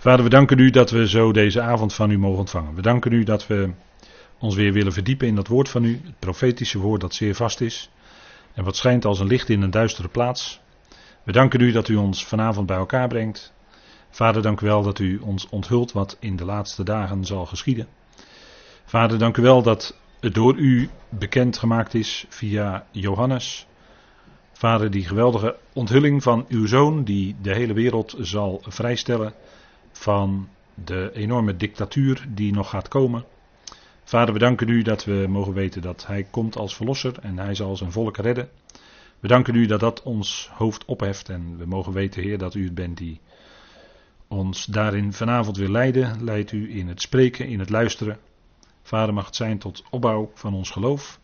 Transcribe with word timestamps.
Vader, 0.00 0.24
we 0.24 0.30
danken 0.30 0.58
u 0.58 0.70
dat 0.70 0.90
we 0.90 1.08
zo 1.08 1.32
deze 1.32 1.60
avond 1.60 1.94
van 1.94 2.10
u 2.10 2.18
mogen 2.18 2.38
ontvangen. 2.38 2.74
We 2.74 2.82
danken 2.82 3.12
u 3.12 3.24
dat 3.24 3.46
we 3.46 3.70
ons 4.38 4.54
weer 4.54 4.72
willen 4.72 4.92
verdiepen 4.92 5.26
in 5.26 5.34
dat 5.34 5.46
woord 5.46 5.68
van 5.68 5.84
u, 5.84 6.00
het 6.04 6.18
profetische 6.18 6.78
woord 6.78 7.00
dat 7.00 7.14
zeer 7.14 7.34
vast 7.34 7.60
is 7.60 7.90
en 8.54 8.64
wat 8.64 8.76
schijnt 8.76 9.04
als 9.04 9.20
een 9.20 9.26
licht 9.26 9.48
in 9.48 9.62
een 9.62 9.70
duistere 9.70 10.08
plaats. 10.08 10.60
We 11.22 11.32
danken 11.32 11.60
u 11.60 11.72
dat 11.72 11.88
u 11.88 11.96
ons 11.96 12.24
vanavond 12.24 12.66
bij 12.66 12.76
elkaar 12.76 13.08
brengt. 13.08 13.52
Vader, 14.10 14.42
dank 14.42 14.60
u 14.60 14.66
wel 14.66 14.82
dat 14.82 14.98
u 14.98 15.18
ons 15.18 15.48
onthult 15.48 15.92
wat 15.92 16.16
in 16.20 16.36
de 16.36 16.44
laatste 16.44 16.84
dagen 16.84 17.24
zal 17.24 17.46
geschieden. 17.46 17.86
Vader, 18.84 19.18
dank 19.18 19.36
u 19.36 19.42
wel 19.42 19.62
dat 19.62 19.96
het 20.20 20.34
door 20.34 20.56
u 20.56 20.88
bekend 21.08 21.58
gemaakt 21.58 21.94
is 21.94 22.26
via 22.28 22.86
Johannes. 22.90 23.66
Vader, 24.52 24.90
die 24.90 25.04
geweldige 25.04 25.56
onthulling 25.72 26.22
van 26.22 26.44
uw 26.48 26.66
zoon, 26.66 27.04
die 27.04 27.36
de 27.42 27.54
hele 27.54 27.72
wereld 27.72 28.14
zal 28.18 28.62
vrijstellen 28.66 29.34
van 30.00 30.48
de 30.74 31.10
enorme 31.14 31.56
dictatuur 31.56 32.26
die 32.28 32.52
nog 32.52 32.68
gaat 32.68 32.88
komen. 32.88 33.24
Vader, 34.04 34.34
we 34.34 34.40
danken 34.40 34.68
u 34.68 34.82
dat 34.82 35.04
we 35.04 35.26
mogen 35.28 35.52
weten 35.52 35.82
dat 35.82 36.06
hij 36.06 36.26
komt 36.30 36.56
als 36.56 36.76
verlosser 36.76 37.18
en 37.22 37.38
hij 37.38 37.54
zal 37.54 37.76
zijn 37.76 37.92
volk 37.92 38.16
redden. 38.16 38.48
We 39.18 39.28
danken 39.28 39.54
u 39.54 39.66
dat 39.66 39.80
dat 39.80 40.02
ons 40.02 40.50
hoofd 40.52 40.84
opheft 40.84 41.28
en 41.28 41.58
we 41.58 41.66
mogen 41.66 41.92
weten, 41.92 42.22
Heer, 42.22 42.38
dat 42.38 42.54
u 42.54 42.64
het 42.64 42.74
bent 42.74 42.96
die 42.98 43.20
ons 44.28 44.64
daarin 44.64 45.12
vanavond 45.12 45.56
wil 45.56 45.70
leiden. 45.70 46.24
Leidt 46.24 46.52
u 46.52 46.76
in 46.78 46.88
het 46.88 47.00
spreken, 47.00 47.48
in 47.48 47.58
het 47.58 47.70
luisteren. 47.70 48.18
Vader, 48.82 49.14
mag 49.14 49.26
het 49.26 49.36
zijn 49.36 49.58
tot 49.58 49.84
opbouw 49.90 50.30
van 50.34 50.54
ons 50.54 50.70
geloof. 50.70 51.20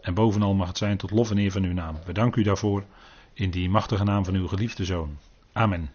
En 0.00 0.14
bovenal 0.14 0.54
mag 0.54 0.68
het 0.68 0.78
zijn 0.78 0.96
tot 0.96 1.10
lof 1.10 1.30
en 1.30 1.38
eer 1.38 1.52
van 1.52 1.64
uw 1.64 1.72
naam. 1.72 1.96
We 2.04 2.12
danken 2.12 2.40
u 2.40 2.44
daarvoor 2.44 2.84
in 3.32 3.50
die 3.50 3.70
machtige 3.70 4.04
naam 4.04 4.24
van 4.24 4.34
uw 4.34 4.48
geliefde 4.48 4.84
zoon. 4.84 5.18
Amen. 5.52 5.90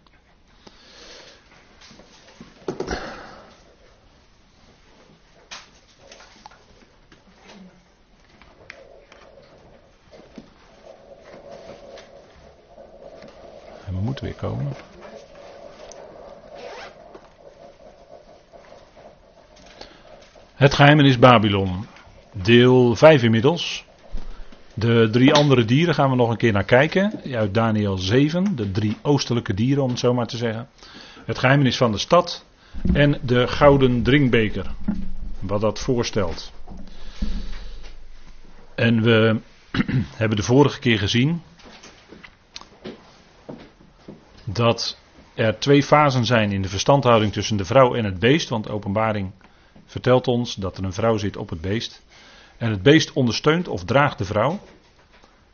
Moeten 14.20 14.40
weer 14.40 14.50
komen. 14.50 14.72
Het 20.54 20.74
geheimenis 20.74 21.18
Babylon, 21.18 21.86
deel 22.32 22.96
5 22.96 23.22
inmiddels. 23.22 23.84
De 24.74 25.08
drie 25.12 25.32
andere 25.32 25.64
dieren 25.64 25.94
gaan 25.94 26.10
we 26.10 26.16
nog 26.16 26.30
een 26.30 26.36
keer 26.36 26.52
naar 26.52 26.64
kijken. 26.64 27.20
Uit 27.32 27.54
Daniel 27.54 27.98
7, 27.98 28.56
de 28.56 28.70
drie 28.70 28.96
oostelijke 29.02 29.54
dieren 29.54 29.82
om 29.82 29.90
het 29.90 29.98
zo 29.98 30.14
maar 30.14 30.26
te 30.26 30.36
zeggen. 30.36 30.68
Het 31.24 31.38
geheimenis 31.38 31.76
van 31.76 31.92
de 31.92 31.98
stad 31.98 32.44
en 32.92 33.18
de 33.22 33.48
gouden 33.48 34.02
drinkbeker. 34.02 34.66
Wat 35.40 35.60
dat 35.60 35.78
voorstelt. 35.78 36.52
En 38.74 39.02
we 39.02 39.40
hebben 40.16 40.36
de 40.36 40.42
vorige 40.42 40.78
keer 40.78 40.98
gezien 40.98 41.42
dat 44.52 44.98
er 45.34 45.58
twee 45.58 45.82
fasen 45.82 46.24
zijn 46.24 46.52
in 46.52 46.62
de 46.62 46.68
verstandhouding 46.68 47.32
tussen 47.32 47.56
de 47.56 47.64
vrouw 47.64 47.94
en 47.94 48.04
het 48.04 48.18
beest. 48.18 48.48
Want 48.48 48.68
openbaring 48.68 49.32
vertelt 49.86 50.28
ons 50.28 50.54
dat 50.54 50.78
er 50.78 50.84
een 50.84 50.92
vrouw 50.92 51.16
zit 51.16 51.36
op 51.36 51.50
het 51.50 51.60
beest. 51.60 52.02
En 52.56 52.70
het 52.70 52.82
beest 52.82 53.12
ondersteunt 53.12 53.68
of 53.68 53.84
draagt 53.84 54.18
de 54.18 54.24
vrouw. 54.24 54.60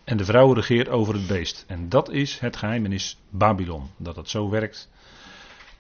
En 0.05 0.17
de 0.17 0.25
vrouw 0.25 0.53
regeert 0.53 0.89
over 0.89 1.15
het 1.15 1.27
beest. 1.27 1.65
En 1.69 1.89
dat 1.89 2.11
is 2.11 2.39
het 2.39 2.57
geheimenis 2.57 3.19
Babylon. 3.31 3.91
Dat 3.97 4.17
het 4.17 4.29
zo 4.29 4.51
werkt. 4.51 4.89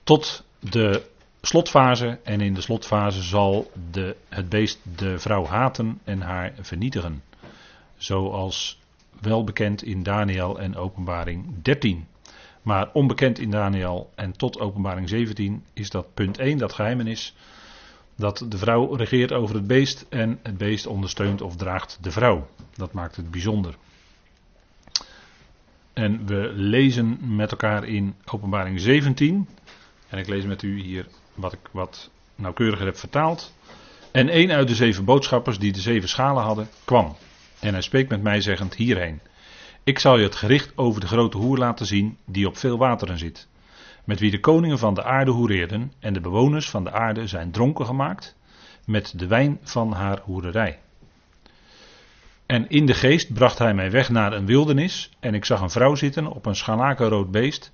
Tot 0.02 0.44
de 0.58 1.06
slotfase. 1.42 2.18
En 2.24 2.40
in 2.40 2.54
de 2.54 2.60
slotfase 2.60 3.22
zal 3.22 3.70
de, 3.90 4.16
het 4.28 4.48
beest 4.48 4.78
de 4.96 5.18
vrouw 5.18 5.46
haten 5.46 6.00
en 6.04 6.20
haar 6.20 6.52
vernietigen. 6.60 7.22
Zoals 7.96 8.78
wel 9.20 9.44
bekend 9.44 9.82
in 9.82 10.02
Daniel 10.02 10.58
en 10.58 10.76
Openbaring 10.76 11.62
13. 11.62 12.06
Maar 12.64 12.90
onbekend 12.92 13.38
in 13.38 13.50
Daniel 13.50 14.10
en 14.14 14.36
tot 14.36 14.60
Openbaring 14.60 15.08
17 15.08 15.64
is 15.72 15.90
dat 15.90 16.14
punt 16.14 16.38
1, 16.38 16.58
dat 16.58 16.72
geheimenis. 16.72 17.34
Dat 18.16 18.46
de 18.48 18.58
vrouw 18.58 18.94
regeert 18.94 19.32
over 19.32 19.54
het 19.54 19.66
beest 19.66 20.06
en 20.08 20.38
het 20.42 20.58
beest 20.58 20.86
ondersteunt 20.86 21.40
of 21.40 21.56
draagt 21.56 21.98
de 22.00 22.10
vrouw. 22.10 22.48
Dat 22.74 22.92
maakt 22.92 23.16
het 23.16 23.30
bijzonder. 23.30 23.74
En 25.92 26.26
we 26.26 26.52
lezen 26.54 27.36
met 27.36 27.50
elkaar 27.50 27.84
in 27.84 28.14
Openbaring 28.24 28.80
17. 28.80 29.48
En 30.08 30.18
ik 30.18 30.28
lees 30.28 30.44
met 30.44 30.62
u 30.62 30.80
hier 30.80 31.06
wat 31.34 31.52
ik 31.52 31.68
wat 31.70 32.10
nauwkeuriger 32.34 32.86
heb 32.86 32.96
vertaald. 32.96 33.54
En 34.10 34.36
een 34.36 34.52
uit 34.52 34.68
de 34.68 34.74
zeven 34.74 35.04
boodschappers 35.04 35.58
die 35.58 35.72
de 35.72 35.80
zeven 35.80 36.08
schalen 36.08 36.42
hadden, 36.42 36.68
kwam. 36.84 37.16
En 37.60 37.72
hij 37.72 37.82
spreekt 37.82 38.08
met 38.08 38.22
mij 38.22 38.40
zeggend 38.40 38.74
hierheen. 38.74 39.20
Ik 39.84 39.98
zal 39.98 40.18
je 40.18 40.24
het 40.24 40.36
gericht 40.36 40.72
over 40.76 41.00
de 41.00 41.06
grote 41.06 41.36
hoer 41.36 41.58
laten 41.58 41.86
zien 41.86 42.18
die 42.24 42.46
op 42.46 42.56
veel 42.56 42.78
wateren 42.78 43.18
zit 43.18 43.48
met 44.04 44.20
wie 44.20 44.30
de 44.30 44.40
koningen 44.40 44.78
van 44.78 44.94
de 44.94 45.04
aarde 45.04 45.30
hoereerden 45.30 45.92
en 45.98 46.12
de 46.12 46.20
bewoners 46.20 46.70
van 46.70 46.84
de 46.84 46.92
aarde 46.92 47.26
zijn 47.26 47.50
dronken 47.50 47.86
gemaakt 47.86 48.36
met 48.86 49.12
de 49.16 49.26
wijn 49.26 49.58
van 49.62 49.92
haar 49.92 50.20
hoererij. 50.24 50.78
En 52.46 52.68
in 52.68 52.86
de 52.86 52.94
geest 52.94 53.32
bracht 53.32 53.58
hij 53.58 53.74
mij 53.74 53.90
weg 53.90 54.08
naar 54.08 54.32
een 54.32 54.46
wildernis 54.46 55.10
en 55.20 55.34
ik 55.34 55.44
zag 55.44 55.60
een 55.60 55.70
vrouw 55.70 55.94
zitten 55.94 56.26
op 56.26 56.46
een 56.46 56.56
scharlakenrood 56.56 57.30
beest 57.30 57.70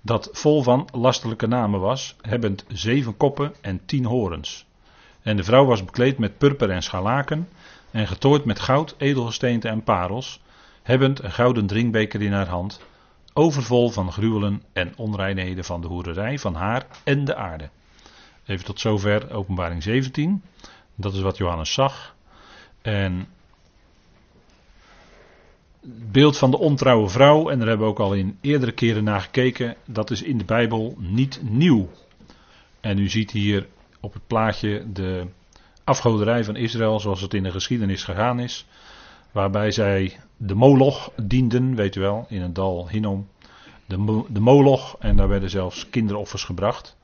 dat 0.00 0.28
vol 0.32 0.62
van 0.62 0.88
lastelijke 0.92 1.46
namen 1.46 1.80
was, 1.80 2.16
hebbend 2.20 2.64
zeven 2.68 3.16
koppen 3.16 3.54
en 3.60 3.80
tien 3.86 4.04
horens. 4.04 4.66
En 5.22 5.36
de 5.36 5.44
vrouw 5.44 5.64
was 5.64 5.84
bekleed 5.84 6.18
met 6.18 6.38
purper 6.38 6.70
en 6.70 6.82
scharlaken 6.82 7.48
en 7.90 8.06
getooid 8.06 8.44
met 8.44 8.60
goud, 8.60 8.94
edelgesteente 8.98 9.68
en 9.68 9.82
parels, 9.82 10.40
hebbend 10.86 11.22
een 11.22 11.32
gouden 11.32 11.66
drinkbeker 11.66 12.22
in 12.22 12.32
haar 12.32 12.48
hand 12.48 12.80
overvol 13.32 13.90
van 13.90 14.12
gruwelen 14.12 14.62
en 14.72 14.92
onreinheden 14.96 15.64
van 15.64 15.80
de 15.80 15.86
hoererij 15.86 16.38
van 16.38 16.54
haar 16.54 16.86
en 17.04 17.24
de 17.24 17.34
aarde. 17.34 17.68
Even 18.46 18.64
tot 18.64 18.80
zover 18.80 19.32
openbaring 19.32 19.82
17. 19.82 20.42
Dat 20.94 21.14
is 21.14 21.20
wat 21.20 21.36
Johannes 21.36 21.72
zag. 21.72 22.14
En 22.82 23.28
het 25.80 26.12
beeld 26.12 26.38
van 26.38 26.50
de 26.50 26.58
ontrouwe 26.58 27.08
vrouw, 27.08 27.50
en 27.50 27.58
daar 27.58 27.68
hebben 27.68 27.86
we 27.86 27.92
ook 27.92 28.00
al 28.00 28.14
in 28.14 28.38
eerdere 28.40 28.72
keren 28.72 29.04
naar 29.04 29.20
gekeken, 29.20 29.76
dat 29.84 30.10
is 30.10 30.22
in 30.22 30.38
de 30.38 30.44
Bijbel 30.44 30.94
niet 30.98 31.40
nieuw. 31.42 31.88
En 32.80 32.98
u 32.98 33.08
ziet 33.08 33.30
hier 33.30 33.66
op 34.00 34.12
het 34.12 34.26
plaatje 34.26 34.92
de 34.92 35.26
afgoderij 35.84 36.44
van 36.44 36.56
Israël 36.56 37.00
zoals 37.00 37.20
het 37.20 37.34
in 37.34 37.42
de 37.42 37.50
geschiedenis 37.50 38.04
gegaan 38.04 38.40
is. 38.40 38.66
Waarbij 39.36 39.70
zij 39.70 40.20
de 40.36 40.54
Moloch 40.54 41.12
dienden, 41.22 41.74
weet 41.74 41.96
u 41.96 42.00
wel, 42.00 42.26
in 42.28 42.40
het 42.42 42.54
dal 42.54 42.88
Hinnom. 42.88 43.28
De, 43.86 44.24
de 44.28 44.40
Moloch, 44.40 44.96
en 44.98 45.16
daar 45.16 45.28
werden 45.28 45.50
zelfs 45.50 45.90
kinderoffers 45.90 46.44
gebracht. 46.44 46.96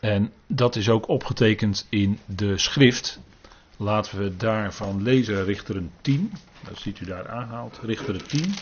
En 0.00 0.32
dat 0.46 0.76
is 0.76 0.88
ook 0.88 1.08
opgetekend 1.08 1.86
in 1.90 2.18
de 2.26 2.58
schrift. 2.58 3.20
Laten 3.76 4.18
we 4.18 4.36
daarvan 4.36 5.02
lezen, 5.02 5.44
Richteren 5.44 5.90
10. 6.00 6.32
Dat 6.68 6.78
ziet 6.78 7.00
u 7.00 7.04
daar 7.04 7.28
aanhaald, 7.28 7.78
Richteren 7.82 8.26
10. 8.26 8.54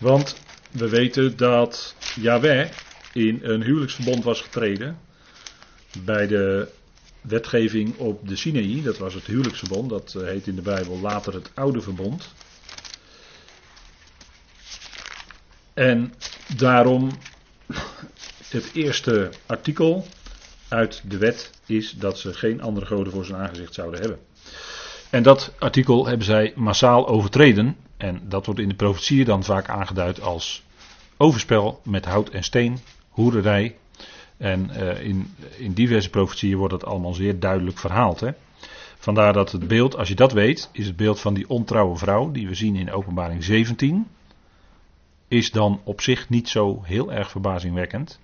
Want 0.00 0.40
we 0.70 0.88
weten 0.88 1.36
dat 1.36 1.96
Yahweh 2.20 2.70
in 3.12 3.38
een 3.42 3.62
huwelijksverbond 3.62 4.24
was 4.24 4.40
getreden. 4.40 4.98
Bij 6.04 6.26
de 6.26 6.72
wetgeving 7.28 7.96
op 7.96 8.28
de 8.28 8.36
Sinaï, 8.36 8.82
dat 8.82 8.98
was 8.98 9.14
het 9.14 9.26
huwelijksverbond, 9.26 9.88
dat 9.90 10.14
eh, 10.14 10.26
heet 10.26 10.46
in 10.46 10.54
de 10.54 10.62
Bijbel 10.62 10.98
later 10.98 11.34
het 11.34 11.50
Oude 11.54 11.80
Verbond. 11.80 12.32
En 15.74 16.14
daarom 16.56 17.10
het 18.48 18.70
eerste 18.72 19.30
artikel 19.46 20.06
uit 20.68 21.02
de 21.04 21.18
wet 21.18 21.50
is 21.66 21.90
dat 21.90 22.18
ze 22.18 22.34
geen 22.34 22.62
andere 22.62 22.86
goden 22.86 23.12
voor 23.12 23.24
zijn 23.24 23.40
aangezicht 23.40 23.74
zouden 23.74 24.00
hebben. 24.00 24.18
En 25.10 25.22
dat 25.22 25.52
artikel 25.58 26.06
hebben 26.06 26.26
zij 26.26 26.52
massaal 26.56 27.08
overtreden. 27.08 27.76
En 27.96 28.22
dat 28.28 28.46
wordt 28.46 28.60
in 28.60 28.68
de 28.68 28.74
profetieën 28.74 29.24
dan 29.24 29.44
vaak 29.44 29.68
aangeduid 29.68 30.20
als 30.20 30.62
overspel 31.16 31.80
met 31.84 32.04
hout 32.04 32.28
en 32.28 32.44
steen, 32.44 32.78
hoererij, 33.08 33.76
en 34.36 34.70
uh, 34.72 35.00
in, 35.00 35.34
in 35.56 35.72
diverse 35.72 36.10
profetieën 36.10 36.56
wordt 36.56 36.72
dat 36.72 36.84
allemaal 36.84 37.14
zeer 37.14 37.38
duidelijk 37.38 37.78
verhaald. 37.78 38.20
Hè? 38.20 38.30
Vandaar 38.98 39.32
dat 39.32 39.52
het 39.52 39.68
beeld, 39.68 39.96
als 39.96 40.08
je 40.08 40.14
dat 40.14 40.32
weet, 40.32 40.68
is 40.72 40.86
het 40.86 40.96
beeld 40.96 41.20
van 41.20 41.34
die 41.34 41.48
ontrouwe 41.48 41.96
vrouw, 41.96 42.30
die 42.30 42.48
we 42.48 42.54
zien 42.54 42.76
in 42.76 42.92
openbaring 42.92 43.44
17, 43.44 44.06
is 45.28 45.50
dan 45.50 45.80
op 45.84 46.00
zich 46.00 46.28
niet 46.28 46.48
zo 46.48 46.80
heel 46.82 47.12
erg 47.12 47.30
verbazingwekkend. 47.30 48.20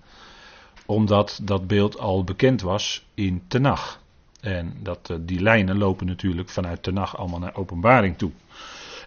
Omdat 0.85 1.39
dat 1.43 1.67
beeld 1.67 1.99
al 1.99 2.23
bekend 2.23 2.61
was 2.61 3.05
in 3.13 3.43
Tenach. 3.47 4.01
En 4.39 4.77
dat, 4.83 5.09
uh, 5.11 5.17
die 5.21 5.41
lijnen 5.41 5.77
lopen 5.77 6.05
natuurlijk 6.05 6.49
vanuit 6.49 6.83
Tenach 6.83 7.17
allemaal 7.17 7.39
naar 7.39 7.55
openbaring 7.55 8.17
toe. 8.17 8.31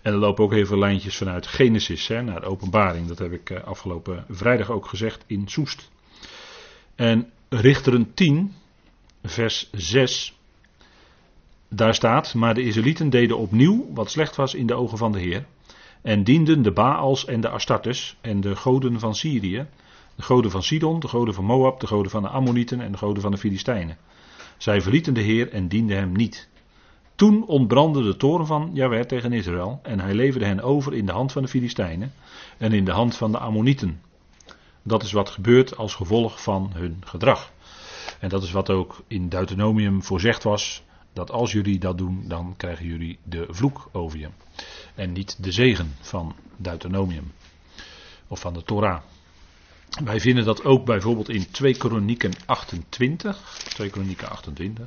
En 0.02 0.12
er 0.12 0.18
lopen 0.18 0.44
ook 0.44 0.52
heel 0.52 0.66
veel 0.66 0.78
lijntjes 0.78 1.16
vanuit 1.16 1.46
Genesis 1.46 2.08
naar 2.08 2.44
openbaring. 2.44 3.06
Dat 3.06 3.18
heb 3.18 3.32
ik 3.32 3.50
uh, 3.50 3.64
afgelopen 3.64 4.24
vrijdag 4.28 4.70
ook 4.70 4.86
gezegd 4.86 5.24
in 5.26 5.48
Soest. 5.48 5.90
En 6.94 7.30
Richteren 7.48 8.14
10, 8.14 8.52
vers 9.22 9.70
6, 9.72 10.38
daar 11.68 11.94
staat, 11.94 12.34
maar 12.34 12.54
de 12.54 12.62
Israëlieten 12.62 13.10
deden 13.10 13.38
opnieuw 13.38 13.86
wat 13.94 14.10
slecht 14.10 14.36
was 14.36 14.54
in 14.54 14.66
de 14.66 14.74
ogen 14.74 14.98
van 14.98 15.12
de 15.12 15.18
Heer. 15.18 15.44
En 16.02 16.24
dienden 16.24 16.62
de 16.62 16.72
Baals 16.72 17.24
en 17.24 17.40
de 17.40 17.48
Astartes 17.48 18.16
en 18.20 18.40
de 18.40 18.56
goden 18.56 19.00
van 19.00 19.14
Syrië, 19.14 19.66
de 20.14 20.22
goden 20.22 20.50
van 20.50 20.62
Sidon, 20.62 21.00
de 21.00 21.08
goden 21.08 21.34
van 21.34 21.44
Moab, 21.44 21.80
de 21.80 21.86
goden 21.86 22.10
van 22.10 22.22
de 22.22 22.28
Ammonieten 22.28 22.80
en 22.80 22.92
de 22.92 22.98
goden 22.98 23.22
van 23.22 23.30
de 23.30 23.38
Filistijnen. 23.38 23.96
Zij 24.56 24.80
verlieten 24.80 25.14
de 25.14 25.20
Heer 25.20 25.52
en 25.52 25.68
dienden 25.68 25.96
hem 25.96 26.12
niet. 26.12 26.48
Toen 27.14 27.46
ontbrandde 27.46 28.02
de 28.02 28.16
toren 28.16 28.46
van 28.46 28.70
Jahweh 28.72 29.04
tegen 29.04 29.32
Israël 29.32 29.80
en 29.82 30.00
hij 30.00 30.14
leverde 30.14 30.46
hen 30.46 30.60
over 30.60 30.94
in 30.94 31.06
de 31.06 31.12
hand 31.12 31.32
van 31.32 31.42
de 31.42 31.48
Filistijnen 31.48 32.12
en 32.58 32.72
in 32.72 32.84
de 32.84 32.92
hand 32.92 33.16
van 33.16 33.32
de 33.32 33.38
Ammonieten. 33.38 34.00
Dat 34.86 35.02
is 35.02 35.12
wat 35.12 35.30
gebeurt 35.30 35.76
als 35.76 35.94
gevolg 35.94 36.42
van 36.42 36.70
hun 36.74 37.02
gedrag. 37.04 37.52
En 38.20 38.28
dat 38.28 38.42
is 38.42 38.50
wat 38.50 38.70
ook 38.70 39.02
in 39.06 39.28
Deuteronomium 39.28 40.02
voorzegd 40.02 40.42
was, 40.42 40.82
dat 41.12 41.30
als 41.30 41.52
jullie 41.52 41.78
dat 41.78 41.98
doen, 41.98 42.24
dan 42.28 42.54
krijgen 42.56 42.86
jullie 42.86 43.18
de 43.22 43.46
vloek 43.50 43.88
over 43.92 44.18
je. 44.18 44.28
En 44.94 45.12
niet 45.12 45.42
de 45.42 45.52
zegen 45.52 45.94
van 46.00 46.34
Deuteronomium 46.56 47.32
of 48.28 48.40
van 48.40 48.52
de 48.54 48.62
Torah. 48.62 49.00
Wij 50.04 50.20
vinden 50.20 50.44
dat 50.44 50.64
ook 50.64 50.84
bijvoorbeeld 50.84 51.28
in 51.28 51.50
2 51.50 51.76
Kronieken 51.76 52.32
28. 52.46 53.58
2 53.68 53.90
Kronieken 53.90 54.30
28. 54.30 54.86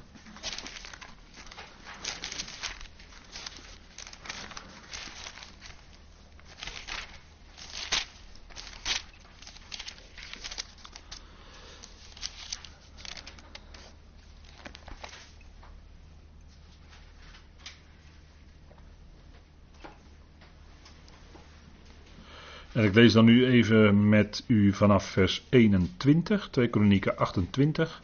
En 22.77 22.83
ik 22.83 22.93
lees 22.93 23.13
dan 23.13 23.25
nu 23.25 23.45
even 23.45 24.09
met 24.09 24.43
u 24.47 24.73
vanaf 24.73 25.05
vers 25.05 25.45
21, 25.49 26.49
2 26.49 26.67
Kronieken 26.67 27.17
28. 27.17 28.01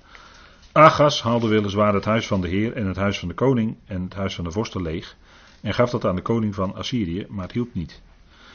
Agas 0.71 1.21
haalde 1.21 1.47
weliswaar 1.47 1.93
het 1.93 2.05
huis 2.05 2.27
van 2.27 2.41
de 2.41 2.47
Heer 2.47 2.73
en 2.73 2.87
het 2.87 2.95
huis 2.95 3.19
van 3.19 3.27
de 3.27 3.33
koning 3.33 3.75
en 3.85 4.01
het 4.01 4.13
huis 4.13 4.35
van 4.35 4.43
de 4.43 4.51
vorsten 4.51 4.81
leeg 4.81 5.15
en 5.61 5.73
gaf 5.73 5.89
dat 5.89 6.05
aan 6.05 6.15
de 6.15 6.21
koning 6.21 6.55
van 6.55 6.75
Assyrië, 6.75 7.25
maar 7.29 7.43
het 7.43 7.51
hielp 7.51 7.73
niet. 7.73 8.01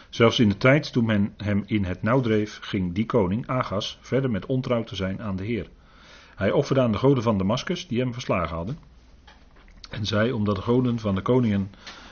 Zelfs 0.08 0.38
in 0.38 0.48
de 0.48 0.56
tijd 0.56 0.92
toen 0.92 1.04
men 1.04 1.34
hem 1.36 1.62
in 1.66 1.84
het 1.84 2.02
nauw 2.02 2.20
dreef, 2.20 2.58
ging 2.62 2.94
die 2.94 3.06
koning, 3.06 3.46
Agas, 3.46 3.98
verder 4.00 4.30
met 4.30 4.46
ontrouw 4.46 4.84
te 4.84 4.96
zijn 4.96 5.22
aan 5.22 5.36
de 5.36 5.44
Heer. 5.44 5.68
Hij 6.34 6.50
offerde 6.50 6.80
aan 6.80 6.92
de 6.92 6.98
goden 6.98 7.22
van 7.22 7.38
Damascus, 7.38 7.86
die 7.86 8.00
hem 8.00 8.12
verslagen 8.12 8.56
hadden. 8.56 8.78
En 9.90 10.06
zei, 10.06 10.32
omdat 10.32 10.56
de 10.56 10.62
goden 10.62 10.98
van 10.98 11.14
de 11.14 11.22
koningen 11.22 11.70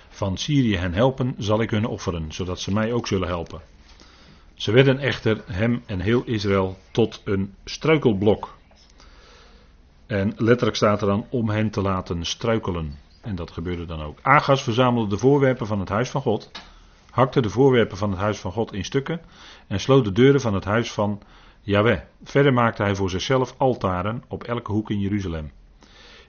van 0.08 0.38
Syrië 0.38 0.76
hen 0.76 0.94
helpen, 0.94 1.34
zal 1.38 1.60
ik 1.60 1.70
hun 1.70 1.86
offeren, 1.86 2.32
zodat 2.32 2.60
ze 2.60 2.72
mij 2.72 2.92
ook 2.92 3.06
zullen 3.06 3.28
helpen. 3.28 3.60
Ze 4.56 4.72
werden 4.72 4.98
echter 4.98 5.42
hem 5.46 5.82
en 5.86 6.00
heel 6.00 6.22
Israël 6.24 6.76
tot 6.90 7.20
een 7.24 7.54
struikelblok. 7.64 8.54
En 10.06 10.32
letterlijk 10.36 10.76
staat 10.76 11.00
er 11.00 11.06
dan 11.06 11.26
om 11.30 11.48
hen 11.48 11.70
te 11.70 11.80
laten 11.80 12.24
struikelen. 12.24 12.98
En 13.20 13.34
dat 13.34 13.50
gebeurde 13.50 13.86
dan 13.86 14.02
ook. 14.02 14.18
Agas 14.22 14.62
verzamelde 14.62 15.08
de 15.08 15.18
voorwerpen 15.18 15.66
van 15.66 15.80
het 15.80 15.88
huis 15.88 16.10
van 16.10 16.20
God, 16.22 16.50
hakte 17.10 17.40
de 17.40 17.50
voorwerpen 17.50 17.96
van 17.96 18.10
het 18.10 18.18
huis 18.18 18.38
van 18.38 18.52
God 18.52 18.72
in 18.72 18.84
stukken 18.84 19.20
en 19.66 19.80
sloot 19.80 20.04
de 20.04 20.12
deuren 20.12 20.40
van 20.40 20.54
het 20.54 20.64
huis 20.64 20.92
van 20.92 21.20
Yahweh. 21.60 22.00
Verder 22.22 22.52
maakte 22.52 22.82
hij 22.82 22.94
voor 22.94 23.10
zichzelf 23.10 23.54
altaren 23.56 24.22
op 24.28 24.44
elke 24.44 24.72
hoek 24.72 24.90
in 24.90 25.00
Jeruzalem. 25.00 25.52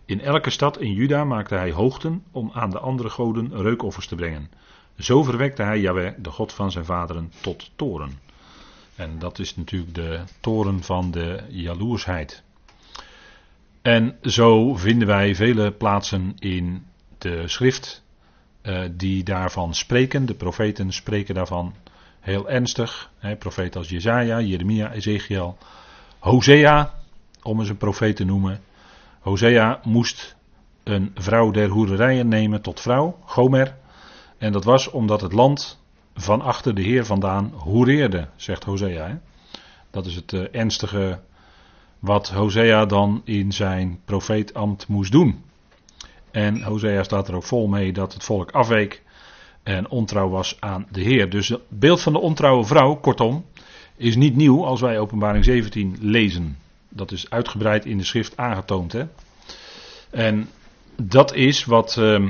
In 0.05 0.21
elke 0.21 0.49
stad 0.49 0.79
in 0.79 0.93
Juda 0.93 1.23
maakte 1.23 1.55
hij 1.55 1.71
hoogten 1.71 2.23
om 2.31 2.51
aan 2.53 2.69
de 2.69 2.79
andere 2.79 3.09
goden 3.09 3.61
reukoffers 3.61 4.07
te 4.07 4.15
brengen. 4.15 4.49
Zo 4.97 5.23
verwekte 5.23 5.63
hij 5.63 5.79
Yahweh, 5.79 6.13
de 6.17 6.31
God 6.31 6.53
van 6.53 6.71
zijn 6.71 6.85
vaderen, 6.85 7.31
tot 7.41 7.71
toren. 7.75 8.19
En 8.95 9.19
dat 9.19 9.39
is 9.39 9.55
natuurlijk 9.55 9.95
de 9.95 10.19
toren 10.39 10.83
van 10.83 11.11
de 11.11 11.43
jaloersheid. 11.49 12.43
En 13.81 14.17
zo 14.21 14.75
vinden 14.75 15.07
wij 15.07 15.35
vele 15.35 15.71
plaatsen 15.71 16.35
in 16.39 16.85
de 17.17 17.47
schrift 17.47 18.03
uh, 18.63 18.83
die 18.91 19.23
daarvan 19.23 19.73
spreken. 19.73 20.25
De 20.25 20.33
profeten 20.33 20.91
spreken 20.91 21.35
daarvan 21.35 21.73
heel 22.19 22.49
ernstig. 22.49 23.11
Hè, 23.17 23.35
profeten 23.35 23.79
als 23.79 23.89
Jezaja, 23.89 24.41
Jeremia, 24.41 24.91
Ezekiel, 24.91 25.57
Hosea, 26.19 26.93
om 27.43 27.59
eens 27.59 27.69
een 27.69 27.77
profeet 27.77 28.15
te 28.15 28.23
noemen. 28.23 28.61
Hosea 29.19 29.79
moest 29.83 30.35
een 30.83 31.11
vrouw 31.15 31.51
der 31.51 31.69
hoererijen 31.69 32.27
nemen 32.27 32.61
tot 32.61 32.79
vrouw, 32.79 33.19
Gomer. 33.25 33.75
En 34.37 34.51
dat 34.51 34.63
was 34.63 34.89
omdat 34.89 35.21
het 35.21 35.33
land 35.33 35.79
van 36.13 36.41
achter 36.41 36.75
de 36.75 36.81
Heer 36.81 37.05
vandaan 37.05 37.53
hoereerde, 37.55 38.27
zegt 38.35 38.63
Hosea. 38.63 39.07
Hè? 39.07 39.15
Dat 39.91 40.05
is 40.05 40.15
het 40.15 40.31
uh, 40.31 40.45
ernstige 40.51 41.19
wat 41.99 42.29
Hosea 42.29 42.85
dan 42.85 43.21
in 43.23 43.51
zijn 43.51 43.99
profeetambt 44.05 44.87
moest 44.87 45.11
doen. 45.11 45.43
En 46.31 46.63
Hosea 46.63 47.03
staat 47.03 47.27
er 47.27 47.35
ook 47.35 47.43
vol 47.43 47.67
mee 47.67 47.93
dat 47.93 48.13
het 48.13 48.23
volk 48.23 48.51
afweek 48.51 49.03
en 49.63 49.89
ontrouw 49.89 50.29
was 50.29 50.57
aan 50.59 50.87
de 50.91 51.01
Heer. 51.01 51.29
Dus 51.29 51.47
het 51.47 51.61
beeld 51.69 52.01
van 52.01 52.13
de 52.13 52.19
ontrouwe 52.19 52.65
vrouw, 52.65 52.95
kortom, 52.95 53.45
is 53.95 54.15
niet 54.15 54.35
nieuw 54.35 54.65
als 54.65 54.81
wij 54.81 54.99
openbaring 54.99 55.45
17 55.45 55.97
lezen. 55.99 56.57
Dat 56.89 57.11
is 57.11 57.29
uitgebreid 57.29 57.85
in 57.85 57.97
de 57.97 58.03
schrift 58.03 58.37
aangetoond. 58.37 58.91
Hè? 58.91 59.03
En 60.09 60.49
dat 60.95 61.33
is 61.33 61.65
wat 61.65 61.95
uh, 61.99 62.29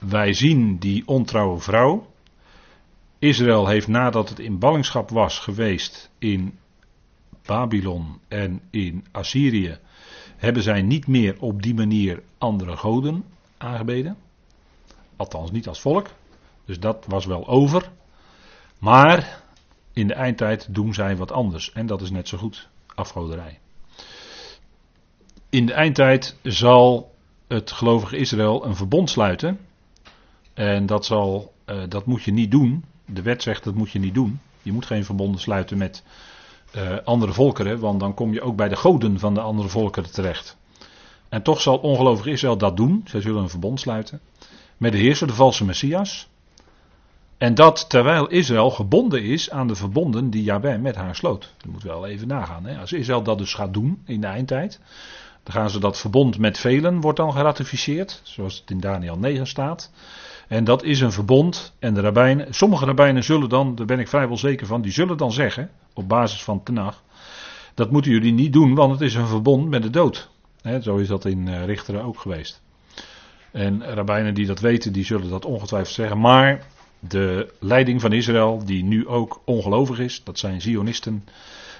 wij 0.00 0.32
zien 0.32 0.78
die 0.78 1.06
ontrouwe 1.06 1.58
vrouw. 1.58 2.06
Israël 3.18 3.66
heeft 3.66 3.88
nadat 3.88 4.28
het 4.28 4.38
in 4.38 4.58
ballingschap 4.58 5.10
was 5.10 5.38
geweest 5.38 6.10
in 6.18 6.58
Babylon 7.44 8.20
en 8.28 8.60
in 8.70 9.06
Assyrië, 9.10 9.78
hebben 10.36 10.62
zij 10.62 10.82
niet 10.82 11.06
meer 11.06 11.36
op 11.40 11.62
die 11.62 11.74
manier 11.74 12.22
andere 12.38 12.76
goden 12.76 13.24
aangebeden. 13.56 14.16
Althans 15.16 15.50
niet 15.50 15.68
als 15.68 15.80
volk. 15.80 16.08
Dus 16.64 16.80
dat 16.80 17.04
was 17.08 17.26
wel 17.26 17.48
over. 17.48 17.90
Maar 18.78 19.42
in 19.92 20.06
de 20.06 20.14
eindtijd 20.14 20.74
doen 20.74 20.94
zij 20.94 21.16
wat 21.16 21.32
anders. 21.32 21.72
En 21.72 21.86
dat 21.86 22.00
is 22.00 22.10
net 22.10 22.28
zo 22.28 22.38
goed. 22.38 22.68
Afgoderij. 22.94 23.58
In 25.50 25.66
de 25.66 25.72
eindtijd 25.72 26.36
zal 26.42 27.14
het 27.46 27.70
gelovige 27.70 28.16
Israël 28.16 28.64
een 28.64 28.76
verbond 28.76 29.10
sluiten 29.10 29.58
en 30.60 30.86
dat, 30.86 31.04
zal, 31.04 31.52
uh, 31.66 31.82
dat 31.88 32.06
moet 32.06 32.22
je 32.22 32.32
niet 32.32 32.50
doen. 32.50 32.84
De 33.06 33.22
wet 33.22 33.42
zegt 33.42 33.64
dat 33.64 33.74
moet 33.74 33.90
je 33.90 33.98
niet 33.98 34.14
doen. 34.14 34.40
Je 34.62 34.72
moet 34.72 34.86
geen 34.86 35.04
verbonden 35.04 35.40
sluiten 35.40 35.78
met 35.78 36.02
uh, 36.76 36.96
andere 37.04 37.32
volkeren, 37.32 37.78
want 37.78 38.00
dan 38.00 38.14
kom 38.14 38.32
je 38.32 38.40
ook 38.40 38.56
bij 38.56 38.68
de 38.68 38.76
goden 38.76 39.18
van 39.18 39.34
de 39.34 39.40
andere 39.40 39.68
volkeren 39.68 40.12
terecht. 40.12 40.56
En 41.28 41.42
toch 41.42 41.60
zal 41.60 41.78
ongelovig 41.78 42.26
Israël 42.26 42.58
dat 42.58 42.76
doen. 42.76 43.02
Zij 43.04 43.20
zullen 43.20 43.42
een 43.42 43.48
verbond 43.48 43.80
sluiten 43.80 44.20
met 44.76 44.92
de 44.92 44.98
heerser, 44.98 45.26
de 45.26 45.32
valse 45.32 45.64
Messias. 45.64 46.28
En 47.38 47.54
dat 47.54 47.90
terwijl 47.90 48.28
Israël 48.28 48.70
gebonden 48.70 49.22
is 49.22 49.50
aan 49.50 49.66
de 49.66 49.74
verbonden 49.74 50.30
die 50.30 50.42
Jahweh 50.42 50.80
met 50.80 50.96
haar 50.96 51.16
sloot. 51.16 51.54
Dat 51.56 51.72
moet 51.72 51.82
wel 51.82 52.06
even 52.06 52.28
nagaan. 52.28 52.66
Hè? 52.66 52.78
Als 52.78 52.92
Israël 52.92 53.22
dat 53.22 53.38
dus 53.38 53.54
gaat 53.54 53.74
doen 53.74 54.02
in 54.04 54.20
de 54.20 54.26
eindtijd, 54.26 54.80
dan 55.42 55.54
gaan 55.54 55.70
ze 55.70 55.78
dat 55.78 55.98
verbond 55.98 56.38
met 56.38 56.58
velen, 56.58 57.00
wordt 57.00 57.18
dan 57.18 57.32
geratificeerd, 57.32 58.20
zoals 58.22 58.58
het 58.60 58.70
in 58.70 58.80
Daniel 58.80 59.18
9 59.18 59.46
staat. 59.46 59.90
En 60.48 60.64
dat 60.64 60.82
is 60.82 61.00
een 61.00 61.12
verbond. 61.12 61.74
En 61.78 61.94
de 61.94 62.00
rabbijnen, 62.00 62.54
sommige 62.54 62.84
rabbijnen 62.84 63.24
zullen 63.24 63.48
dan, 63.48 63.74
daar 63.74 63.86
ben 63.86 63.98
ik 63.98 64.08
vrijwel 64.08 64.36
zeker 64.36 64.66
van, 64.66 64.82
die 64.82 64.92
zullen 64.92 65.16
dan 65.16 65.32
zeggen, 65.32 65.70
op 65.94 66.08
basis 66.08 66.42
van 66.42 66.62
Tenach, 66.62 67.02
dat 67.74 67.90
moeten 67.90 68.10
jullie 68.10 68.32
niet 68.32 68.52
doen, 68.52 68.74
want 68.74 68.92
het 68.92 69.00
is 69.00 69.14
een 69.14 69.26
verbond 69.26 69.68
met 69.68 69.82
de 69.82 69.90
dood. 69.90 70.28
zo 70.82 70.96
is 70.96 71.08
dat 71.08 71.24
in 71.24 71.46
uh, 71.46 71.64
Richteren 71.64 72.02
ook 72.02 72.20
geweest. 72.20 72.62
En 73.52 73.84
rabbijnen 73.84 74.34
die 74.34 74.46
dat 74.46 74.60
weten, 74.60 74.92
die 74.92 75.04
zullen 75.04 75.30
dat 75.30 75.44
ongetwijfeld 75.44 75.94
zeggen. 75.94 76.20
Maar 76.20 76.66
de 76.98 77.52
leiding 77.58 78.00
van 78.00 78.12
Israël, 78.12 78.62
die 78.64 78.84
nu 78.84 79.08
ook 79.08 79.40
ongelovig 79.44 79.98
is, 79.98 80.20
dat 80.24 80.38
zijn 80.38 80.60
Zionisten. 80.60 81.24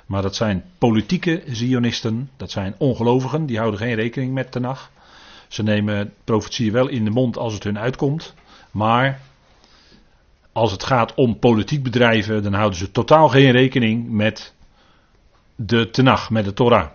Maar 0.06 0.22
dat 0.22 0.36
zijn 0.36 0.64
politieke 0.78 1.42
Zionisten, 1.46 2.30
dat 2.36 2.50
zijn 2.50 2.74
ongelovigen, 2.78 3.46
die 3.46 3.58
houden 3.58 3.80
geen 3.80 3.94
rekening 3.94 4.32
met 4.32 4.52
Tenach. 4.52 4.90
Ze 5.48 5.62
nemen 5.62 6.12
profetieën 6.24 6.72
wel 6.72 6.88
in 6.88 7.04
de 7.04 7.10
mond 7.10 7.36
als 7.36 7.54
het 7.54 7.64
hun 7.64 7.78
uitkomt. 7.78 8.34
Maar 8.70 9.20
als 10.52 10.72
het 10.72 10.84
gaat 10.84 11.14
om 11.14 11.38
politiek 11.38 11.82
bedrijven, 11.82 12.42
dan 12.42 12.52
houden 12.52 12.78
ze 12.78 12.90
totaal 12.90 13.28
geen 13.28 13.50
rekening 13.50 14.10
met 14.10 14.54
de 15.56 15.90
Tenach, 15.90 16.30
met 16.30 16.44
de 16.44 16.52
Torah. 16.52 16.88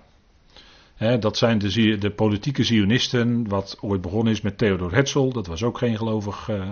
dat 1.19 1.37
zijn 1.37 1.57
de, 1.57 1.97
de, 1.97 2.11
politieke 2.11 2.63
Zionisten, 2.63 3.47
wat 3.47 3.77
ooit 3.81 4.01
begonnen 4.01 4.33
is 4.33 4.41
met 4.41 4.57
Theodor 4.57 4.93
Herzl. 4.93 5.29
Dat 5.29 5.47
was 5.47 5.63
ook 5.63 5.77
geen, 5.77 5.97
gelovig, 5.97 6.49
uh, 6.49 6.69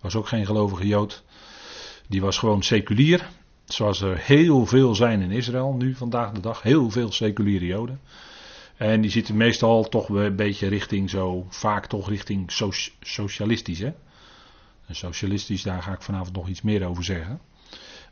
was 0.00 0.14
ook 0.14 0.28
geen 0.28 0.46
gelovige 0.46 0.86
Jood. 0.86 1.24
Die 2.08 2.20
was 2.20 2.38
gewoon 2.38 2.62
seculier. 2.62 3.28
Zoals 3.66 4.00
er 4.00 4.18
heel 4.18 4.66
veel 4.66 4.94
zijn 4.94 5.20
in 5.20 5.30
Israël 5.30 5.72
nu 5.72 5.94
vandaag 5.94 6.32
de 6.32 6.40
dag. 6.40 6.62
Heel 6.62 6.90
veel 6.90 7.12
seculiere 7.12 7.66
Joden. 7.66 8.00
En 8.76 9.00
die 9.00 9.10
zitten 9.10 9.36
meestal 9.36 9.88
toch 9.88 10.08
een 10.08 10.36
beetje 10.36 10.68
richting 10.68 11.10
zo, 11.10 11.46
vaak 11.48 11.86
toch 11.86 12.08
richting 12.08 12.52
socialistisch. 13.00 13.78
Hè? 13.78 13.92
En 14.86 14.94
socialistisch, 14.94 15.62
daar 15.62 15.82
ga 15.82 15.92
ik 15.92 16.02
vanavond 16.02 16.36
nog 16.36 16.48
iets 16.48 16.62
meer 16.62 16.86
over 16.86 17.04
zeggen. 17.04 17.40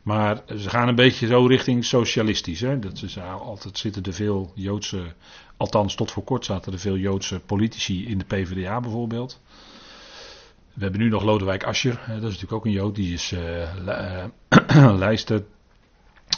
Maar 0.03 0.43
ze 0.57 0.69
gaan 0.69 0.87
een 0.87 0.95
beetje 0.95 1.27
zo 1.27 1.45
richting 1.45 1.85
socialistisch. 1.85 2.61
Hè? 2.61 2.79
Dat 2.79 3.01
is, 3.01 3.19
altijd 3.19 3.77
zitten 3.77 4.03
er 4.03 4.13
veel 4.13 4.51
Joodse, 4.55 5.13
althans 5.57 5.95
tot 5.95 6.11
voor 6.11 6.23
kort 6.23 6.45
zaten 6.45 6.73
er 6.73 6.79
veel 6.79 6.97
Joodse 6.97 7.39
politici 7.39 8.07
in 8.07 8.17
de 8.17 8.25
PvdA 8.25 8.79
bijvoorbeeld. 8.79 9.41
We 10.75 10.83
hebben 10.83 11.01
nu 11.01 11.09
nog 11.09 11.23
Lodewijk 11.23 11.63
Asscher, 11.63 11.99
dat 12.07 12.15
is 12.15 12.21
natuurlijk 12.21 12.51
ook 12.51 12.65
een 12.65 12.71
Jood, 12.71 12.95
die 12.95 13.13
is 13.13 13.31
uh, 13.31 14.93
lijsten 15.05 15.45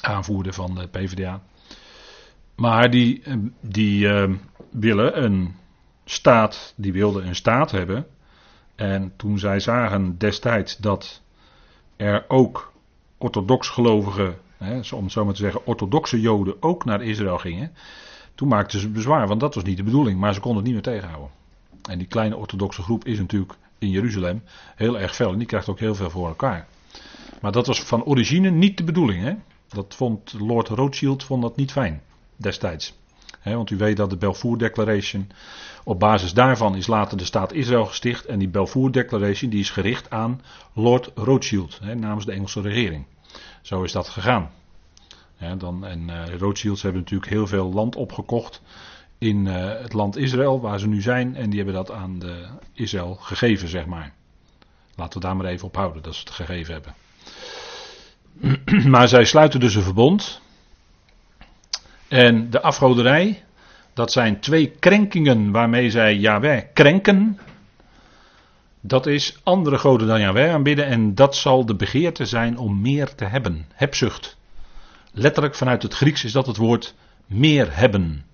aanvoerder 0.01 0.53
van 0.53 0.75
de 0.75 0.87
PvdA. 0.87 1.41
Maar 2.55 2.89
die, 2.89 3.21
eh, 3.23 3.35
die 3.61 4.07
willen 4.71 5.23
een 5.23 5.55
staat, 6.05 6.73
die 6.75 6.93
wilden 6.93 7.27
een 7.27 7.35
staat 7.35 7.71
hebben. 7.71 8.07
En 8.75 9.13
toen 9.15 9.39
zij 9.39 9.59
zagen 9.59 10.17
destijds 10.17 10.77
dat 10.77 11.21
er 11.95 12.25
ook 12.27 12.73
orthodox 13.17 13.69
gelovigen, 13.69 14.37
hè, 14.57 14.79
om 14.91 15.03
het 15.03 15.11
zo 15.11 15.25
maar 15.25 15.33
te 15.33 15.41
zeggen, 15.41 15.65
orthodoxe 15.65 16.21
Joden 16.21 16.61
ook 16.61 16.85
naar 16.85 17.01
Israël 17.01 17.37
gingen. 17.37 17.73
Toen 18.35 18.47
maakten 18.47 18.79
ze 18.79 18.89
bezwaar, 18.89 19.27
want 19.27 19.39
dat 19.39 19.55
was 19.55 19.63
niet 19.63 19.77
de 19.77 19.83
bedoeling, 19.83 20.19
maar 20.19 20.33
ze 20.33 20.39
konden 20.39 20.63
het 20.63 20.73
niet 20.73 20.85
meer 20.85 20.93
tegenhouden. 20.93 21.31
En 21.89 21.97
die 21.97 22.07
kleine 22.07 22.35
orthodoxe 22.35 22.81
groep 22.81 23.05
is 23.05 23.19
natuurlijk 23.19 23.53
in 23.79 23.89
Jeruzalem 23.89 24.43
heel 24.75 24.99
erg 24.99 25.15
fel 25.15 25.31
en 25.31 25.37
die 25.37 25.47
krijgt 25.47 25.69
ook 25.69 25.79
heel 25.79 25.95
veel 25.95 26.09
voor 26.09 26.27
elkaar. 26.27 26.67
Maar 27.41 27.51
dat 27.51 27.67
was 27.67 27.83
van 27.83 28.03
origine 28.03 28.49
niet 28.49 28.77
de 28.77 28.83
bedoeling. 28.83 29.23
Hè? 29.23 29.33
Dat 29.67 29.95
vond 29.95 30.33
Lord 30.39 30.67
Rothschild 30.67 31.23
vond 31.23 31.41
dat 31.41 31.55
niet 31.55 31.71
fijn 31.71 32.01
destijds. 32.35 32.93
want 33.43 33.69
u 33.69 33.77
weet 33.77 33.97
dat 33.97 34.09
de 34.09 34.17
Balfour 34.17 34.57
Declaration, 34.57 35.29
op 35.83 35.99
basis 35.99 36.33
daarvan 36.33 36.75
is 36.75 36.87
later 36.87 37.17
de 37.17 37.25
staat 37.25 37.53
Israël 37.53 37.85
gesticht. 37.85 38.25
En 38.25 38.39
die 38.39 38.49
Balfour 38.49 38.91
Declaration 38.91 39.49
die 39.49 39.59
is 39.59 39.69
gericht 39.69 40.09
aan 40.09 40.41
Lord 40.73 41.11
Rothschild, 41.15 41.79
namens 41.81 42.25
de 42.25 42.31
Engelse 42.31 42.61
regering. 42.61 43.05
Zo 43.61 43.83
is 43.83 43.91
dat 43.91 44.09
gegaan. 44.09 44.51
dan, 45.57 45.85
en 45.85 46.09
uh, 46.09 46.35
Rothschilds 46.37 46.81
hebben 46.81 47.01
natuurlijk 47.01 47.31
heel 47.31 47.47
veel 47.47 47.73
land 47.73 47.95
opgekocht 47.95 48.61
in 49.17 49.45
uh, 49.45 49.53
het 49.81 49.93
land 49.93 50.17
Israël, 50.17 50.61
waar 50.61 50.79
ze 50.79 50.87
nu 50.87 51.01
zijn. 51.01 51.35
En 51.35 51.49
die 51.49 51.57
hebben 51.57 51.75
dat 51.75 51.91
aan 51.91 52.19
de 52.19 52.45
Israël 52.73 53.15
gegeven, 53.15 53.67
zeg 53.67 53.85
maar. 53.85 54.13
Laten 54.95 55.21
we 55.21 55.25
daar 55.25 55.35
maar 55.35 55.45
even 55.45 55.67
op 55.67 55.75
houden, 55.75 56.01
dat 56.01 56.15
ze 56.15 56.19
het 56.19 56.29
gegeven 56.29 56.73
hebben. 56.73 56.93
maar 58.93 59.07
zij 59.07 59.25
sluiten 59.25 59.59
dus 59.59 59.75
een 59.75 59.83
verbond. 59.83 60.41
En 62.07 62.49
de 62.49 62.61
afgoderij, 62.61 63.43
dat 63.93 64.11
zijn 64.11 64.39
twee 64.39 64.69
krenkingen 64.69 65.51
waarmee 65.51 65.89
zij 65.89 66.15
Yahweh 66.15 66.63
krenken. 66.73 67.39
Dat 68.81 69.05
is 69.05 69.39
andere 69.43 69.77
goden 69.77 70.07
dan 70.07 70.19
Yahweh 70.19 70.53
aanbidden 70.53 70.85
en 70.85 71.15
dat 71.15 71.35
zal 71.35 71.65
de 71.65 71.75
begeerte 71.75 72.25
zijn 72.25 72.57
om 72.57 72.81
meer 72.81 73.15
te 73.15 73.25
hebben. 73.25 73.65
Hebzucht. 73.73 74.37
Letterlijk 75.11 75.55
vanuit 75.55 75.83
het 75.83 75.93
Grieks 75.93 76.23
is 76.23 76.31
dat 76.31 76.47
het 76.47 76.57
woord 76.57 76.95
meer 77.25 77.75
hebben. 77.75 78.25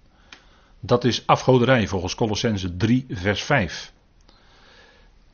Dat 0.85 1.03
is 1.03 1.27
afgoderij 1.27 1.87
volgens 1.87 2.15
Colossense 2.15 2.77
3 2.77 3.05
vers 3.09 3.43
5. 3.43 3.93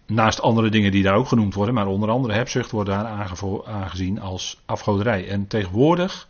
Naast 0.06 0.42
andere 0.42 0.70
dingen 0.70 0.92
die 0.92 1.04
daar 1.04 1.16
ook 1.16 1.28
genoemd 1.28 1.54
worden, 1.54 1.74
maar 1.74 1.88
onder 1.88 2.10
andere 2.10 2.34
hebzucht 2.34 2.72
wordt 2.72 2.90
daar 2.90 3.06
aangezien 3.66 4.20
als 4.20 4.62
afgoderij. 4.66 5.28
En 5.28 5.48
tegenwoordig 5.48 6.28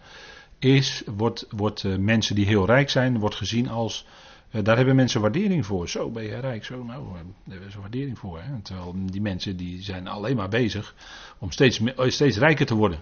is, 0.60 1.04
wordt, 1.16 1.48
wordt 1.50 1.84
uh, 1.84 1.98
mensen 1.98 2.36
die 2.36 2.46
heel 2.46 2.66
rijk 2.66 2.90
zijn, 2.90 3.20
wordt 3.20 3.36
gezien 3.36 3.70
als. 3.70 4.06
Uh, 4.52 4.64
daar 4.64 4.76
hebben 4.76 4.96
mensen 4.96 5.22
waardering 5.22 5.66
voor. 5.66 5.90
Zo 5.90 6.10
ben 6.10 6.24
je 6.24 6.40
rijk, 6.40 6.66
zo 6.66 6.84
nou, 6.84 7.04
daar 7.14 7.24
hebben 7.50 7.72
ze 7.72 7.80
waardering 7.80 8.20
voor. 8.20 8.40
Hè? 8.42 8.62
Terwijl 8.62 8.96
die 9.06 9.22
mensen 9.22 9.58
die 9.58 9.82
zijn 9.82 10.08
alleen 10.08 10.36
maar 10.36 10.50
bezig 10.50 10.96
om 11.40 11.52
steeds, 11.52 11.82
steeds 12.08 12.38
rijker 12.38 12.66
te 12.66 12.76
worden. 12.76 13.00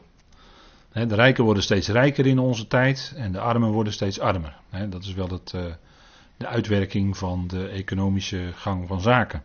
De 0.91 1.15
rijken 1.15 1.43
worden 1.43 1.63
steeds 1.63 1.87
rijker 1.87 2.25
in 2.25 2.39
onze 2.39 2.67
tijd 2.67 3.13
en 3.15 3.31
de 3.31 3.39
armen 3.39 3.71
worden 3.71 3.93
steeds 3.93 4.19
armer. 4.19 4.55
Dat 4.89 5.03
is 5.03 5.13
wel 5.13 5.27
het, 5.27 5.53
de 6.37 6.47
uitwerking 6.47 7.17
van 7.17 7.47
de 7.47 7.67
economische 7.67 8.51
gang 8.53 8.87
van 8.87 9.01
zaken. 9.01 9.43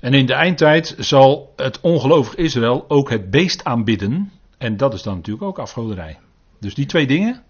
En 0.00 0.14
in 0.14 0.26
de 0.26 0.32
eindtijd 0.32 0.94
zal 0.98 1.52
het 1.56 1.80
ongelovig 1.80 2.34
Israël 2.34 2.84
ook 2.88 3.10
het 3.10 3.30
beest 3.30 3.64
aanbidden. 3.64 4.32
En 4.58 4.76
dat 4.76 4.94
is 4.94 5.02
dan 5.02 5.14
natuurlijk 5.14 5.46
ook 5.46 5.58
afgoderij. 5.58 6.18
Dus 6.60 6.74
die 6.74 6.86
twee 6.86 7.06
dingen, 7.06 7.42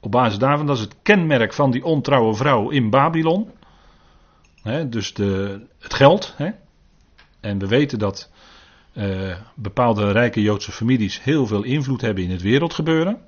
op 0.00 0.10
basis 0.10 0.38
daarvan, 0.38 0.66
dat 0.66 0.76
is 0.76 0.82
het 0.82 0.96
kenmerk 1.02 1.52
van 1.52 1.70
die 1.70 1.84
ontrouwe 1.84 2.34
vrouw 2.34 2.70
in 2.70 2.90
Babylon. 2.90 3.50
dus 4.88 5.14
de, 5.14 5.60
het 5.78 5.94
geld. 5.94 6.36
En 7.40 7.58
we 7.58 7.66
weten 7.66 7.98
dat 7.98 8.30
uh, 8.92 9.36
bepaalde 9.54 10.12
rijke 10.12 10.42
Joodse 10.42 10.72
families 10.72 11.22
heel 11.22 11.46
veel 11.46 11.62
invloed 11.62 12.00
hebben 12.00 12.24
in 12.24 12.30
het 12.30 12.42
wereldgebeuren. 12.42 13.18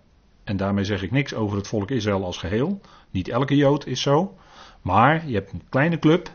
En 0.49 0.57
daarmee 0.57 0.85
zeg 0.85 1.02
ik 1.02 1.11
niks 1.11 1.35
over 1.35 1.57
het 1.57 1.69
volk 1.69 1.90
Israël 1.90 2.25
als 2.25 2.38
geheel. 2.38 2.81
Niet 3.11 3.28
elke 3.28 3.57
Jood 3.57 3.87
is 3.87 4.02
zo. 4.02 4.37
Maar 4.83 5.28
je 5.28 5.35
hebt 5.35 5.52
een 5.52 5.62
kleine 5.69 5.99
club, 5.99 6.31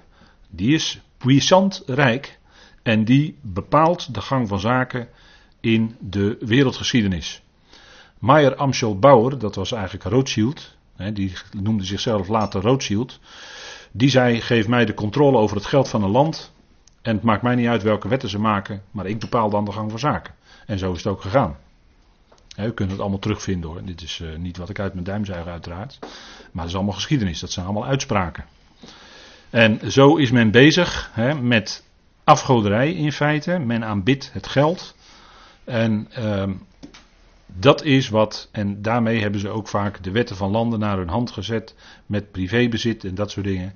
die 0.50 0.74
is 0.74 1.02
puissant 1.18 1.84
rijk. 1.86 2.40
En 2.84 3.06
die 3.06 3.38
bepaalt 3.42 4.14
de 4.14 4.22
gang 4.22 4.48
van 4.48 4.60
zaken 4.60 5.08
in 5.60 5.96
de 6.00 6.38
wereldgeschiedenis. 6.40 7.44
Meyer 8.20 8.56
Amschel 8.56 9.00
Bauer, 9.00 9.38
dat 9.38 9.56
was 9.56 9.72
eigenlijk 9.72 10.04
Rothschild, 10.04 10.76
die 11.14 11.34
noemde 11.52 11.84
zichzelf 11.84 12.28
later 12.28 12.62
Rothschild, 12.62 13.20
die 13.92 14.10
zei: 14.10 14.42
Geef 14.42 14.68
mij 14.68 14.86
de 14.86 14.94
controle 14.94 15.38
over 15.38 15.56
het 15.56 15.66
geld 15.66 15.90
van 15.90 16.04
een 16.04 16.12
land. 16.12 16.54
En 17.02 17.16
het 17.16 17.24
maakt 17.24 17.42
mij 17.42 17.56
niet 17.56 17.68
uit 17.68 17.84
welke 17.84 18.08
wetten 18.08 18.30
ze 18.30 18.40
maken, 18.40 18.84
maar 18.92 19.06
ik 19.06 19.20
bepaal 19.20 19.50
dan 19.50 19.66
de 19.66 19.72
gang 19.72 19.90
van 19.90 20.00
zaken. 20.00 20.34
En 20.66 20.80
zo 20.80 20.92
is 20.92 21.04
het 21.04 21.14
ook 21.14 21.22
gegaan. 21.22 21.58
U 22.58 22.72
kunt 22.72 22.92
het 22.92 23.00
allemaal 23.00 23.20
terugvinden 23.20 23.70
hoor. 23.70 23.84
Dit 23.86 24.02
is 24.02 24.20
uh, 24.20 24.38
niet 24.38 24.58
wat 24.58 24.70
ik 24.70 24.80
uit 24.80 24.94
mijn 24.94 25.06
duim 25.06 25.26
zuig, 25.26 25.46
uiteraard. 25.46 25.98
Maar 26.52 26.62
het 26.62 26.72
is 26.72 26.76
allemaal 26.76 26.94
geschiedenis, 26.94 27.40
dat 27.40 27.52
zijn 27.52 27.66
allemaal 27.66 27.86
uitspraken. 27.86 28.46
En 29.50 29.92
zo 29.92 30.16
is 30.16 30.32
men 30.32 30.52
bezig 30.52 31.12
met 31.42 31.84
afgoderij 32.24 32.94
in 32.94 33.12
feite. 33.12 33.60
Men 33.60 33.84
aanbidt 33.84 34.34
het 34.34 34.48
geld. 34.48 34.96
En 35.64 36.08
uh, 36.20 36.44
dat 37.46 37.84
is 37.84 38.10
wat, 38.10 38.50
en 38.52 38.82
daarmee 38.82 39.22
hebben 39.22 39.40
ze 39.40 39.50
ook 39.50 39.68
vaak 39.68 40.04
de 40.04 40.12
wetten 40.12 40.36
van 40.36 40.52
landen 40.52 40.80
naar 40.80 40.98
hun 40.98 41.10
hand 41.10 41.32
gezet 41.32 41.76
met 42.06 42.32
privébezit 42.32 43.04
en 43.04 43.16
dat 43.16 43.32
soort 43.32 43.46
dingen. 43.46 43.74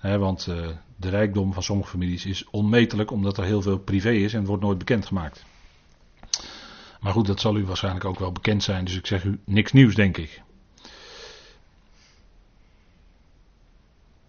want 0.00 0.46
uh, 0.46 0.66
de 0.96 1.08
rijkdom 1.08 1.52
van 1.52 1.62
sommige 1.62 1.90
families 1.90 2.26
is 2.26 2.44
onmetelijk 2.50 3.10
omdat 3.10 3.38
er 3.38 3.44
heel 3.44 3.62
veel 3.62 3.78
privé 3.78 4.10
is 4.10 4.34
en 4.34 4.44
wordt 4.44 4.62
nooit 4.62 4.78
bekendgemaakt. 4.78 5.44
Maar 7.04 7.12
goed, 7.12 7.26
dat 7.26 7.40
zal 7.40 7.56
u 7.56 7.64
waarschijnlijk 7.64 8.04
ook 8.04 8.18
wel 8.18 8.32
bekend 8.32 8.62
zijn, 8.62 8.84
dus 8.84 8.96
ik 8.96 9.06
zeg 9.06 9.24
u 9.24 9.40
niks 9.44 9.72
nieuws, 9.72 9.94
denk 9.94 10.16
ik. 10.16 10.42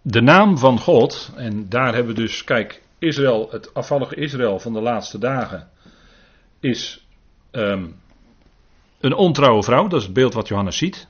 De 0.02 0.20
naam 0.20 0.58
van 0.58 0.78
God, 0.78 1.32
en 1.36 1.68
daar 1.68 1.94
hebben 1.94 2.14
we 2.14 2.20
dus, 2.20 2.44
kijk, 2.44 2.82
Israël, 2.98 3.48
het 3.50 3.74
afvallige 3.74 4.14
Israël 4.14 4.58
van 4.58 4.72
de 4.72 4.80
laatste 4.80 5.18
dagen, 5.18 5.70
is 6.60 7.06
um, 7.50 8.00
een 9.00 9.14
ontrouwe 9.14 9.62
vrouw, 9.62 9.88
dat 9.88 10.00
is 10.00 10.04
het 10.04 10.14
beeld 10.14 10.34
wat 10.34 10.48
Johannes 10.48 10.76
ziet. 10.76 11.08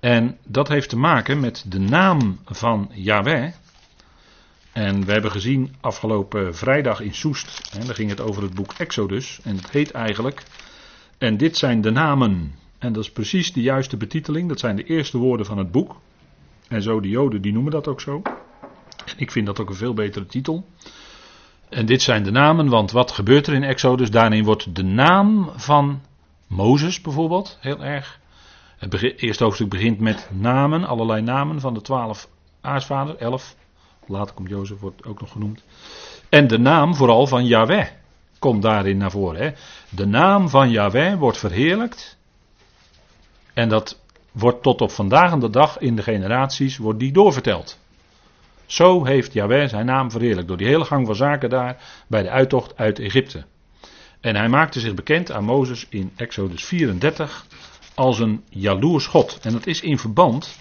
En 0.00 0.38
dat 0.44 0.68
heeft 0.68 0.88
te 0.88 0.98
maken 0.98 1.40
met 1.40 1.64
de 1.68 1.80
naam 1.80 2.40
van 2.44 2.90
Yahweh. 2.94 3.52
En 4.72 5.04
we 5.04 5.12
hebben 5.12 5.30
gezien 5.30 5.74
afgelopen 5.80 6.54
vrijdag 6.54 7.00
in 7.00 7.14
Soest, 7.14 7.76
en 7.78 7.86
daar 7.86 7.94
ging 7.94 8.10
het 8.10 8.20
over 8.20 8.42
het 8.42 8.54
boek 8.54 8.72
Exodus. 8.72 9.40
En 9.44 9.56
het 9.56 9.70
heet 9.70 9.90
eigenlijk, 9.90 10.44
en 11.22 11.36
dit 11.36 11.56
zijn 11.56 11.80
de 11.80 11.90
namen. 11.90 12.54
En 12.78 12.92
dat 12.92 13.02
is 13.02 13.10
precies 13.10 13.52
de 13.52 13.60
juiste 13.60 13.96
betiteling, 13.96 14.48
dat 14.48 14.58
zijn 14.58 14.76
de 14.76 14.84
eerste 14.84 15.18
woorden 15.18 15.46
van 15.46 15.58
het 15.58 15.70
boek. 15.70 15.96
En 16.68 16.82
zo, 16.82 17.00
de 17.00 17.08
Joden 17.08 17.42
die 17.42 17.52
noemen 17.52 17.72
dat 17.72 17.88
ook 17.88 18.00
zo. 18.00 18.22
En 19.06 19.14
ik 19.16 19.30
vind 19.30 19.46
dat 19.46 19.60
ook 19.60 19.68
een 19.68 19.74
veel 19.74 19.94
betere 19.94 20.26
titel. 20.26 20.66
En 21.68 21.86
dit 21.86 22.02
zijn 22.02 22.22
de 22.22 22.30
namen, 22.30 22.68
want 22.68 22.90
wat 22.90 23.10
gebeurt 23.10 23.46
er 23.46 23.54
in 23.54 23.62
Exodus? 23.62 24.10
Daarin 24.10 24.44
wordt 24.44 24.76
de 24.76 24.82
naam 24.82 25.50
van 25.56 26.00
Mozes 26.46 27.00
bijvoorbeeld, 27.00 27.58
heel 27.60 27.84
erg. 27.84 28.20
Het 28.76 29.20
eerste 29.20 29.44
hoofdstuk 29.44 29.68
begint 29.68 30.00
met 30.00 30.30
namen, 30.32 30.84
allerlei 30.84 31.22
namen 31.22 31.60
van 31.60 31.74
de 31.74 31.80
twaalf 31.80 32.28
aartsvaders, 32.60 33.18
elf. 33.18 33.56
Later 34.06 34.34
komt 34.34 34.48
Jozef, 34.48 34.80
wordt 34.80 35.04
ook 35.04 35.20
nog 35.20 35.32
genoemd. 35.32 35.64
En 36.28 36.46
de 36.46 36.58
naam 36.58 36.94
vooral 36.94 37.26
van 37.26 37.46
Yahweh 37.46 37.86
komt 38.42 38.62
daarin 38.62 38.96
naar 38.96 39.10
voren. 39.10 39.42
Hè. 39.42 39.50
De 39.88 40.06
naam 40.06 40.48
van 40.48 40.70
Yahweh 40.70 41.18
wordt 41.18 41.38
verheerlijkt. 41.38 42.18
En 43.54 43.68
dat 43.68 44.00
wordt 44.32 44.62
tot 44.62 44.80
op 44.80 44.90
vandaag 44.90 45.38
de 45.38 45.50
dag 45.50 45.78
in 45.78 45.96
de 45.96 46.02
generaties 46.02 46.76
wordt 46.76 46.98
die 46.98 47.12
doorverteld. 47.12 47.78
Zo 48.66 49.04
heeft 49.04 49.32
Yahweh 49.32 49.68
zijn 49.68 49.86
naam 49.86 50.10
verheerlijkt 50.10 50.48
door 50.48 50.56
die 50.56 50.66
hele 50.66 50.84
gang 50.84 51.06
van 51.06 51.14
zaken 51.14 51.50
daar 51.50 52.04
bij 52.08 52.22
de 52.22 52.30
uittocht 52.30 52.76
uit 52.76 52.98
Egypte. 52.98 53.44
En 54.20 54.36
hij 54.36 54.48
maakte 54.48 54.80
zich 54.80 54.94
bekend 54.94 55.32
aan 55.32 55.44
Mozes 55.44 55.86
in 55.88 56.12
Exodus 56.16 56.64
34 56.64 57.46
als 57.94 58.18
een 58.18 58.44
jaloers 58.48 59.06
God. 59.06 59.38
En 59.42 59.52
dat 59.52 59.66
is 59.66 59.80
in 59.80 59.98
verband, 59.98 60.58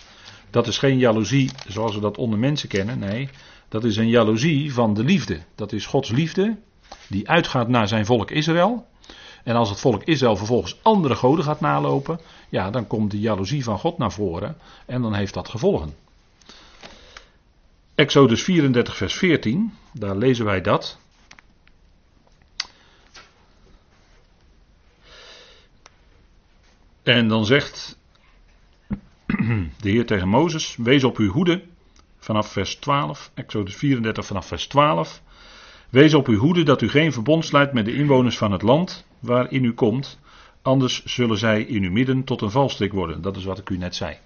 dat 0.49 0.67
is 0.67 0.77
geen 0.77 0.97
jaloezie 0.97 1.51
zoals 1.67 1.95
we 1.95 2.01
dat 2.01 2.17
onder 2.17 2.39
mensen 2.39 2.69
kennen, 2.69 2.99
nee, 2.99 3.29
dat 3.69 3.83
is 3.83 3.97
een 3.97 4.09
jaloezie 4.09 4.73
van 4.73 4.93
de 4.93 5.03
liefde. 5.03 5.39
Dat 5.55 5.71
is 5.71 5.85
Gods 5.85 6.09
liefde 6.09 6.57
die 7.07 7.29
uitgaat 7.29 7.67
naar 7.67 7.87
zijn 7.87 8.05
volk 8.05 8.31
Israël. 8.31 8.87
En 9.43 9.55
als 9.55 9.69
het 9.69 9.79
volk 9.79 10.03
Israël 10.03 10.35
vervolgens 10.35 10.79
andere 10.81 11.15
goden 11.15 11.45
gaat 11.45 11.59
nalopen, 11.59 12.19
ja, 12.49 12.69
dan 12.71 12.87
komt 12.87 13.11
de 13.11 13.19
jaloezie 13.19 13.63
van 13.63 13.79
God 13.79 13.97
naar 13.97 14.11
voren 14.11 14.57
en 14.85 15.01
dan 15.01 15.13
heeft 15.13 15.33
dat 15.33 15.49
gevolgen. 15.49 15.93
Exodus 17.95 18.43
34, 18.43 18.97
vers 18.97 19.13
14, 19.13 19.73
daar 19.91 20.15
lezen 20.15 20.45
wij 20.45 20.61
dat. 20.61 20.97
En 27.03 27.27
dan 27.27 27.45
zegt 27.45 27.97
de 29.81 29.89
Heer 29.89 30.05
tegen 30.05 30.27
Mozes: 30.27 30.75
Wees 30.75 31.03
op 31.03 31.17
uw 31.17 31.31
hoede. 31.31 31.63
Vanaf 32.19 32.51
vers 32.51 32.75
12, 32.75 33.31
Exodus 33.33 33.75
34, 33.75 34.25
vanaf 34.25 34.47
vers 34.47 34.67
12. 34.67 35.21
Wees 35.91 36.13
op 36.13 36.27
uw 36.27 36.37
hoede 36.37 36.63
dat 36.63 36.81
u 36.81 36.89
geen 36.89 37.13
verbond 37.13 37.45
sluit 37.45 37.73
met 37.73 37.85
de 37.85 37.95
inwoners 37.95 38.37
van 38.37 38.51
het 38.51 38.61
land 38.61 39.05
waarin 39.19 39.63
u 39.63 39.73
komt, 39.73 40.19
anders 40.61 41.03
zullen 41.05 41.37
zij 41.37 41.61
in 41.61 41.83
uw 41.83 41.91
midden 41.91 42.23
tot 42.23 42.41
een 42.41 42.51
valstrik 42.51 42.93
worden. 42.93 43.21
Dat 43.21 43.35
is 43.35 43.43
wat 43.43 43.57
ik 43.57 43.69
u 43.69 43.77
net 43.77 43.95
zei. 43.95 44.17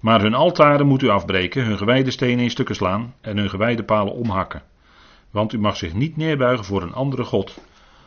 Maar 0.00 0.20
hun 0.20 0.34
altaren 0.34 0.86
moet 0.86 1.02
u 1.02 1.08
afbreken, 1.08 1.64
hun 1.64 1.78
gewijde 1.78 2.10
stenen 2.10 2.44
in 2.44 2.50
stukken 2.50 2.74
slaan 2.74 3.14
en 3.20 3.36
hun 3.36 3.50
gewijde 3.50 3.84
palen 3.84 4.12
omhakken. 4.12 4.62
Want 5.30 5.52
u 5.52 5.58
mag 5.58 5.76
zich 5.76 5.94
niet 5.94 6.16
neerbuigen 6.16 6.64
voor 6.64 6.82
een 6.82 6.94
andere 6.94 7.24
God. 7.24 7.58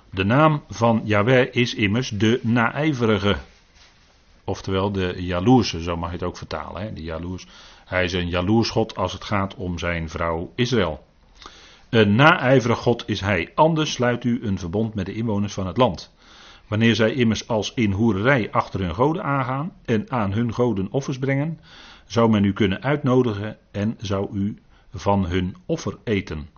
De 0.10 0.24
naam 0.24 0.64
van 0.70 1.02
Yahweh 1.04 1.48
is 1.52 1.76
immers 1.76 2.10
de 2.10 2.40
naijverige. 2.44 3.36
Oftewel 4.44 4.92
de 4.92 5.16
jaloerse, 5.18 5.84
zo 5.84 5.98
mag 5.98 6.10
je 6.10 6.16
het 6.16 6.26
ook 6.26 6.38
vertalen. 6.38 6.82
Hè? 6.82 6.94
De 6.94 7.04
jaloers. 7.04 7.48
Hij 7.86 8.04
is 8.04 8.14
een 8.14 8.30
jaloers 8.30 8.70
God 8.70 8.96
als 8.96 9.14
het 9.14 9.24
gaat 9.24 9.56
om 9.56 9.80
zijn 9.80 10.10
vrouw 10.10 10.52
Israël. 10.56 11.04
Een 11.94 12.16
naijverig 12.16 12.80
God 12.80 13.04
is 13.06 13.22
hij, 13.22 13.52
anders 13.56 13.92
sluit 13.92 14.24
u 14.24 14.40
een 14.44 14.60
verbond 14.60 14.94
met 14.94 15.06
de 15.06 15.14
inwoners 15.14 15.54
van 15.54 15.68
het 15.68 15.78
land. 15.78 16.14
Wanneer 16.68 16.96
zij 16.96 17.14
immers 17.14 17.48
als 17.48 17.74
in 17.74 17.92
hoererij 17.92 18.52
achter 18.52 18.80
hun 18.80 18.96
goden 18.96 19.24
aangaan 19.24 19.72
en 19.86 20.12
aan 20.12 20.34
hun 20.34 20.54
goden 20.54 20.88
offers 20.92 21.20
brengen, 21.20 21.60
zou 22.06 22.30
men 22.30 22.44
u 22.44 22.54
kunnen 22.54 22.84
uitnodigen 22.84 23.58
en 23.72 23.96
zou 23.98 24.28
u 24.34 24.58
van 24.94 25.26
hun 25.26 25.56
offer 25.66 25.98
eten. 26.04 26.50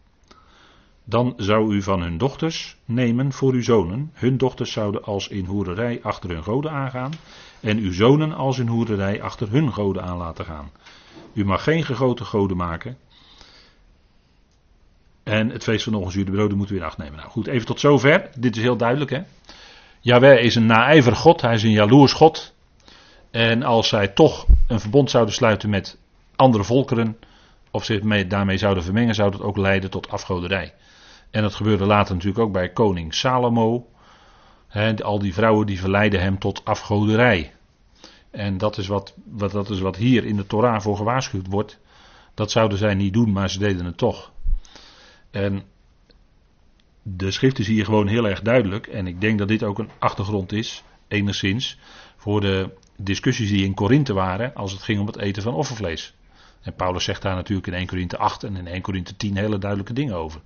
Dan 1.03 1.33
zou 1.37 1.75
u 1.75 1.81
van 1.81 2.01
hun 2.01 2.17
dochters 2.17 2.77
nemen 2.85 3.31
voor 3.31 3.53
uw 3.53 3.63
zonen. 3.63 4.11
Hun 4.13 4.37
dochters 4.37 4.71
zouden 4.71 5.03
als 5.03 5.27
in 5.27 5.45
hoererij 5.45 5.99
achter 6.01 6.29
hun 6.29 6.43
goden 6.43 6.71
aangaan. 6.71 7.11
En 7.59 7.77
uw 7.77 7.93
zonen 7.93 8.33
als 8.33 8.59
in 8.59 8.67
hoererij 8.67 9.21
achter 9.21 9.51
hun 9.51 9.73
goden 9.73 10.03
aan 10.03 10.17
laten 10.17 10.45
gaan. 10.45 10.71
U 11.33 11.45
mag 11.45 11.63
geen 11.63 11.83
gegoten 11.83 12.25
goden 12.25 12.57
maken. 12.57 12.97
En 15.25 15.49
het 15.49 15.63
feest 15.63 15.83
van 15.83 15.93
de 15.93 15.99
ongezuurde 15.99 16.31
broden 16.31 16.57
moeten 16.57 16.75
we 16.75 16.81
in 16.81 16.87
acht 16.87 16.97
nemen. 16.97 17.17
Nou 17.17 17.29
goed, 17.29 17.47
even 17.47 17.65
tot 17.65 17.79
zover. 17.79 18.29
Dit 18.37 18.55
is 18.55 18.61
heel 18.61 18.77
duidelijk 18.77 19.11
hè. 19.11 19.21
Jawel 19.99 20.37
is 20.37 20.55
een 20.55 20.65
naijver 20.65 21.15
God, 21.15 21.41
hij 21.41 21.53
is 21.53 21.63
een 21.63 21.71
jaloers 21.71 22.13
God. 22.13 22.53
En 23.31 23.63
als 23.63 23.87
zij 23.87 24.07
toch 24.07 24.45
een 24.67 24.79
verbond 24.79 25.09
zouden 25.09 25.33
sluiten 25.33 25.69
met 25.69 25.97
andere 26.35 26.63
volkeren, 26.63 27.17
of 27.71 27.83
zich 27.83 28.01
mee, 28.03 28.27
daarmee 28.27 28.57
zouden 28.57 28.83
vermengen, 28.83 29.15
zou 29.15 29.31
dat 29.31 29.41
ook 29.41 29.57
leiden 29.57 29.89
tot 29.89 30.09
afgoderij. 30.09 30.73
En 31.29 31.41
dat 31.41 31.55
gebeurde 31.55 31.85
later 31.85 32.13
natuurlijk 32.13 32.43
ook 32.43 32.51
bij 32.51 32.69
koning 32.69 33.13
Salomo. 33.13 33.87
al 35.03 35.19
die 35.19 35.33
vrouwen 35.33 35.65
die 35.65 35.79
verleiden 35.79 36.21
hem 36.21 36.39
tot 36.39 36.65
afgoderij. 36.65 37.53
En 38.31 38.57
dat 38.57 38.77
is 38.77 38.87
wat, 38.87 39.13
wat, 39.25 39.51
dat 39.51 39.69
is 39.69 39.79
wat 39.79 39.95
hier 39.95 40.25
in 40.25 40.35
de 40.35 40.47
Torah 40.47 40.81
voor 40.81 40.97
gewaarschuwd 40.97 41.47
wordt. 41.47 41.79
Dat 42.33 42.51
zouden 42.51 42.77
zij 42.77 42.93
niet 42.93 43.13
doen, 43.13 43.31
maar 43.31 43.49
ze 43.49 43.59
deden 43.59 43.85
het 43.85 43.97
toch. 43.97 44.33
En 45.35 45.63
de 47.01 47.31
schrift 47.31 47.59
is 47.59 47.67
hier 47.67 47.85
gewoon 47.85 48.07
heel 48.07 48.27
erg 48.27 48.41
duidelijk. 48.41 48.87
En 48.87 49.07
ik 49.07 49.21
denk 49.21 49.39
dat 49.39 49.47
dit 49.47 49.63
ook 49.63 49.79
een 49.79 49.89
achtergrond 49.99 50.51
is, 50.51 50.83
enigszins, 51.07 51.77
voor 52.17 52.41
de 52.41 52.69
discussies 52.97 53.49
die 53.49 53.65
in 53.65 53.73
Korinthe 53.73 54.13
waren 54.13 54.53
als 54.53 54.71
het 54.71 54.81
ging 54.81 54.99
om 54.99 55.07
het 55.07 55.17
eten 55.17 55.43
van 55.43 55.53
offervlees. 55.53 56.13
En 56.61 56.75
Paulus 56.75 57.03
zegt 57.03 57.21
daar 57.21 57.35
natuurlijk 57.35 57.67
in 57.67 57.73
1 57.73 57.87
Korinthe 57.87 58.17
8 58.17 58.43
en 58.43 58.55
in 58.55 58.67
1 58.67 58.81
Korinthe 58.81 59.15
10 59.15 59.37
hele 59.37 59.57
duidelijke 59.57 59.93
dingen 59.93 60.15
over. 60.15 60.41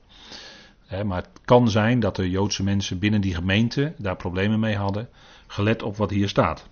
maar 1.05 1.21
het 1.21 1.29
kan 1.45 1.69
zijn 1.69 1.99
dat 1.99 2.15
de 2.15 2.29
Joodse 2.29 2.63
mensen 2.63 2.99
binnen 2.99 3.21
die 3.21 3.35
gemeente 3.35 3.93
daar 3.97 4.15
problemen 4.15 4.59
mee 4.59 4.75
hadden, 4.75 5.09
gelet 5.47 5.83
op 5.83 5.97
wat 5.97 6.09
hier 6.09 6.29
staat. 6.29 6.69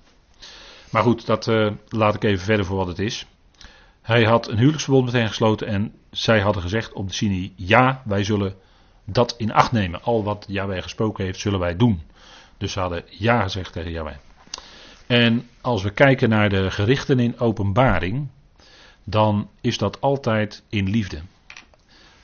Maar 0.91 1.03
goed, 1.03 1.25
dat 1.25 1.47
uh, 1.47 1.71
laat 1.87 2.15
ik 2.15 2.23
even 2.23 2.45
verder 2.45 2.65
voor 2.65 2.77
wat 2.77 2.87
het 2.87 2.99
is. 2.99 3.27
Hij 4.07 4.23
had 4.23 4.47
een 4.47 4.57
huwelijksverbond 4.57 5.05
met 5.05 5.13
hen 5.13 5.27
gesloten 5.27 5.67
en 5.67 5.93
zij 6.11 6.39
hadden 6.39 6.61
gezegd 6.61 6.93
op 6.93 7.07
de 7.07 7.13
Sinai, 7.13 7.53
ja, 7.55 8.01
wij 8.05 8.23
zullen 8.23 8.55
dat 9.05 9.35
in 9.37 9.53
acht 9.53 9.71
nemen. 9.71 10.03
Al 10.03 10.23
wat 10.23 10.45
Yahweh 10.47 10.81
gesproken 10.81 11.25
heeft, 11.25 11.39
zullen 11.39 11.59
wij 11.59 11.75
doen. 11.75 12.01
Dus 12.57 12.71
ze 12.71 12.79
hadden 12.79 13.03
ja 13.09 13.41
gezegd 13.41 13.73
tegen 13.73 13.91
Yahweh. 13.91 14.15
En 15.07 15.49
als 15.61 15.83
we 15.83 15.89
kijken 15.89 16.29
naar 16.29 16.49
de 16.49 16.71
gerichten 16.71 17.19
in 17.19 17.39
openbaring, 17.39 18.27
dan 19.03 19.49
is 19.61 19.77
dat 19.77 20.01
altijd 20.01 20.63
in 20.69 20.89
liefde. 20.89 21.21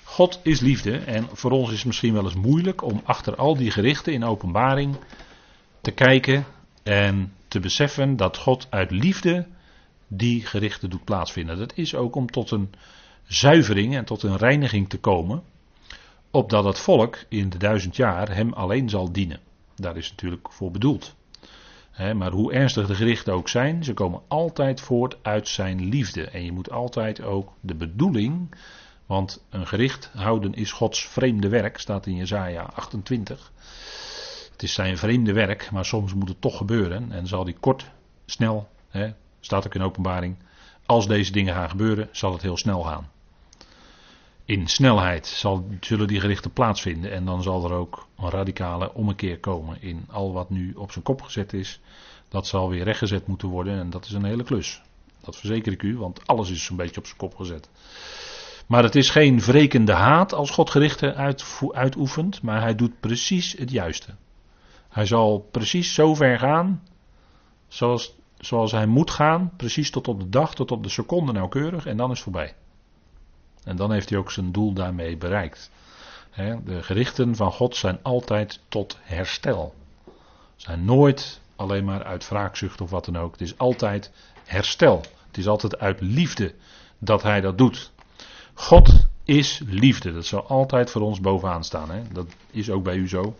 God 0.03 0.39
is 0.43 0.59
liefde 0.59 0.97
en 0.97 1.27
voor 1.31 1.51
ons 1.51 1.69
is 1.69 1.77
het 1.77 1.85
misschien 1.85 2.13
wel 2.13 2.23
eens 2.23 2.35
moeilijk 2.35 2.81
om 2.81 3.01
achter 3.03 3.35
al 3.35 3.55
die 3.55 3.71
gerichten 3.71 4.13
in 4.13 4.23
openbaring 4.23 4.95
te 5.81 5.91
kijken 5.91 6.45
en 6.83 7.33
te 7.47 7.59
beseffen 7.59 8.15
dat 8.15 8.37
God 8.37 8.67
uit 8.69 8.91
liefde 8.91 9.47
die 10.17 10.45
gerichten 10.45 10.89
doet 10.89 11.03
plaatsvinden. 11.03 11.57
Dat 11.57 11.73
is 11.75 11.95
ook 11.95 12.15
om 12.15 12.31
tot 12.31 12.51
een 12.51 12.69
zuivering 13.27 13.95
en 13.95 14.05
tot 14.05 14.23
een 14.23 14.37
reiniging 14.37 14.89
te 14.89 14.99
komen 14.99 15.43
opdat 16.33 16.63
het 16.63 16.79
volk 16.79 17.17
in 17.29 17.49
de 17.49 17.57
duizend 17.57 17.95
jaar 17.95 18.35
hem 18.35 18.53
alleen 18.53 18.89
zal 18.89 19.11
dienen. 19.11 19.39
Daar 19.75 19.97
is 19.97 20.09
natuurlijk 20.09 20.51
voor 20.51 20.71
bedoeld. 20.71 21.15
maar 22.13 22.31
hoe 22.31 22.53
ernstig 22.53 22.87
de 22.87 22.95
gerichten 22.95 23.33
ook 23.33 23.49
zijn, 23.49 23.83
ze 23.83 23.93
komen 23.93 24.21
altijd 24.27 24.81
voort 24.81 25.17
uit 25.21 25.47
zijn 25.47 25.85
liefde. 25.89 26.23
En 26.23 26.45
je 26.45 26.51
moet 26.51 26.71
altijd 26.71 27.21
ook 27.21 27.53
de 27.59 27.75
bedoeling, 27.75 28.55
want 29.05 29.45
een 29.49 29.67
gericht 29.67 30.09
houden 30.13 30.53
is 30.53 30.71
Gods 30.71 31.07
vreemde 31.07 31.49
werk, 31.49 31.77
staat 31.77 32.05
in 32.05 32.15
Jezaja 32.15 32.63
28. 32.63 33.51
Het 34.51 34.63
is 34.63 34.73
zijn 34.73 34.97
vreemde 34.97 35.33
werk, 35.33 35.71
maar 35.71 35.85
soms 35.85 36.13
moet 36.13 36.29
het 36.29 36.41
toch 36.41 36.57
gebeuren. 36.57 37.11
En 37.11 37.27
zal 37.27 37.43
die 37.43 37.57
kort, 37.59 37.91
snel, 38.25 38.69
staat 39.45 39.65
ook 39.65 39.75
in 39.75 39.81
openbaring, 39.81 40.37
als 40.85 41.07
deze 41.07 41.31
dingen 41.31 41.53
gaan 41.53 41.69
gebeuren, 41.69 42.09
zal 42.11 42.31
het 42.31 42.41
heel 42.41 42.57
snel 42.57 42.81
gaan 42.81 43.11
in 44.45 44.67
snelheid 44.67 45.27
zal, 45.27 45.67
zullen 45.79 46.07
die 46.07 46.19
gerichten 46.19 46.51
plaatsvinden. 46.51 47.11
En 47.11 47.25
dan 47.25 47.43
zal 47.43 47.65
er 47.65 47.71
ook 47.71 48.07
een 48.17 48.29
radicale 48.29 48.93
ommekeer 48.93 49.39
komen 49.39 49.81
in 49.81 50.05
al 50.11 50.33
wat 50.33 50.49
nu 50.49 50.73
op 50.73 50.91
zijn 50.91 51.03
kop 51.03 51.21
gezet 51.21 51.53
is. 51.53 51.79
Dat 52.29 52.47
zal 52.47 52.69
weer 52.69 52.83
rechtgezet 52.83 53.27
moeten 53.27 53.47
worden 53.47 53.79
en 53.79 53.89
dat 53.89 54.05
is 54.05 54.11
een 54.11 54.25
hele 54.25 54.43
klus. 54.43 54.81
Dat 55.21 55.35
verzeker 55.35 55.71
ik 55.71 55.83
u, 55.83 55.97
want 55.97 56.27
alles 56.27 56.49
is 56.49 56.63
zo'n 56.63 56.77
beetje 56.77 56.97
op 56.99 57.05
zijn 57.05 57.17
kop 57.17 57.35
gezet. 57.35 57.69
Maar 58.67 58.83
het 58.83 58.95
is 58.95 59.09
geen 59.09 59.39
wrekende 59.39 59.93
haat 59.93 60.33
als 60.33 60.49
God 60.49 60.69
gerichten 60.69 61.15
uit, 61.15 61.61
uitoefent, 61.71 62.41
maar 62.41 62.61
hij 62.61 62.75
doet 62.75 62.99
precies 62.99 63.51
het 63.57 63.71
juiste. 63.71 64.15
Hij 64.89 65.05
zal 65.05 65.47
precies 65.51 65.93
zo 65.93 66.13
ver 66.13 66.39
gaan 66.39 66.83
zoals, 67.67 68.15
zoals 68.45 68.71
hij 68.71 68.85
moet 68.85 69.11
gaan, 69.11 69.51
precies 69.57 69.91
tot 69.91 70.07
op 70.07 70.19
de 70.19 70.29
dag, 70.29 70.55
tot 70.55 70.71
op 70.71 70.83
de 70.83 70.89
seconde 70.89 71.31
nauwkeurig 71.31 71.85
en 71.85 71.97
dan 71.97 72.11
is 72.11 72.15
het 72.15 72.23
voorbij. 72.23 72.55
En 73.63 73.75
dan 73.75 73.91
heeft 73.91 74.09
hij 74.09 74.17
ook 74.17 74.31
zijn 74.31 74.51
doel 74.51 74.73
daarmee 74.73 75.17
bereikt. 75.17 75.71
De 76.65 76.83
gerichten 76.83 77.35
van 77.35 77.51
God 77.51 77.75
zijn 77.75 77.99
altijd 78.01 78.59
tot 78.67 78.97
herstel. 79.01 79.73
Zijn 80.55 80.85
nooit 80.85 81.41
alleen 81.55 81.85
maar 81.85 82.03
uit 82.03 82.29
wraakzucht 82.29 82.81
of 82.81 82.89
wat 82.89 83.05
dan 83.05 83.17
ook. 83.17 83.31
Het 83.31 83.41
is 83.41 83.57
altijd 83.57 84.11
herstel. 84.43 85.01
Het 85.27 85.37
is 85.37 85.47
altijd 85.47 85.79
uit 85.79 86.01
liefde 86.01 86.53
dat 86.99 87.23
hij 87.23 87.41
dat 87.41 87.57
doet. 87.57 87.91
God 88.53 89.07
is 89.23 89.61
liefde. 89.65 90.13
Dat 90.13 90.25
zal 90.25 90.47
altijd 90.47 90.91
voor 90.91 91.01
ons 91.01 91.19
bovenaan 91.19 91.63
staan. 91.63 92.07
Dat 92.11 92.27
is 92.51 92.69
ook 92.69 92.83
bij 92.83 92.95
u 92.95 93.07
zo. 93.07 93.35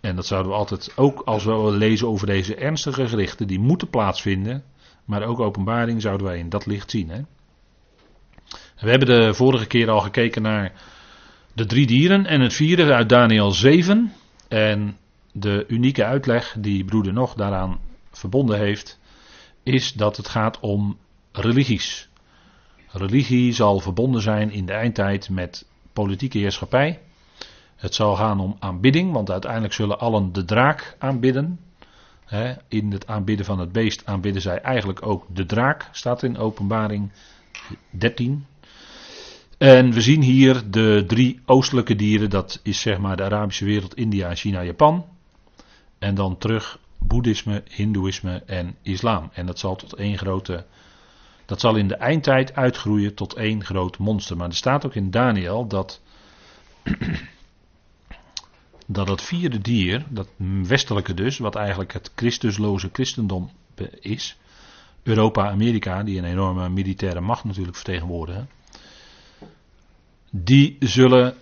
En 0.00 0.16
dat 0.16 0.26
zouden 0.26 0.52
we 0.52 0.58
altijd, 0.58 0.92
ook 0.96 1.22
als 1.24 1.44
we 1.44 1.72
lezen 1.72 2.08
over 2.08 2.26
deze 2.26 2.54
ernstige 2.54 3.08
gerichten, 3.08 3.46
die 3.46 3.58
moeten 3.58 3.88
plaatsvinden. 3.88 4.64
Maar 5.04 5.22
ook 5.22 5.40
openbaring 5.40 6.02
zouden 6.02 6.26
wij 6.26 6.38
in 6.38 6.48
dat 6.48 6.66
licht 6.66 6.90
zien. 6.90 7.10
Hè? 7.10 7.20
We 8.80 8.90
hebben 8.90 9.08
de 9.08 9.34
vorige 9.34 9.66
keer 9.66 9.90
al 9.90 10.00
gekeken 10.00 10.42
naar 10.42 10.72
de 11.54 11.66
drie 11.66 11.86
dieren 11.86 12.26
en 12.26 12.40
het 12.40 12.52
vierde 12.52 12.92
uit 12.92 13.08
Daniel 13.08 13.50
7. 13.50 14.12
En 14.48 14.96
de 15.32 15.64
unieke 15.68 16.04
uitleg 16.04 16.56
die 16.58 16.84
broeder 16.84 17.12
nog 17.12 17.34
daaraan 17.34 17.80
verbonden 18.10 18.58
heeft, 18.58 18.98
is 19.62 19.92
dat 19.92 20.16
het 20.16 20.28
gaat 20.28 20.60
om 20.60 20.98
religies. 21.32 22.08
Religie 22.88 23.52
zal 23.52 23.80
verbonden 23.80 24.22
zijn 24.22 24.50
in 24.50 24.66
de 24.66 24.72
eindtijd 24.72 25.28
met 25.28 25.66
politieke 25.92 26.38
heerschappij. 26.38 27.00
Het 27.80 27.94
zal 27.94 28.16
gaan 28.16 28.40
om 28.40 28.56
aanbidding, 28.58 29.12
want 29.12 29.30
uiteindelijk 29.30 29.72
zullen 29.72 29.98
allen 29.98 30.32
de 30.32 30.44
draak 30.44 30.96
aanbidden. 30.98 31.60
in 32.68 32.92
het 32.92 33.06
aanbidden 33.06 33.46
van 33.46 33.58
het 33.58 33.72
beest 33.72 34.06
aanbidden 34.06 34.42
zij 34.42 34.60
eigenlijk 34.60 35.06
ook 35.06 35.24
de 35.28 35.46
draak, 35.46 35.88
staat 35.92 36.22
in 36.22 36.38
Openbaring 36.38 37.10
13. 37.90 38.46
En 39.58 39.92
we 39.92 40.00
zien 40.00 40.22
hier 40.22 40.70
de 40.70 41.04
drie 41.06 41.40
oostelijke 41.46 41.96
dieren, 41.96 42.30
dat 42.30 42.60
is 42.62 42.80
zeg 42.80 42.98
maar 42.98 43.16
de 43.16 43.22
Arabische 43.22 43.64
wereld, 43.64 43.96
India, 43.96 44.34
China, 44.34 44.62
Japan. 44.62 45.04
En 45.98 46.14
dan 46.14 46.38
terug 46.38 46.78
boeddhisme, 46.98 47.62
hindoeïsme 47.68 48.42
en 48.46 48.76
islam. 48.82 49.30
En 49.32 49.46
dat 49.46 49.58
zal 49.58 49.76
tot 49.76 49.92
één 49.92 50.18
grote, 50.18 50.64
dat 51.46 51.60
zal 51.60 51.76
in 51.76 51.88
de 51.88 51.94
eindtijd 51.94 52.54
uitgroeien 52.54 53.14
tot 53.14 53.34
één 53.34 53.64
groot 53.64 53.98
monster. 53.98 54.36
Maar 54.36 54.48
er 54.48 54.54
staat 54.54 54.86
ook 54.86 54.94
in 54.94 55.10
Daniel 55.10 55.66
dat, 55.66 56.00
dat 58.92 59.08
het 59.08 59.22
vierde 59.22 59.58
dier, 59.58 60.06
dat 60.08 60.28
westelijke 60.62 61.14
dus, 61.14 61.38
wat 61.38 61.56
eigenlijk 61.56 61.92
het 61.92 62.12
Christusloze 62.14 62.88
christendom 62.92 63.50
is, 64.00 64.38
Europa, 65.02 65.50
Amerika, 65.50 66.02
die 66.02 66.18
een 66.18 66.24
enorme 66.24 66.68
militaire 66.68 67.20
macht 67.20 67.44
natuurlijk 67.44 67.76
vertegenwoordigen, 67.76 68.50
die 70.30 70.76
zullen 70.80 71.34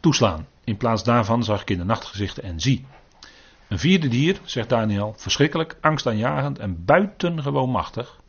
toeslaan. 0.00 0.46
In 0.64 0.76
plaats 0.76 1.04
daarvan 1.04 1.44
zag 1.44 1.60
ik 1.60 1.70
in 1.70 1.78
de 1.78 1.84
nachtgezichten 1.84 2.42
en 2.42 2.60
zie. 2.60 2.84
Een 3.68 3.78
vierde 3.78 4.08
dier, 4.08 4.40
zegt 4.44 4.68
Daniel, 4.68 5.14
verschrikkelijk, 5.16 5.76
angstaanjagend 5.80 6.58
en 6.58 6.84
buitengewoon 6.84 7.70
machtig. 7.70 8.20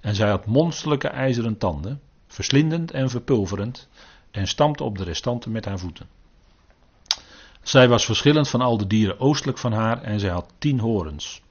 En 0.00 0.14
zij 0.14 0.28
had 0.28 0.46
monsterlijke 0.46 1.08
ijzeren 1.08 1.58
tanden, 1.58 2.00
verslindend 2.26 2.90
en 2.90 3.10
verpulverend, 3.10 3.88
en 4.30 4.46
stampte 4.46 4.84
op 4.84 4.98
de 4.98 5.04
restanten 5.04 5.52
met 5.52 5.64
haar 5.64 5.78
voeten. 5.78 6.06
Zij 7.66 7.88
was 7.88 8.04
verschillend 8.04 8.48
van 8.48 8.60
al 8.60 8.76
de 8.76 8.86
dieren 8.86 9.20
oostelijk 9.20 9.58
van 9.58 9.72
haar 9.72 10.02
en 10.02 10.20
zij 10.20 10.30
had 10.30 10.52
tien 10.58 10.80
horens. 10.80 11.42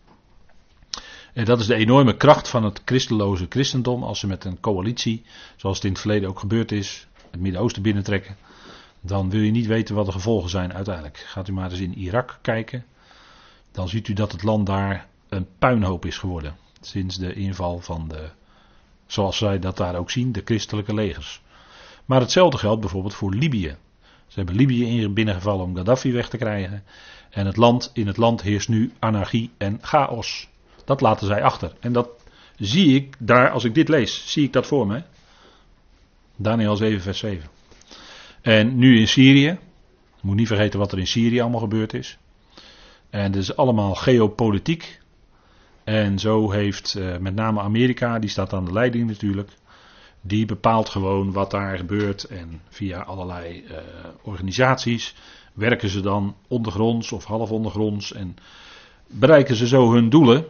En 1.34 1.46
dat 1.46 1.60
is 1.60 1.66
de 1.66 1.76
enorme 1.76 2.18
kracht 2.18 2.50
van 2.50 2.64
het 2.64 2.82
christeloze 2.86 3.46
christendom 3.50 4.04
als 4.04 4.20
ze 4.20 4.28
met 4.28 4.46
een 4.46 4.60
coalitie, 4.60 5.24
zoals 5.56 5.76
het 5.76 5.86
in 5.86 5.92
het 5.92 6.02
verleden 6.02 6.30
ook 6.30 6.40
gebeurd 6.40 6.72
is, 6.72 7.08
het 7.32 7.40
Midden-Oosten 7.40 7.82
binnentrekken. 7.82 8.38
Dan 9.02 9.30
wil 9.30 9.42
je 9.42 9.52
niet 9.52 9.66
weten 9.66 9.96
wat 9.96 10.06
de 10.06 10.12
gevolgen 10.12 10.50
zijn 10.50 10.74
uiteindelijk. 10.74 11.18
Gaat 11.18 11.48
u 11.48 11.54
maar 11.54 11.72
eens 11.72 11.80
in 11.80 11.98
Irak 11.98 12.40
kijken. 12.42 12.86
Dan 13.72 13.90
ziet 13.90 14.08
u 14.08 14.14
dat 14.14 14.32
het 14.32 14.44
land 14.44 14.66
daar 14.66 15.08
een 15.30 15.48
puinhoop 15.60 16.06
is 16.06 16.18
geworden. 16.18 16.56
Sinds 16.82 17.18
de 17.18 17.34
inval 17.34 17.80
van 17.80 18.08
de, 18.08 18.30
zoals 19.06 19.38
zij 19.38 19.60
dat 19.60 19.78
daar 19.78 19.96
ook 19.96 20.12
zien, 20.12 20.32
de 20.32 20.42
christelijke 20.46 20.94
legers. 20.94 21.42
Maar 22.06 22.20
hetzelfde 22.20 22.58
geldt 22.58 22.82
bijvoorbeeld 22.82 23.16
voor 23.16 23.34
Libië. 23.34 23.76
Ze 24.28 24.42
hebben 24.42 24.56
Libië 24.56 25.10
binnengevallen 25.10 25.66
om 25.66 25.76
Gaddafi 25.76 26.12
weg 26.12 26.30
te 26.30 26.38
krijgen. 26.38 26.84
En 27.30 27.46
het 27.46 27.58
land, 27.58 27.92
in 27.94 28.08
het 28.08 28.18
land 28.18 28.42
heerst 28.42 28.70
nu 28.70 28.92
anarchie 29.00 29.52
en 29.58 29.78
chaos. 29.82 30.50
Dat 30.86 31.02
laten 31.02 31.28
zij 31.28 31.44
achter. 31.44 31.74
En 31.80 31.94
dat 31.94 32.10
zie 32.58 32.96
ik 32.96 33.16
daar, 33.20 33.50
als 33.50 33.64
ik 33.64 33.74
dit 33.74 33.90
lees, 33.90 34.32
zie 34.32 34.44
ik 34.44 34.54
dat 34.54 34.68
voor 34.68 34.88
me. 34.88 35.04
Daniel 36.36 36.76
7, 36.76 37.02
vers 37.02 37.20
7. 37.20 37.50
En 38.42 38.78
nu 38.78 39.00
in 39.00 39.08
Syrië. 39.08 39.58
Moet 40.22 40.36
niet 40.36 40.48
vergeten 40.48 40.80
wat 40.80 40.92
er 40.92 41.00
in 41.00 41.08
Syrië 41.08 41.40
allemaal 41.40 41.60
gebeurd 41.60 41.94
is. 41.94 42.18
En 43.10 43.32
dat 43.32 43.42
is 43.42 43.56
allemaal 43.56 43.96
geopolitiek. 43.96 45.02
En 45.84 46.20
zo 46.20 46.52
heeft 46.52 46.96
uh, 46.98 47.18
met 47.18 47.36
name 47.36 47.62
Amerika, 47.62 48.20
die 48.20 48.30
staat 48.30 48.54
aan 48.54 48.66
de 48.66 48.74
leiding 48.74 49.08
natuurlijk. 49.08 49.52
Die 50.28 50.46
bepaalt 50.46 50.90
gewoon 50.90 51.32
wat 51.32 51.52
daar 51.52 51.78
gebeurt. 51.78 52.24
En 52.24 52.62
via 52.70 53.02
allerlei 53.02 53.64
uh, 53.64 53.78
organisaties 54.22 55.16
werken 55.54 55.90
ze 55.90 56.02
dan 56.02 56.36
ondergronds 56.48 57.12
of 57.12 57.26
half 57.26 57.52
ondergronds. 57.52 58.14
En 58.14 58.36
bereiken 59.08 59.56
ze 59.56 59.68
zo 59.68 59.92
hun 59.92 60.10
doelen. 60.10 60.46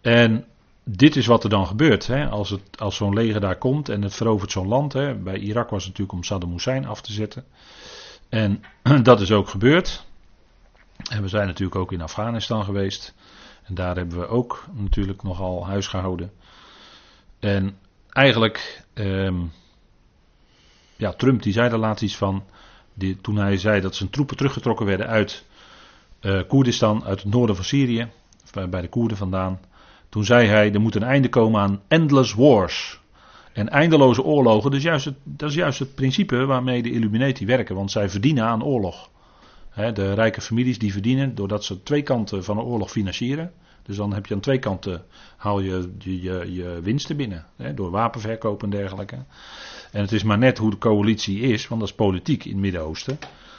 En 0.00 0.44
dit 0.84 1.16
is 1.16 1.26
wat 1.26 1.44
er 1.44 1.50
dan 1.50 1.66
gebeurt. 1.66 2.06
Hè? 2.06 2.28
Als, 2.28 2.50
het, 2.50 2.80
als 2.80 2.96
zo'n 2.96 3.14
leger 3.14 3.40
daar 3.40 3.58
komt 3.58 3.88
en 3.88 4.02
het 4.02 4.14
verovert 4.14 4.50
zo'n 4.50 4.68
land. 4.68 4.92
Hè? 4.92 5.14
Bij 5.14 5.38
Irak 5.38 5.70
was 5.70 5.84
het 5.84 5.88
natuurlijk 5.88 6.18
om 6.18 6.24
Saddam 6.24 6.52
Hussein 6.52 6.86
af 6.86 7.00
te 7.00 7.12
zetten. 7.12 7.44
En 8.28 8.62
dat 9.02 9.20
is 9.20 9.32
ook 9.32 9.48
gebeurd. 9.48 10.06
En 11.10 11.22
we 11.22 11.28
zijn 11.28 11.46
natuurlijk 11.46 11.76
ook 11.76 11.92
in 11.92 12.02
Afghanistan 12.02 12.64
geweest. 12.64 13.14
En 13.62 13.74
daar 13.74 13.96
hebben 13.96 14.18
we 14.18 14.26
ook 14.26 14.64
natuurlijk 14.72 15.22
nogal 15.22 15.66
huis 15.66 15.86
gehouden. 15.86 16.32
En 17.38 17.76
eigenlijk, 18.12 18.84
um, 18.94 19.52
ja, 20.96 21.12
Trump 21.12 21.42
die 21.42 21.52
zei 21.52 21.68
daar 21.68 21.78
laatst 21.78 22.04
iets 22.04 22.16
van. 22.16 22.44
Die, 22.94 23.20
toen 23.20 23.36
hij 23.36 23.56
zei 23.56 23.80
dat 23.80 23.94
zijn 23.94 24.10
troepen 24.10 24.36
teruggetrokken 24.36 24.86
werden 24.86 25.06
uit 25.06 25.44
uh, 26.20 26.40
Koerdistan, 26.48 27.04
uit 27.04 27.22
het 27.22 27.32
noorden 27.32 27.56
van 27.56 27.64
Syrië. 27.64 28.08
Bij, 28.52 28.68
bij 28.68 28.80
de 28.80 28.88
Koerden 28.88 29.16
vandaan. 29.16 29.60
Toen 30.08 30.24
zei 30.24 30.48
hij, 30.48 30.72
er 30.72 30.80
moet 30.80 30.94
een 30.94 31.02
einde 31.02 31.28
komen 31.28 31.60
aan 31.60 31.82
endless 31.88 32.34
wars. 32.34 33.00
En 33.52 33.68
eindeloze 33.68 34.22
oorlogen, 34.22 34.72
is, 34.72 34.82
juist 34.82 35.04
het, 35.04 35.14
dat 35.22 35.48
is 35.48 35.54
juist 35.54 35.78
het 35.78 35.94
principe 35.94 36.44
waarmee 36.44 36.82
de 36.82 36.90
Illuminati 36.90 37.46
werken, 37.46 37.74
want 37.74 37.90
zij 37.90 38.08
verdienen 38.08 38.44
aan 38.44 38.64
oorlog. 38.64 39.10
de 39.74 40.12
rijke 40.14 40.40
families 40.40 40.78
die 40.78 40.92
verdienen 40.92 41.34
doordat 41.34 41.64
ze 41.64 41.82
twee 41.82 42.02
kanten 42.02 42.44
van 42.44 42.58
een 42.58 42.64
oorlog 42.64 42.90
financieren. 42.90 43.52
Dus 43.82 43.96
dan 43.96 44.12
heb 44.12 44.26
je 44.26 44.34
aan 44.34 44.40
twee 44.40 44.58
kanten, 44.58 45.04
haal 45.36 45.60
je 45.60 45.92
je, 45.98 46.22
je, 46.22 46.52
je 46.52 46.80
winsten 46.82 47.16
binnen. 47.16 47.46
door 47.74 47.90
wapenverkoop 47.90 48.62
en 48.62 48.70
dergelijke. 48.70 49.24
En 49.92 50.00
het 50.00 50.12
is 50.12 50.22
maar 50.22 50.38
net 50.38 50.58
hoe 50.58 50.70
de 50.70 50.78
coalitie 50.78 51.40
is, 51.40 51.68
want 51.68 51.80
dat 51.80 51.90
is 51.90 51.96
politiek 51.96 52.44
in 52.44 52.50
het 52.50 52.60
Midden-Oosten. 52.60 53.18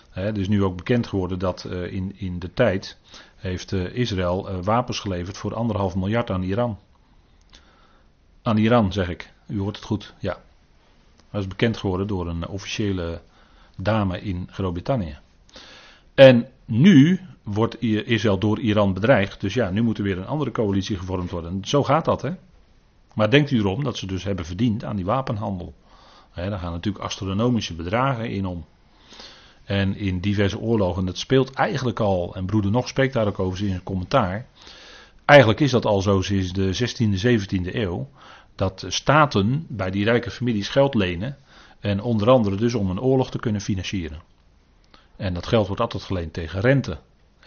Het 0.09 0.37
is 0.37 0.47
nu 0.47 0.63
ook 0.63 0.77
bekend 0.77 1.07
geworden 1.07 1.39
dat 1.39 1.65
uh, 1.67 1.93
in, 1.93 2.13
in 2.15 2.39
de 2.39 2.53
tijd 2.53 2.97
heeft 3.35 3.71
uh, 3.71 3.95
Israël 3.95 4.49
uh, 4.49 4.57
wapens 4.63 4.99
geleverd 4.99 5.37
voor 5.37 5.55
anderhalf 5.55 5.95
miljard 5.95 6.29
aan 6.29 6.43
Iran. 6.43 6.79
Aan 8.41 8.57
Iran 8.57 8.93
zeg 8.93 9.09
ik. 9.09 9.31
U 9.47 9.59
hoort 9.59 9.75
het 9.75 9.85
goed, 9.85 10.13
ja. 10.19 10.37
Dat 11.31 11.41
is 11.41 11.47
bekend 11.47 11.77
geworden 11.77 12.07
door 12.07 12.27
een 12.27 12.47
officiële 12.47 13.21
dame 13.77 14.21
in 14.21 14.47
Groot-Brittannië. 14.51 15.17
En 16.13 16.47
nu 16.65 17.19
wordt 17.43 17.81
Israël 17.81 18.37
door 18.37 18.59
Iran 18.59 18.93
bedreigd. 18.93 19.41
Dus 19.41 19.53
ja, 19.53 19.69
nu 19.69 19.81
moet 19.81 19.97
er 19.97 20.03
weer 20.03 20.17
een 20.17 20.27
andere 20.27 20.51
coalitie 20.51 20.97
gevormd 20.97 21.31
worden. 21.31 21.65
Zo 21.65 21.83
gaat 21.83 22.05
dat, 22.05 22.21
hè. 22.21 22.31
Maar 23.13 23.29
denkt 23.29 23.51
u 23.51 23.57
erom 23.57 23.83
dat 23.83 23.97
ze 23.97 24.05
dus 24.05 24.23
hebben 24.23 24.45
verdiend 24.45 24.83
aan 24.83 24.95
die 24.95 25.05
wapenhandel. 25.05 25.73
He, 26.31 26.49
daar 26.49 26.59
gaan 26.59 26.71
natuurlijk 26.71 27.03
astronomische 27.03 27.73
bedragen 27.73 28.29
in 28.29 28.45
om. 28.45 28.65
En 29.63 29.95
in 29.95 30.19
diverse 30.19 30.59
oorlogen, 30.59 31.05
dat 31.05 31.17
speelt 31.17 31.53
eigenlijk 31.53 31.99
al, 31.99 32.35
en 32.35 32.45
broeder 32.45 32.71
Nog 32.71 32.87
spreekt 32.87 33.13
daar 33.13 33.27
ook 33.27 33.39
over 33.39 33.65
in 33.65 33.73
een 33.73 33.83
commentaar. 33.83 34.45
Eigenlijk 35.25 35.59
is 35.59 35.71
dat 35.71 35.85
al 35.85 36.01
zo 36.01 36.21
sinds 36.21 36.53
de 36.53 36.75
16e, 36.75 37.41
17e 37.41 37.75
eeuw. 37.75 38.09
Dat 38.55 38.85
staten 38.87 39.65
bij 39.69 39.91
die 39.91 40.03
rijke 40.03 40.31
families 40.31 40.69
geld 40.69 40.93
lenen. 40.93 41.37
En 41.79 42.01
onder 42.01 42.29
andere 42.29 42.55
dus 42.55 42.73
om 42.73 42.89
een 42.89 43.01
oorlog 43.01 43.31
te 43.31 43.39
kunnen 43.39 43.61
financieren. 43.61 44.21
En 45.15 45.33
dat 45.33 45.47
geld 45.47 45.67
wordt 45.67 45.81
altijd 45.81 46.03
geleend 46.03 46.33
tegen 46.33 46.59
rente. 46.61 46.97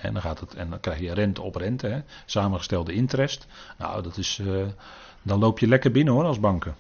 En 0.00 0.12
dan, 0.12 0.22
gaat 0.22 0.40
het, 0.40 0.54
en 0.54 0.70
dan 0.70 0.80
krijg 0.80 1.00
je 1.00 1.14
rente 1.14 1.42
op 1.42 1.56
rente, 1.56 1.86
hè, 1.86 2.00
samengestelde 2.26 2.92
interest. 2.92 3.46
Nou, 3.78 4.02
dat 4.02 4.16
is, 4.16 4.38
uh, 4.42 4.66
dan 5.22 5.38
loop 5.38 5.58
je 5.58 5.68
lekker 5.68 5.90
binnen 5.90 6.14
hoor 6.14 6.24
als 6.24 6.40
banken. 6.40 6.74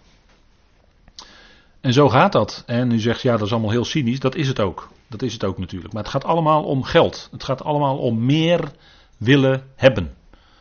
En 1.80 1.92
zo 1.92 2.08
gaat 2.08 2.32
dat. 2.32 2.62
En 2.66 2.90
u 2.90 2.98
zegt 2.98 3.22
ja, 3.22 3.32
dat 3.32 3.46
is 3.46 3.52
allemaal 3.52 3.70
heel 3.70 3.84
cynisch. 3.84 4.20
Dat 4.20 4.34
is 4.34 4.48
het 4.48 4.60
ook. 4.60 4.88
Dat 5.08 5.22
is 5.22 5.32
het 5.32 5.44
ook 5.44 5.58
natuurlijk. 5.58 5.92
Maar 5.92 6.02
het 6.02 6.12
gaat 6.12 6.24
allemaal 6.24 6.64
om 6.64 6.82
geld. 6.82 7.28
Het 7.32 7.44
gaat 7.44 7.62
allemaal 7.62 7.98
om 7.98 8.24
meer 8.24 8.72
willen 9.16 9.64
hebben. 9.74 10.14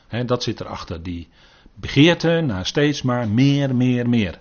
He, 0.08 0.26
dat 0.26 0.44
zit 0.44 0.60
erachter. 0.60 1.04
Die 1.04 1.28
begeerte 1.74 2.42
naar 2.46 2.66
steeds 2.66 3.02
maar 3.02 3.28
meer, 3.28 3.76
meer, 3.76 4.10
meer. 4.10 4.40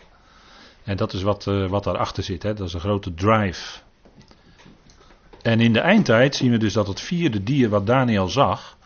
En 0.84 0.96
dat 0.96 1.12
is 1.12 1.22
wat, 1.22 1.46
uh, 1.46 1.68
wat 1.68 1.84
daarachter 1.84 2.22
zit. 2.22 2.42
He. 2.42 2.54
Dat 2.54 2.66
is 2.66 2.74
een 2.74 2.80
grote 2.80 3.14
drive. 3.14 3.78
En 5.44 5.60
in 5.60 5.72
de 5.72 5.80
eindtijd 5.80 6.36
zien 6.36 6.50
we 6.50 6.56
dus 6.56 6.72
dat 6.72 6.86
het 6.86 7.00
vierde 7.00 7.42
dier 7.42 7.68
wat 7.68 7.86
Daniel 7.86 8.28
zag. 8.28 8.76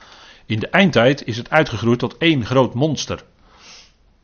In 0.46 0.58
de 0.58 0.68
eindtijd 0.68 1.24
is 1.24 1.36
het 1.36 1.50
uitgegroeid 1.50 1.98
tot 1.98 2.16
één 2.16 2.44
groot 2.46 2.74
monster. 2.74 3.24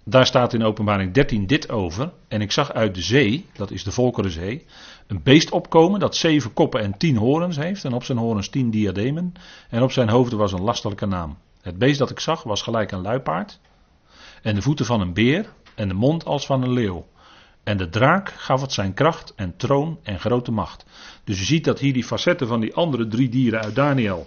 Daar 0.05 0.27
staat 0.27 0.53
in 0.53 0.63
openbaring 0.63 1.13
13 1.13 1.47
dit 1.47 1.71
over. 1.71 2.13
En 2.29 2.41
ik 2.41 2.53
zag 2.53 2.73
uit 2.73 2.95
de 2.95 3.03
zee, 3.03 3.47
dat 3.53 3.71
is 3.71 3.85
de 3.85 3.93
Volkerenzee, 3.93 4.65
een 5.07 5.23
beest 5.23 5.51
opkomen 5.51 6.01
dat 6.01 6.17
zeven 6.17 6.53
koppen 6.53 6.81
en 6.81 6.97
tien 6.99 7.17
horens 7.17 7.57
heeft. 7.57 7.85
En 7.85 7.93
op 7.93 8.05
zijn 8.05 8.19
horens 8.19 8.49
tien 8.49 8.71
diademen. 8.71 9.33
En 9.71 9.83
op 9.83 9.93
zijn 9.93 10.09
hoofd 10.09 10.33
was 10.33 10.53
een 10.53 10.63
lastelijke 10.63 11.07
naam. 11.07 11.39
Het 11.61 11.79
beest 11.79 11.99
dat 11.99 12.11
ik 12.11 12.21
zag 12.21 12.43
was 12.43 12.63
gelijk 12.63 12.93
een 12.93 13.03
luipaard. 13.03 13.61
En 14.43 14.55
de 14.55 14.63
voeten 14.63 14.87
van 14.87 15.01
een 15.01 15.13
beer. 15.13 15.53
En 15.75 15.89
de 15.89 15.95
mond 15.95 16.25
als 16.25 16.47
van 16.47 16.63
een 16.63 16.73
leeuw. 16.73 17.07
En 17.65 17.77
de 17.77 17.89
draak 17.89 18.29
gaf 18.29 18.61
het 18.61 18.73
zijn 18.73 18.95
kracht 18.95 19.35
en 19.35 19.57
troon 19.57 19.99
en 20.03 20.21
grote 20.21 20.51
macht. 20.51 20.85
Dus 21.25 21.39
je 21.39 21.45
ziet 21.45 21.65
dat 21.65 21.79
hier 21.79 21.93
die 21.93 22.05
facetten 22.05 22.47
van 22.47 22.61
die 22.61 22.75
andere 22.75 23.07
drie 23.07 23.29
dieren 23.29 23.61
uit 23.61 23.75
Daniel 23.75 24.27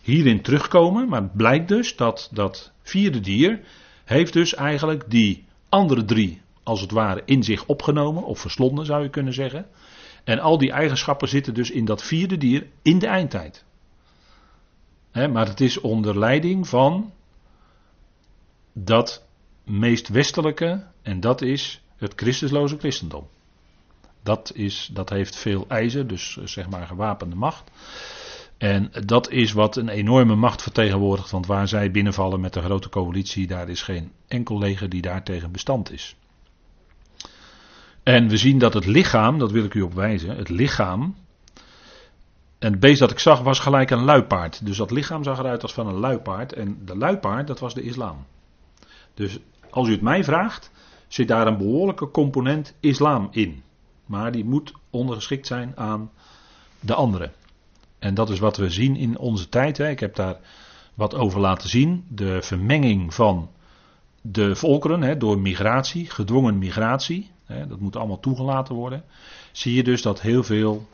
hierin 0.00 0.42
terugkomen. 0.42 1.08
Maar 1.08 1.22
het 1.22 1.36
blijkt 1.36 1.68
dus 1.68 1.96
dat 1.96 2.28
dat 2.32 2.72
vierde 2.82 3.20
dier 3.20 3.60
heeft 4.04 4.32
dus 4.32 4.54
eigenlijk 4.54 5.10
die 5.10 5.44
andere 5.68 6.04
drie 6.04 6.40
als 6.62 6.80
het 6.80 6.90
ware 6.90 7.22
in 7.24 7.42
zich 7.42 7.66
opgenomen 7.66 8.24
of 8.24 8.40
verslonden 8.40 8.86
zou 8.86 9.02
je 9.02 9.10
kunnen 9.10 9.32
zeggen. 9.32 9.66
En 10.24 10.38
al 10.38 10.58
die 10.58 10.72
eigenschappen 10.72 11.28
zitten 11.28 11.54
dus 11.54 11.70
in 11.70 11.84
dat 11.84 12.02
vierde 12.02 12.36
dier 12.36 12.66
in 12.82 12.98
de 12.98 13.06
eindtijd. 13.06 13.64
maar 15.12 15.46
het 15.46 15.60
is 15.60 15.80
onder 15.80 16.18
leiding 16.18 16.68
van 16.68 17.12
dat 18.72 19.26
meest 19.64 20.08
westelijke, 20.08 20.86
en 21.02 21.20
dat 21.20 21.42
is 21.42 21.82
het 22.00 22.12
Christusloze 22.16 22.78
christendom. 22.78 23.28
Dat, 24.22 24.52
is, 24.54 24.90
dat 24.92 25.10
heeft 25.10 25.36
veel 25.36 25.64
ijzer, 25.68 26.06
dus 26.06 26.38
eh, 26.38 26.46
zeg 26.46 26.68
maar 26.68 26.86
gewapende 26.86 27.36
macht. 27.36 27.70
En 28.58 28.90
dat 29.06 29.30
is 29.30 29.52
wat 29.52 29.76
een 29.76 29.88
enorme 29.88 30.34
macht 30.34 30.62
vertegenwoordigt, 30.62 31.30
want 31.30 31.46
waar 31.46 31.68
zij 31.68 31.90
binnenvallen 31.90 32.40
met 32.40 32.52
de 32.52 32.62
grote 32.62 32.88
coalitie, 32.88 33.46
daar 33.46 33.68
is 33.68 33.82
geen 33.82 34.12
enkel 34.28 34.58
leger 34.58 34.88
die 34.88 35.02
daartegen 35.02 35.52
bestand 35.52 35.92
is. 35.92 36.16
En 38.02 38.28
we 38.28 38.36
zien 38.36 38.58
dat 38.58 38.74
het 38.74 38.86
lichaam, 38.86 39.38
dat 39.38 39.50
wil 39.50 39.64
ik 39.64 39.74
u 39.74 39.82
op 39.82 39.94
wijzen, 39.94 40.36
het 40.36 40.48
lichaam. 40.48 41.14
En 42.58 42.70
het 42.70 42.80
beest 42.80 42.98
dat 42.98 43.10
ik 43.10 43.18
zag 43.18 43.40
was 43.40 43.58
gelijk 43.58 43.90
een 43.90 44.04
luipaard. 44.04 44.66
Dus 44.66 44.76
dat 44.76 44.90
lichaam 44.90 45.24
zag 45.24 45.38
eruit 45.38 45.62
als 45.62 45.72
van 45.72 45.86
een 45.86 45.98
luipaard. 45.98 46.52
En 46.52 46.78
de 46.84 46.96
luipaard, 46.96 47.46
dat 47.46 47.60
was 47.60 47.74
de 47.74 47.82
islam. 47.82 48.26
Dus 49.14 49.38
als 49.70 49.88
u 49.88 49.92
het 49.92 50.00
mij 50.00 50.24
vraagt, 50.24 50.70
zit 51.12 51.28
daar 51.28 51.46
een 51.46 51.56
behoorlijke 51.56 52.10
component 52.10 52.74
islam 52.80 53.28
in. 53.30 53.62
Maar 54.06 54.32
die 54.32 54.44
moet 54.44 54.72
ondergeschikt 54.90 55.46
zijn 55.46 55.72
aan 55.76 56.10
de 56.80 56.94
andere. 56.94 57.30
En 57.98 58.14
dat 58.14 58.30
is 58.30 58.38
wat 58.38 58.56
we 58.56 58.70
zien 58.70 58.96
in 58.96 59.18
onze 59.18 59.48
tijd. 59.48 59.78
Hè. 59.78 59.88
Ik 59.88 60.00
heb 60.00 60.14
daar 60.14 60.36
wat 60.94 61.14
over 61.14 61.40
laten 61.40 61.68
zien. 61.68 62.04
De 62.08 62.42
vermenging 62.42 63.14
van 63.14 63.50
de 64.20 64.56
volkeren 64.56 65.02
hè, 65.02 65.16
door 65.16 65.38
migratie, 65.38 66.10
gedwongen 66.10 66.58
migratie. 66.58 67.30
Hè, 67.44 67.66
dat 67.66 67.80
moet 67.80 67.96
allemaal 67.96 68.20
toegelaten 68.20 68.74
worden. 68.74 69.04
Zie 69.52 69.74
je 69.74 69.82
dus 69.82 70.02
dat 70.02 70.20
heel 70.20 70.42
veel 70.42 70.86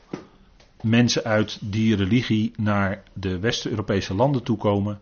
mensen 0.81 1.25
uit 1.25 1.59
die 1.61 1.97
religie 1.97 2.53
naar 2.57 3.03
de 3.13 3.39
West-Europese 3.39 4.15
landen 4.15 4.43
toekomen. 4.43 5.01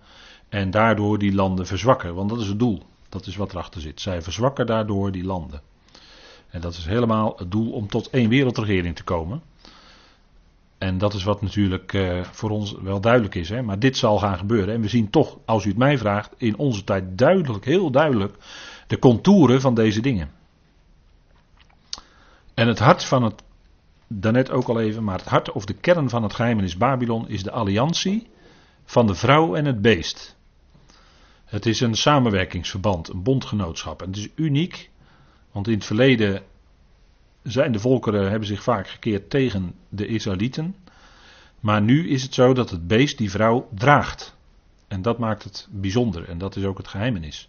En 0.48 0.70
daardoor 0.70 1.18
die 1.18 1.34
landen 1.34 1.66
verzwakken. 1.66 2.14
Want 2.14 2.30
dat 2.30 2.40
is 2.40 2.48
het 2.48 2.58
doel. 2.58 2.82
Dat 3.14 3.26
is 3.26 3.36
wat 3.36 3.52
erachter 3.52 3.80
zit. 3.80 4.00
Zij 4.00 4.22
verzwakken 4.22 4.66
daardoor 4.66 5.12
die 5.12 5.24
landen. 5.24 5.60
En 6.50 6.60
dat 6.60 6.72
is 6.72 6.86
helemaal 6.86 7.34
het 7.36 7.50
doel 7.50 7.72
om 7.72 7.88
tot 7.88 8.10
één 8.10 8.28
wereldregering 8.28 8.96
te 8.96 9.04
komen. 9.04 9.42
En 10.78 10.98
dat 10.98 11.14
is 11.14 11.24
wat 11.24 11.42
natuurlijk 11.42 11.92
uh, 11.92 12.24
voor 12.24 12.50
ons 12.50 12.74
wel 12.82 13.00
duidelijk 13.00 13.34
is. 13.34 13.48
Hè? 13.48 13.62
Maar 13.62 13.78
dit 13.78 13.96
zal 13.96 14.18
gaan 14.18 14.38
gebeuren. 14.38 14.74
En 14.74 14.80
we 14.80 14.88
zien 14.88 15.10
toch, 15.10 15.38
als 15.44 15.64
u 15.64 15.68
het 15.68 15.78
mij 15.78 15.98
vraagt, 15.98 16.34
in 16.36 16.56
onze 16.56 16.84
tijd 16.84 17.18
duidelijk, 17.18 17.64
heel 17.64 17.90
duidelijk, 17.90 18.36
de 18.86 18.98
contouren 18.98 19.60
van 19.60 19.74
deze 19.74 20.00
dingen. 20.00 20.30
En 22.54 22.68
het 22.68 22.78
hart 22.78 23.04
van 23.04 23.22
het, 23.22 23.42
daarnet 24.06 24.50
ook 24.50 24.68
al 24.68 24.80
even, 24.80 25.04
maar 25.04 25.18
het 25.18 25.28
hart 25.28 25.52
of 25.52 25.64
de 25.64 25.74
kern 25.74 26.08
van 26.08 26.22
het 26.22 26.34
geheimenis 26.34 26.76
Babylon 26.76 27.28
is 27.28 27.42
de 27.42 27.50
alliantie 27.50 28.26
van 28.84 29.06
de 29.06 29.14
vrouw 29.14 29.54
en 29.54 29.64
het 29.64 29.82
beest. 29.82 30.33
Het 31.54 31.66
is 31.66 31.80
een 31.80 31.94
samenwerkingsverband, 31.94 33.08
een 33.08 33.22
bondgenootschap. 33.22 34.02
En 34.02 34.08
het 34.08 34.16
is 34.16 34.28
uniek, 34.34 34.90
want 35.52 35.68
in 35.68 35.74
het 35.74 35.84
verleden 35.84 36.42
zijn 37.42 37.72
de 37.72 37.78
volkeren 37.78 38.30
hebben 38.30 38.48
zich 38.48 38.62
vaak 38.62 38.88
gekeerd 38.88 39.30
tegen 39.30 39.74
de 39.88 40.06
Israëlieten. 40.06 40.76
Maar 41.60 41.82
nu 41.82 42.08
is 42.08 42.22
het 42.22 42.34
zo 42.34 42.54
dat 42.54 42.70
het 42.70 42.86
beest 42.86 43.18
die 43.18 43.30
vrouw 43.30 43.68
draagt. 43.74 44.36
En 44.88 45.02
dat 45.02 45.18
maakt 45.18 45.42
het 45.42 45.68
bijzonder. 45.70 46.28
En 46.28 46.38
dat 46.38 46.56
is 46.56 46.64
ook 46.64 46.78
het 46.78 46.88
geheimenis. 46.88 47.48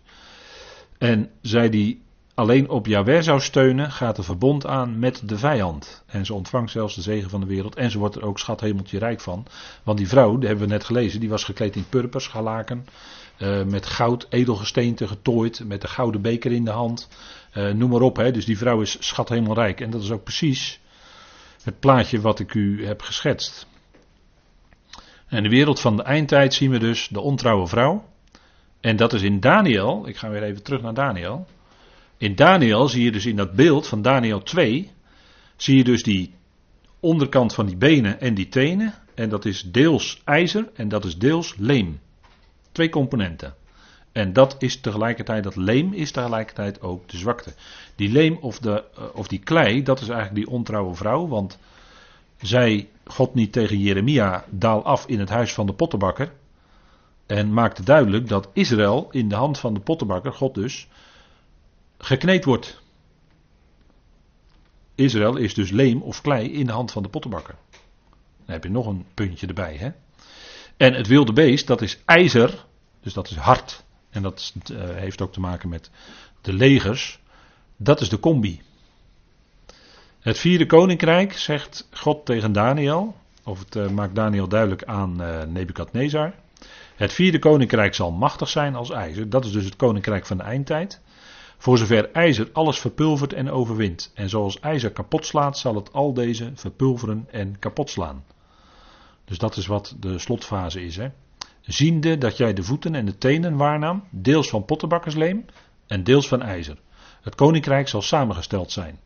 En 0.97 1.29
zij 1.41 1.69
die 1.69 2.01
alleen 2.35 2.69
op 2.69 2.85
Jahweh 2.85 3.21
zou 3.21 3.39
steunen, 3.39 3.91
gaat 3.91 4.17
een 4.17 4.23
verbond 4.23 4.65
aan 4.65 4.99
met 4.99 5.21
de 5.25 5.37
vijand. 5.37 6.03
En 6.05 6.25
ze 6.25 6.33
ontvangt 6.33 6.71
zelfs 6.71 6.95
de 6.95 7.01
zegen 7.01 7.29
van 7.29 7.39
de 7.39 7.45
wereld. 7.45 7.75
En 7.75 7.91
ze 7.91 7.97
wordt 7.97 8.15
er 8.15 8.25
ook 8.25 8.39
schathemeltje 8.39 8.99
rijk 8.99 9.21
van. 9.21 9.45
Want 9.83 9.97
die 9.97 10.07
vrouw, 10.07 10.37
die 10.37 10.47
hebben 10.47 10.67
we 10.67 10.73
net 10.73 10.83
gelezen, 10.83 11.19
die 11.19 11.29
was 11.29 11.43
gekleed 11.43 11.75
in 11.75 11.89
purper, 11.89 12.21
schalaken. 12.21 12.85
Uh, 13.37 13.63
met 13.63 13.85
goud, 13.85 14.27
edelgesteente 14.29 15.07
getooid, 15.07 15.63
met 15.67 15.81
de 15.81 15.87
gouden 15.87 16.21
beker 16.21 16.51
in 16.51 16.65
de 16.65 16.71
hand. 16.71 17.07
Uh, 17.53 17.71
noem 17.71 17.89
maar 17.89 18.01
op, 18.01 18.15
hè. 18.15 18.31
dus 18.31 18.45
die 18.45 18.57
vrouw 18.57 18.81
is 18.81 18.97
schat 18.99 19.29
helemaal 19.29 19.55
rijk. 19.55 19.81
En 19.81 19.89
dat 19.89 20.01
is 20.01 20.11
ook 20.11 20.23
precies 20.23 20.79
het 21.63 21.79
plaatje 21.79 22.21
wat 22.21 22.39
ik 22.39 22.53
u 22.53 22.85
heb 22.85 23.01
geschetst. 23.01 23.67
En 25.27 25.43
de 25.43 25.49
wereld 25.49 25.79
van 25.79 25.97
de 25.97 26.03
eindtijd 26.03 26.53
zien 26.53 26.71
we 26.71 26.79
dus 26.79 27.07
de 27.07 27.19
ontrouwe 27.19 27.67
vrouw. 27.67 28.05
En 28.79 28.95
dat 28.95 29.13
is 29.13 29.21
in 29.21 29.39
Daniel, 29.39 30.07
ik 30.07 30.17
ga 30.17 30.29
weer 30.29 30.43
even 30.43 30.63
terug 30.63 30.81
naar 30.81 30.93
Daniel. 30.93 31.47
In 32.17 32.36
Daniel 32.36 32.88
zie 32.88 33.04
je 33.04 33.12
dus 33.12 33.25
in 33.25 33.36
dat 33.36 33.51
beeld 33.54 33.88
van 33.88 34.01
Daniel 34.01 34.43
2, 34.43 34.91
zie 35.56 35.78
je 35.78 35.84
dus 35.84 36.04
die 36.04 36.34
onderkant 36.99 37.54
van 37.54 37.65
die 37.65 37.78
benen 37.78 38.19
en 38.19 38.34
die 38.34 38.47
tenen. 38.47 38.93
En 39.15 39.30
dat 39.30 39.45
is 39.45 39.62
deels 39.71 40.21
ijzer 40.23 40.69
en 40.75 40.88
dat 40.88 41.06
is 41.06 41.17
deels 41.17 41.56
leem. 41.58 41.99
Twee 42.71 42.89
componenten. 42.89 43.56
En 44.12 44.34
dat 44.34 44.56
is 44.60 44.82
tegelijkertijd, 44.82 45.43
dat 45.43 45.56
leem 45.56 45.93
is 45.93 46.12
tegelijkertijd 46.12 46.82
ook 46.82 47.10
de 47.10 47.17
zwakte. 47.17 47.54
Die 47.95 48.12
leem 48.12 48.38
of, 48.41 48.60
de, 48.60 48.84
eh, 48.95 49.04
of 49.13 49.28
die 49.28 49.39
klei, 49.39 49.84
dat 49.84 50.01
is 50.01 50.08
eigenlijk 50.08 50.45
die 50.45 50.56
ontrouwe 50.56 50.95
vrouw. 50.95 51.28
Want 51.28 51.60
zij, 52.41 52.89
God 53.06 53.34
niet 53.34 53.51
tegen 53.51 53.80
Jeremia, 53.80 54.45
daal 54.49 54.84
af 54.84 55.08
in 55.08 55.19
het 55.19 55.30
huis 55.30 55.54
van 55.54 55.65
de 55.65 55.73
pottenbakker. 55.73 56.32
En 57.25 57.54
maakte 57.54 57.84
duidelijk 57.84 58.28
dat 58.28 58.49
Israël 58.54 59.08
in 59.12 59.30
de 59.30 59.36
hand 59.36 59.60
van 59.60 59.73
de 59.73 59.80
pottenbakker, 59.80 60.34
God 60.34 60.54
dus, 60.54 60.88
gekneed 62.05 62.45
wordt. 62.45 62.81
Israël 64.95 65.35
is 65.35 65.53
dus 65.53 65.69
leem 65.69 66.01
of 66.01 66.21
klei 66.21 66.51
in 66.51 66.65
de 66.65 66.71
hand 66.71 66.91
van 66.91 67.03
de 67.03 67.09
pottenbakker. 67.09 67.55
Dan 68.45 68.53
heb 68.53 68.63
je 68.63 68.69
nog 68.69 68.87
een 68.87 69.05
puntje 69.13 69.47
erbij. 69.47 69.75
Hè? 69.75 69.89
En 70.77 70.93
het 70.93 71.07
wilde 71.07 71.33
beest, 71.33 71.67
dat 71.67 71.81
is 71.81 71.99
ijzer, 72.05 72.65
dus 73.01 73.13
dat 73.13 73.29
is 73.29 73.35
hard. 73.35 73.83
En 74.09 74.21
dat 74.21 74.53
uh, 74.71 74.77
heeft 74.79 75.21
ook 75.21 75.33
te 75.33 75.39
maken 75.39 75.69
met 75.69 75.89
de 76.41 76.53
legers. 76.53 77.19
Dat 77.77 78.01
is 78.01 78.09
de 78.09 78.19
combi. 78.19 78.61
Het 80.19 80.37
vierde 80.37 80.65
koninkrijk, 80.65 81.33
zegt 81.33 81.87
God 81.91 82.25
tegen 82.25 82.51
Daniel, 82.51 83.15
of 83.43 83.59
het 83.59 83.75
uh, 83.75 83.89
maakt 83.89 84.15
Daniel 84.15 84.47
duidelijk 84.47 84.83
aan 84.83 85.21
uh, 85.21 85.43
Nebukadnezar. 85.43 86.33
Het 86.95 87.13
vierde 87.13 87.39
koninkrijk 87.39 87.93
zal 87.93 88.11
machtig 88.11 88.49
zijn 88.49 88.75
als 88.75 88.89
ijzer. 88.89 89.29
Dat 89.29 89.45
is 89.45 89.51
dus 89.51 89.65
het 89.65 89.75
koninkrijk 89.75 90.25
van 90.25 90.37
de 90.37 90.43
eindtijd. 90.43 91.01
Voor 91.65 91.78
zover 91.78 92.12
ijzer 92.12 92.49
alles 92.54 92.80
verpulvert 92.80 93.34
en 93.34 93.51
overwint. 93.51 94.12
En 94.13 94.30
zoals 94.30 94.60
ijzer 94.60 94.91
kapot 94.91 95.25
slaat, 95.25 95.58
zal 95.58 95.75
het 95.75 95.93
al 95.93 96.13
deze 96.13 96.51
verpulveren 96.56 97.28
en 97.32 97.60
kapot 97.60 97.89
slaan. 97.89 98.23
Dus 99.23 99.38
dat 99.38 99.58
is 99.58 99.65
wat 99.65 99.95
de 99.99 100.19
slotfase 100.19 100.86
is. 100.86 100.95
Hè? 100.95 101.08
Ziende 101.62 102.17
dat 102.17 102.38
jij 102.38 102.54
de 102.54 102.63
voeten 102.63 102.95
en 102.95 103.06
de 103.06 103.17
tenen 103.17 103.58
waarnam, 103.58 104.04
deels 104.10 104.49
van 104.49 104.65
pottenbakkersleem 104.65 105.45
en 105.88 106.04
deels 106.04 106.28
van 106.28 106.41
ijzer. 106.41 106.78
Het 107.21 107.36
koninkrijk 107.36 107.88
zal 107.88 108.01
samengesteld 108.01 108.71
zijn. 108.71 108.99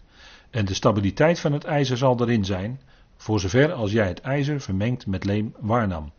En 0.50 0.65
de 0.65 0.74
stabiliteit 0.74 1.39
van 1.39 1.54
het 1.54 1.63
ijzer 1.63 1.98
zal 1.98 2.22
erin 2.22 2.45
zijn, 2.45 2.82
voor 3.15 3.39
zover 3.39 3.72
als 3.72 3.91
jij 3.91 4.08
het 4.08 4.22
ijzer 4.22 4.62
vermengd 4.62 5.08
met 5.08 5.24
leem 5.24 5.56
waarnam. 5.60 6.12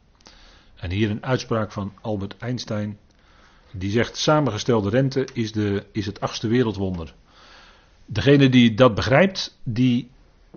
En 0.77 0.91
hier 0.91 1.11
een 1.11 1.25
uitspraak 1.25 1.73
van 1.73 1.93
Albert 2.01 2.37
Einstein, 2.37 2.99
die 3.73 3.91
zegt: 3.91 4.17
samengestelde 4.17 4.89
rente 4.89 5.29
is, 5.33 5.53
de, 5.53 5.87
is 5.93 6.07
het 6.07 6.21
achtste 6.21 6.49
wereldwonder. 6.49 7.15
Degene 8.07 8.49
die 8.49 8.75
dat 8.75 8.95
begrijpt, 8.95 9.59
die 9.63 10.11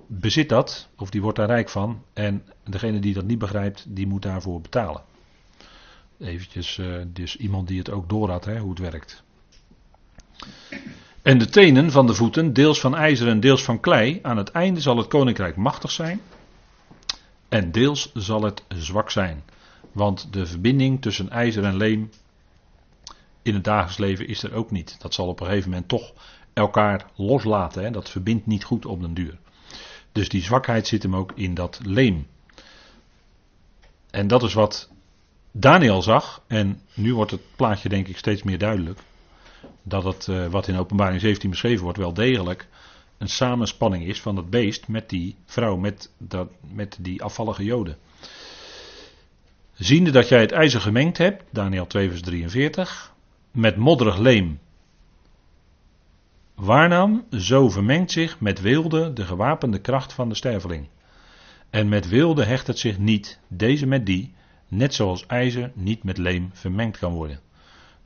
bezit 0.07 0.49
dat, 0.49 0.89
of 0.97 1.09
die 1.09 1.21
wordt 1.21 1.37
daar 1.37 1.47
rijk 1.47 1.69
van. 1.69 2.03
En 2.13 2.43
degene 2.63 2.99
die 2.99 3.13
dat 3.13 3.25
niet 3.25 3.39
begrijpt, 3.39 3.85
die 3.87 4.07
moet 4.07 4.21
daarvoor 4.21 4.61
betalen. 4.61 5.01
Eventjes, 6.19 6.77
uh, 6.77 7.01
dus 7.07 7.37
iemand 7.37 7.67
die 7.67 7.77
het 7.77 7.89
ook 7.89 8.09
door 8.09 8.29
had, 8.29 8.45
hè, 8.45 8.59
hoe 8.59 8.69
het 8.69 8.79
werkt. 8.79 9.23
En 11.21 11.37
de 11.37 11.49
tenen 11.49 11.91
van 11.91 12.07
de 12.07 12.13
voeten, 12.13 12.53
deels 12.53 12.79
van 12.79 12.95
ijzer 12.95 13.27
en 13.27 13.39
deels 13.39 13.63
van 13.63 13.79
klei, 13.79 14.19
aan 14.21 14.37
het 14.37 14.51
einde 14.51 14.81
zal 14.81 14.97
het 14.97 15.07
koninkrijk 15.07 15.55
machtig 15.55 15.91
zijn. 15.91 16.21
En 17.49 17.71
deels 17.71 18.11
zal 18.13 18.43
het 18.43 18.63
zwak 18.67 19.11
zijn. 19.11 19.43
Want 19.91 20.33
de 20.33 20.45
verbinding 20.45 21.01
tussen 21.01 21.29
ijzer 21.29 21.63
en 21.63 21.77
leem 21.77 22.09
in 23.43 23.53
het 23.53 23.63
dagelijks 23.63 23.97
leven 23.97 24.27
is 24.27 24.43
er 24.43 24.53
ook 24.53 24.71
niet. 24.71 24.95
Dat 24.99 25.13
zal 25.13 25.27
op 25.27 25.39
een 25.39 25.45
gegeven 25.45 25.69
moment 25.69 25.87
toch 25.87 26.13
elkaar 26.53 27.05
loslaten. 27.15 27.83
Hè? 27.83 27.91
Dat 27.91 28.09
verbindt 28.09 28.45
niet 28.45 28.63
goed 28.63 28.85
op 28.85 29.01
den 29.01 29.13
duur. 29.13 29.37
Dus 30.11 30.29
die 30.29 30.41
zwakheid 30.41 30.87
zit 30.87 31.03
hem 31.03 31.15
ook 31.15 31.31
in 31.35 31.53
dat 31.53 31.79
leem. 31.83 32.27
En 34.09 34.27
dat 34.27 34.43
is 34.43 34.53
wat 34.53 34.89
Daniel 35.51 36.01
zag. 36.01 36.41
En 36.47 36.81
nu 36.93 37.15
wordt 37.15 37.31
het 37.31 37.41
plaatje 37.55 37.89
denk 37.89 38.07
ik 38.07 38.17
steeds 38.17 38.43
meer 38.43 38.57
duidelijk. 38.57 38.99
Dat 39.83 40.03
het 40.03 40.27
uh, 40.27 40.47
wat 40.47 40.67
in 40.67 40.77
openbaring 40.77 41.21
17 41.21 41.49
beschreven 41.49 41.83
wordt 41.83 41.97
wel 41.97 42.13
degelijk 42.13 42.67
een 43.17 43.29
samenspanning 43.29 44.05
is 44.05 44.21
van 44.21 44.35
het 44.35 44.49
beest 44.49 44.87
met 44.87 45.09
die 45.09 45.35
vrouw, 45.45 45.75
met, 45.75 46.11
dat, 46.17 46.49
met 46.73 46.97
die 46.99 47.23
afvallige 47.23 47.63
joden. 47.63 47.97
Ziende 49.73 50.11
dat 50.11 50.27
jij 50.27 50.41
het 50.41 50.51
ijzer 50.51 50.81
gemengd 50.81 51.17
hebt, 51.17 51.43
Daniel 51.51 51.87
2 51.87 52.09
vers 52.09 52.21
43, 52.21 53.12
met 53.53 53.75
modderig 53.75 54.17
leem 54.17 54.59
waarnam, 56.55 57.25
zo 57.31 57.69
vermengt 57.69 58.11
zich 58.11 58.39
met 58.39 58.61
wilde 58.61 59.13
de 59.13 59.25
gewapende 59.25 59.79
kracht 59.79 60.13
van 60.13 60.29
de 60.29 60.35
sterveling. 60.35 60.87
En 61.69 61.89
met 61.89 62.07
wilde 62.07 62.43
hecht 62.43 62.67
het 62.67 62.79
zich 62.79 62.97
niet, 62.97 63.39
deze 63.47 63.85
met 63.85 64.05
die, 64.05 64.33
net 64.67 64.93
zoals 64.93 65.25
ijzer 65.25 65.71
niet 65.73 66.03
met 66.03 66.17
leem 66.17 66.49
vermengd 66.53 66.97
kan 66.97 67.13
worden. 67.13 67.39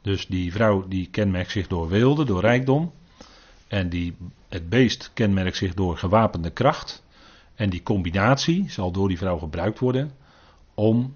Dus 0.01 0.27
die 0.27 0.51
vrouw 0.51 0.87
die 0.87 1.09
kenmerkt 1.09 1.51
zich 1.51 1.67
door 1.67 1.87
wilde, 1.87 2.25
door 2.25 2.41
rijkdom. 2.41 2.91
En 3.67 3.89
die, 3.89 4.15
het 4.49 4.69
beest 4.69 5.11
kenmerkt 5.13 5.57
zich 5.57 5.73
door 5.73 5.97
gewapende 5.97 6.49
kracht. 6.49 7.03
En 7.55 7.69
die 7.69 7.83
combinatie 7.83 8.69
zal 8.69 8.91
door 8.91 9.07
die 9.07 9.17
vrouw 9.17 9.37
gebruikt 9.37 9.79
worden 9.79 10.11
om 10.73 11.15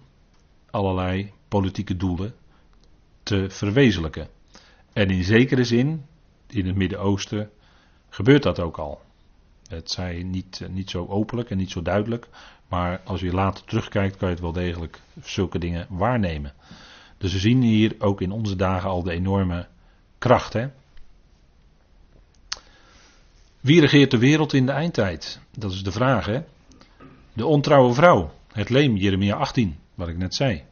allerlei 0.70 1.32
politieke 1.48 1.98
doelen 1.98 2.36
te 3.24 3.50
verwezenlijken. 3.50 4.28
En 4.94 5.10
in 5.10 5.24
zekere 5.24 5.64
zin, 5.64 6.06
in 6.48 6.66
het 6.66 6.76
Midden-Oosten, 6.76 7.50
gebeurt 8.10 8.44
dat 8.44 8.60
ook 8.60 8.78
al. 8.78 9.02
Het 9.68 9.92
zij 9.92 10.24
niet, 10.24 10.62
niet 10.70 10.90
zo 10.90 11.08
openlijk 11.08 11.50
en 11.50 11.58
niet 11.58 11.72
zo 11.72 11.82
duidelijk, 11.82 12.28
maar 12.68 13.02
als 13.06 13.22
je 13.22 13.34
later 13.34 13.66
terugkijkt, 13.66 14.18
kan 14.18 14.28
je 14.28 14.34
het 14.34 14.44
wel 14.44 14.52
degelijk 14.52 15.00
zulke 15.24 15.60
dingen 15.60 15.88
waarnemen. 15.90 16.54
Dus 17.18 17.34
we 17.34 17.40
zien 17.40 17.62
hier 17.62 17.96
ook 18.00 18.22
in 18.22 18.32
onze 18.32 18.56
dagen 18.56 18.90
al 18.90 19.04
de 19.04 19.12
enorme 19.12 19.68
kracht. 20.18 20.56
Wie 23.60 23.80
regeert 23.80 24.12
de 24.12 24.18
wereld 24.18 24.54
in 24.54 24.66
de 24.66 24.72
eindtijd? 24.72 25.40
Dat 25.58 25.72
is 25.72 25.84
de 25.84 25.92
vraag. 25.92 26.26
Hè? 26.26 26.42
De 27.34 27.46
ontrouwe 27.46 27.94
vrouw. 27.94 28.34
Het 28.52 28.70
leem, 28.70 28.96
Jeremia 28.96 29.36
18, 29.36 29.78
wat 29.96 30.08
ik 30.08 30.18
net 30.18 30.36
zei. 30.36 30.64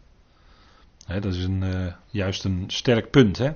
Dat 1.14 1.34
is 1.34 1.44
een, 1.44 1.62
uh, 1.62 1.94
juist 2.10 2.44
een 2.44 2.64
sterk 2.68 3.10
punt. 3.10 3.38
Hè? 3.38 3.52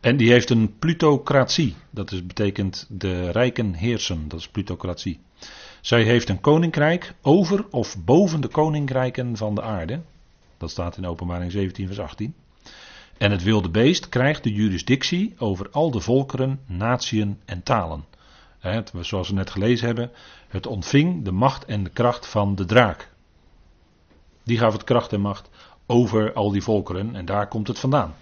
En 0.00 0.16
die 0.16 0.30
heeft 0.30 0.50
een 0.50 0.78
plutocratie. 0.78 1.74
Dat 1.90 2.12
is, 2.12 2.26
betekent 2.26 2.86
de 2.88 3.30
rijken 3.30 3.72
heersen. 3.72 4.28
Dat 4.28 4.40
is 4.40 4.48
plutocratie. 4.48 5.20
Zij 5.80 6.02
heeft 6.02 6.28
een 6.28 6.40
koninkrijk 6.40 7.14
over 7.22 7.66
of 7.70 8.04
boven 8.04 8.40
de 8.40 8.48
koninkrijken 8.48 9.36
van 9.36 9.54
de 9.54 9.62
aarde. 9.62 10.00
Dat 10.56 10.70
staat 10.70 10.96
in 10.96 11.06
openbaring 11.06 11.52
17 11.52 11.86
vers 11.86 11.98
18. 11.98 12.34
En 13.18 13.30
het 13.30 13.42
wilde 13.42 13.70
beest 13.70 14.08
krijgt 14.08 14.42
de 14.42 14.52
jurisdictie 14.52 15.34
over 15.38 15.70
al 15.70 15.90
de 15.90 16.00
volkeren, 16.00 16.60
natieën 16.66 17.38
en 17.44 17.62
talen. 17.62 18.04
Het, 18.58 18.92
zoals 19.00 19.28
we 19.28 19.34
net 19.34 19.50
gelezen 19.50 19.86
hebben, 19.86 20.10
het 20.48 20.66
ontving 20.66 21.24
de 21.24 21.32
macht 21.32 21.64
en 21.64 21.84
de 21.84 21.90
kracht 21.90 22.26
van 22.26 22.54
de 22.54 22.64
draak. 22.64 23.10
Die 24.44 24.58
gaf 24.58 24.72
het 24.72 24.84
kracht 24.84 25.12
en 25.12 25.20
macht 25.20 25.50
over 25.86 26.32
al 26.32 26.50
die 26.52 26.62
volkeren 26.62 27.14
en 27.14 27.24
daar 27.24 27.48
komt 27.48 27.68
het 27.68 27.78
vandaan. 27.78 28.14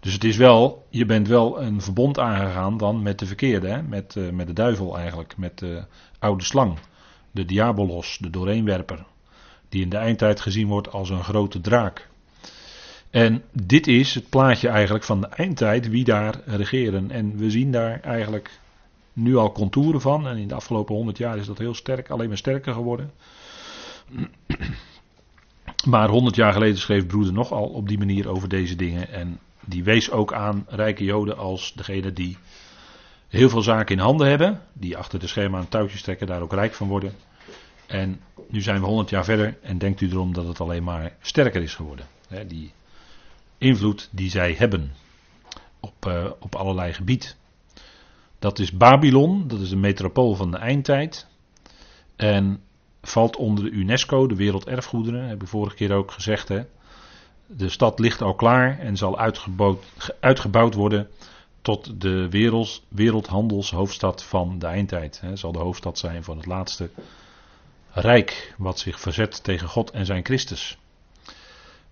Dus 0.00 0.12
het 0.12 0.24
is 0.24 0.36
wel, 0.36 0.86
je 0.90 1.06
bent 1.06 1.28
wel 1.28 1.62
een 1.62 1.80
verbond 1.80 2.18
aangegaan 2.18 2.76
dan 2.76 3.02
met 3.02 3.18
de 3.18 3.26
verkeerde, 3.26 3.68
hè? 3.68 3.82
Met, 3.82 4.14
uh, 4.14 4.30
met 4.30 4.46
de 4.46 4.52
duivel 4.52 4.98
eigenlijk, 4.98 5.36
met 5.36 5.58
de 5.58 5.84
oude 6.18 6.44
slang, 6.44 6.78
de 7.30 7.44
diabolos, 7.44 8.18
de 8.20 8.30
doorheenwerper, 8.30 9.04
die 9.68 9.82
in 9.82 9.88
de 9.88 9.96
eindtijd 9.96 10.40
gezien 10.40 10.68
wordt 10.68 10.92
als 10.92 11.10
een 11.10 11.24
grote 11.24 11.60
draak. 11.60 12.08
En 13.10 13.42
dit 13.52 13.86
is 13.86 14.14
het 14.14 14.28
plaatje 14.28 14.68
eigenlijk 14.68 15.04
van 15.04 15.20
de 15.20 15.26
eindtijd, 15.26 15.88
wie 15.88 16.04
daar 16.04 16.40
regeren. 16.46 17.10
En 17.10 17.36
we 17.36 17.50
zien 17.50 17.72
daar 17.72 18.00
eigenlijk 18.00 18.60
nu 19.12 19.36
al 19.36 19.52
contouren 19.52 20.00
van. 20.00 20.28
En 20.28 20.36
in 20.36 20.48
de 20.48 20.54
afgelopen 20.54 20.94
honderd 20.94 21.18
jaar 21.18 21.38
is 21.38 21.46
dat 21.46 21.58
heel 21.58 21.74
sterk, 21.74 22.10
alleen 22.10 22.28
maar 22.28 22.36
sterker 22.36 22.72
geworden. 22.72 23.10
Maar 25.84 26.08
honderd 26.08 26.36
jaar 26.36 26.52
geleden 26.52 26.78
schreef 26.78 27.06
broeder 27.06 27.32
nogal 27.32 27.68
op 27.68 27.88
die 27.88 27.98
manier 27.98 28.28
over 28.28 28.48
deze 28.48 28.76
dingen. 28.76 29.12
En 29.12 29.38
die 29.60 29.84
wees 29.84 30.10
ook 30.10 30.32
aan 30.32 30.66
rijke 30.68 31.04
joden 31.04 31.36
als 31.36 31.72
degene 31.74 32.12
die 32.12 32.36
heel 33.28 33.48
veel 33.48 33.62
zaken 33.62 33.96
in 33.96 34.02
handen 34.02 34.28
hebben. 34.28 34.60
Die 34.72 34.96
achter 34.96 35.18
de 35.18 35.26
schermen 35.26 35.60
aan 35.60 35.68
touwtjes 35.68 36.02
trekken, 36.02 36.26
daar 36.26 36.42
ook 36.42 36.52
rijk 36.52 36.74
van 36.74 36.88
worden. 36.88 37.12
En 37.86 38.20
nu 38.48 38.60
zijn 38.60 38.80
we 38.80 38.86
honderd 38.86 39.10
jaar 39.10 39.24
verder 39.24 39.58
en 39.62 39.78
denkt 39.78 40.00
u 40.00 40.10
erom 40.10 40.32
dat 40.32 40.46
het 40.46 40.60
alleen 40.60 40.84
maar 40.84 41.16
sterker 41.20 41.62
is 41.62 41.74
geworden. 41.74 42.06
die 42.46 42.72
invloed 43.58 44.08
die 44.10 44.30
zij 44.30 44.54
hebben 44.58 44.92
op, 45.80 46.06
uh, 46.06 46.30
op 46.38 46.54
allerlei 46.54 46.92
gebied. 46.92 47.36
Dat 48.38 48.58
is 48.58 48.72
Babylon, 48.72 49.48
dat 49.48 49.60
is 49.60 49.68
de 49.68 49.76
metropool 49.76 50.34
van 50.34 50.50
de 50.50 50.56
eindtijd. 50.56 51.26
En 52.16 52.62
valt 53.02 53.36
onder 53.36 53.64
de 53.64 53.70
UNESCO, 53.70 54.26
de 54.26 54.34
werelderfgoederen, 54.34 55.28
heb 55.28 55.42
ik 55.42 55.48
vorige 55.48 55.76
keer 55.76 55.92
ook 55.92 56.10
gezegd. 56.10 56.48
Hè. 56.48 56.62
De 57.46 57.68
stad 57.68 57.98
ligt 57.98 58.22
al 58.22 58.34
klaar 58.34 58.78
en 58.78 58.96
zal 58.96 59.18
uitgebouwd, 59.18 59.84
uitgebouwd 60.20 60.74
worden 60.74 61.08
tot 61.62 62.00
de 62.00 62.28
wereld, 62.28 62.82
wereldhandelshoofdstad 62.88 64.24
van 64.24 64.58
de 64.58 64.66
eindtijd. 64.66 65.20
Hè. 65.20 65.36
Zal 65.36 65.52
de 65.52 65.58
hoofdstad 65.58 65.98
zijn 65.98 66.24
van 66.24 66.36
het 66.36 66.46
laatste 66.46 66.90
rijk 67.92 68.54
wat 68.58 68.78
zich 68.78 69.00
verzet 69.00 69.44
tegen 69.44 69.68
God 69.68 69.90
en 69.90 70.06
zijn 70.06 70.24
Christus. 70.24 70.78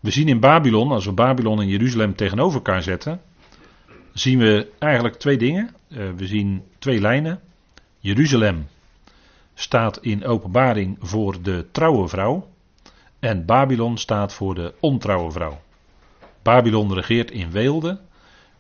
We 0.01 0.11
zien 0.11 0.29
in 0.29 0.41
Babylon, 0.41 0.93
als 0.93 1.05
we 1.05 1.13
Babylon 1.13 1.61
en 1.61 1.69
Jeruzalem 1.69 2.15
tegenover 2.15 2.55
elkaar 2.55 2.83
zetten, 2.83 3.21
zien 4.13 4.39
we 4.39 4.71
eigenlijk 4.79 5.17
twee 5.17 5.39
dingen. 5.39 5.75
Uh, 5.89 6.11
we 6.17 6.27
zien 6.27 6.63
twee 6.79 7.01
lijnen. 7.01 7.41
Jeruzalem 7.99 8.67
staat 9.59 9.99
in 9.99 10.25
openbaring 10.25 10.97
voor 11.01 11.43
de 11.43 11.67
trouwe 11.73 12.09
vrouw. 12.09 12.49
En 13.19 13.45
Babylon 13.45 13.99
staat 13.99 14.33
voor 14.33 14.55
de 14.55 14.75
ontrouwe 14.81 15.31
vrouw. 15.31 15.61
Babylon 16.43 16.95
regeert 16.95 17.31
in 17.31 17.51
weelde 17.51 18.01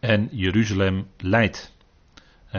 en 0.00 0.28
Jeruzalem 0.30 1.06
leidt. 1.16 1.72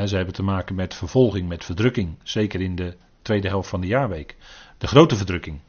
ze 0.05 0.15
hebben 0.15 0.33
te 0.33 0.43
maken 0.43 0.75
met 0.75 0.93
vervolging, 0.93 1.47
met 1.47 1.65
verdrukking. 1.65 2.15
Zeker 2.23 2.61
in 2.61 2.75
de 2.75 2.97
tweede 3.21 3.47
helft 3.47 3.69
van 3.69 3.81
de 3.81 3.87
jaarweek. 3.87 4.35
De 4.77 4.87
grote 4.87 5.15
verdrukking. 5.15 5.59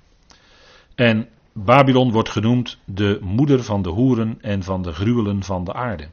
En 0.95 1.29
Babylon 1.53 2.13
wordt 2.13 2.31
genoemd 2.31 2.79
de 2.85 3.19
moeder 3.23 3.65
van 3.65 3.83
de 3.83 3.89
hoeren 3.89 4.39
en 4.41 4.63
van 4.63 4.83
de 4.83 4.93
gruwelen 4.93 5.43
van 5.43 5.65
de 5.65 5.73
aarde. 5.73 6.09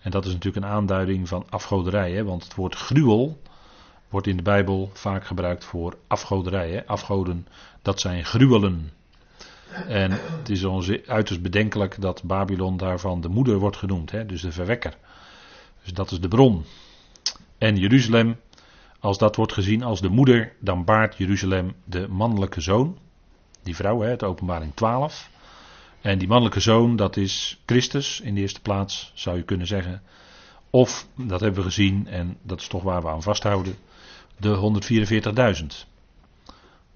En 0.00 0.10
dat 0.10 0.24
is 0.24 0.32
natuurlijk 0.32 0.64
een 0.64 0.72
aanduiding 0.72 1.28
van 1.28 1.46
afgoderij. 1.48 2.12
Hè? 2.12 2.24
Want 2.24 2.44
het 2.44 2.54
woord 2.54 2.74
gruwel 2.74 3.38
wordt 4.10 4.26
in 4.26 4.36
de 4.36 4.42
Bijbel 4.42 4.90
vaak 4.92 5.26
gebruikt 5.26 5.64
voor 5.64 5.96
afgoderij. 6.06 6.70
Hè? 6.70 6.86
Afgoden, 6.86 7.46
dat 7.82 8.00
zijn 8.00 8.24
gruwelen. 8.24 8.92
En 9.88 10.10
het 10.10 10.48
is 10.48 10.64
ons 10.64 10.90
uiterst 11.06 11.42
bedenkelijk 11.42 12.00
dat 12.00 12.22
Babylon 12.22 12.76
daarvan 12.76 13.20
de 13.20 13.28
moeder 13.28 13.58
wordt 13.58 13.76
genoemd. 13.76 14.10
Hè? 14.10 14.26
Dus 14.26 14.40
de 14.40 14.52
verwekker. 14.52 14.96
Dus 15.82 15.92
dat 15.92 16.10
is 16.10 16.20
de 16.20 16.28
bron. 16.28 16.64
En 17.58 17.76
Jeruzalem, 17.76 18.36
als 19.00 19.18
dat 19.18 19.36
wordt 19.36 19.52
gezien 19.52 19.82
als 19.82 20.00
de 20.00 20.08
moeder, 20.08 20.52
dan 20.58 20.84
baart 20.84 21.16
Jeruzalem 21.16 21.74
de 21.84 22.08
mannelijke 22.08 22.60
zoon. 22.60 22.98
Die 23.62 23.76
vrouw, 23.76 24.00
het 24.00 24.22
openbaring 24.22 24.74
12. 24.74 25.30
En 26.00 26.18
die 26.18 26.28
mannelijke 26.28 26.60
zoon, 26.60 26.96
dat 26.96 27.16
is 27.16 27.62
Christus 27.66 28.20
in 28.20 28.34
de 28.34 28.40
eerste 28.40 28.60
plaats, 28.60 29.12
zou 29.14 29.36
je 29.36 29.42
kunnen 29.42 29.66
zeggen. 29.66 30.02
Of, 30.70 31.06
dat 31.14 31.40
hebben 31.40 31.60
we 31.60 31.66
gezien, 31.66 32.06
en 32.06 32.36
dat 32.42 32.60
is 32.60 32.68
toch 32.68 32.82
waar 32.82 33.02
we 33.02 33.08
aan 33.08 33.22
vasthouden, 33.22 33.76
de 34.40 34.80
144.000. 35.62 35.88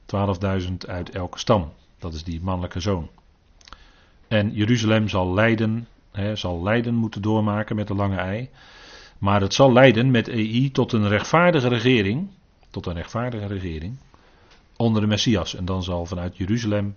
12.000 0.06 0.74
uit 0.86 1.10
elke 1.10 1.38
stam. 1.38 1.72
Dat 1.98 2.14
is 2.14 2.24
die 2.24 2.40
mannelijke 2.42 2.80
zoon. 2.80 3.08
En 4.28 4.52
Jeruzalem 4.52 5.08
zal 5.08 5.34
lijden, 5.34 5.88
zal 6.34 6.62
lijden 6.62 6.94
moeten 6.94 7.22
doormaken 7.22 7.76
met 7.76 7.86
de 7.86 7.94
lange 7.94 8.16
ei. 8.16 8.50
Maar 9.18 9.40
het 9.40 9.54
zal 9.54 9.72
leiden 9.72 10.10
met 10.10 10.28
EI 10.28 10.70
tot 10.70 10.92
een 10.92 11.08
rechtvaardige 11.08 11.68
regering. 11.68 12.28
Tot 12.70 12.86
een 12.86 12.94
rechtvaardige 12.94 13.46
regering. 13.46 13.96
Onder 14.76 15.00
de 15.00 15.06
Messias. 15.06 15.54
En 15.54 15.64
dan 15.64 15.82
zal 15.82 16.06
vanuit 16.06 16.36
Jeruzalem 16.36 16.96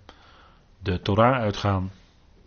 de 0.82 1.00
Torah 1.00 1.40
uitgaan 1.40 1.90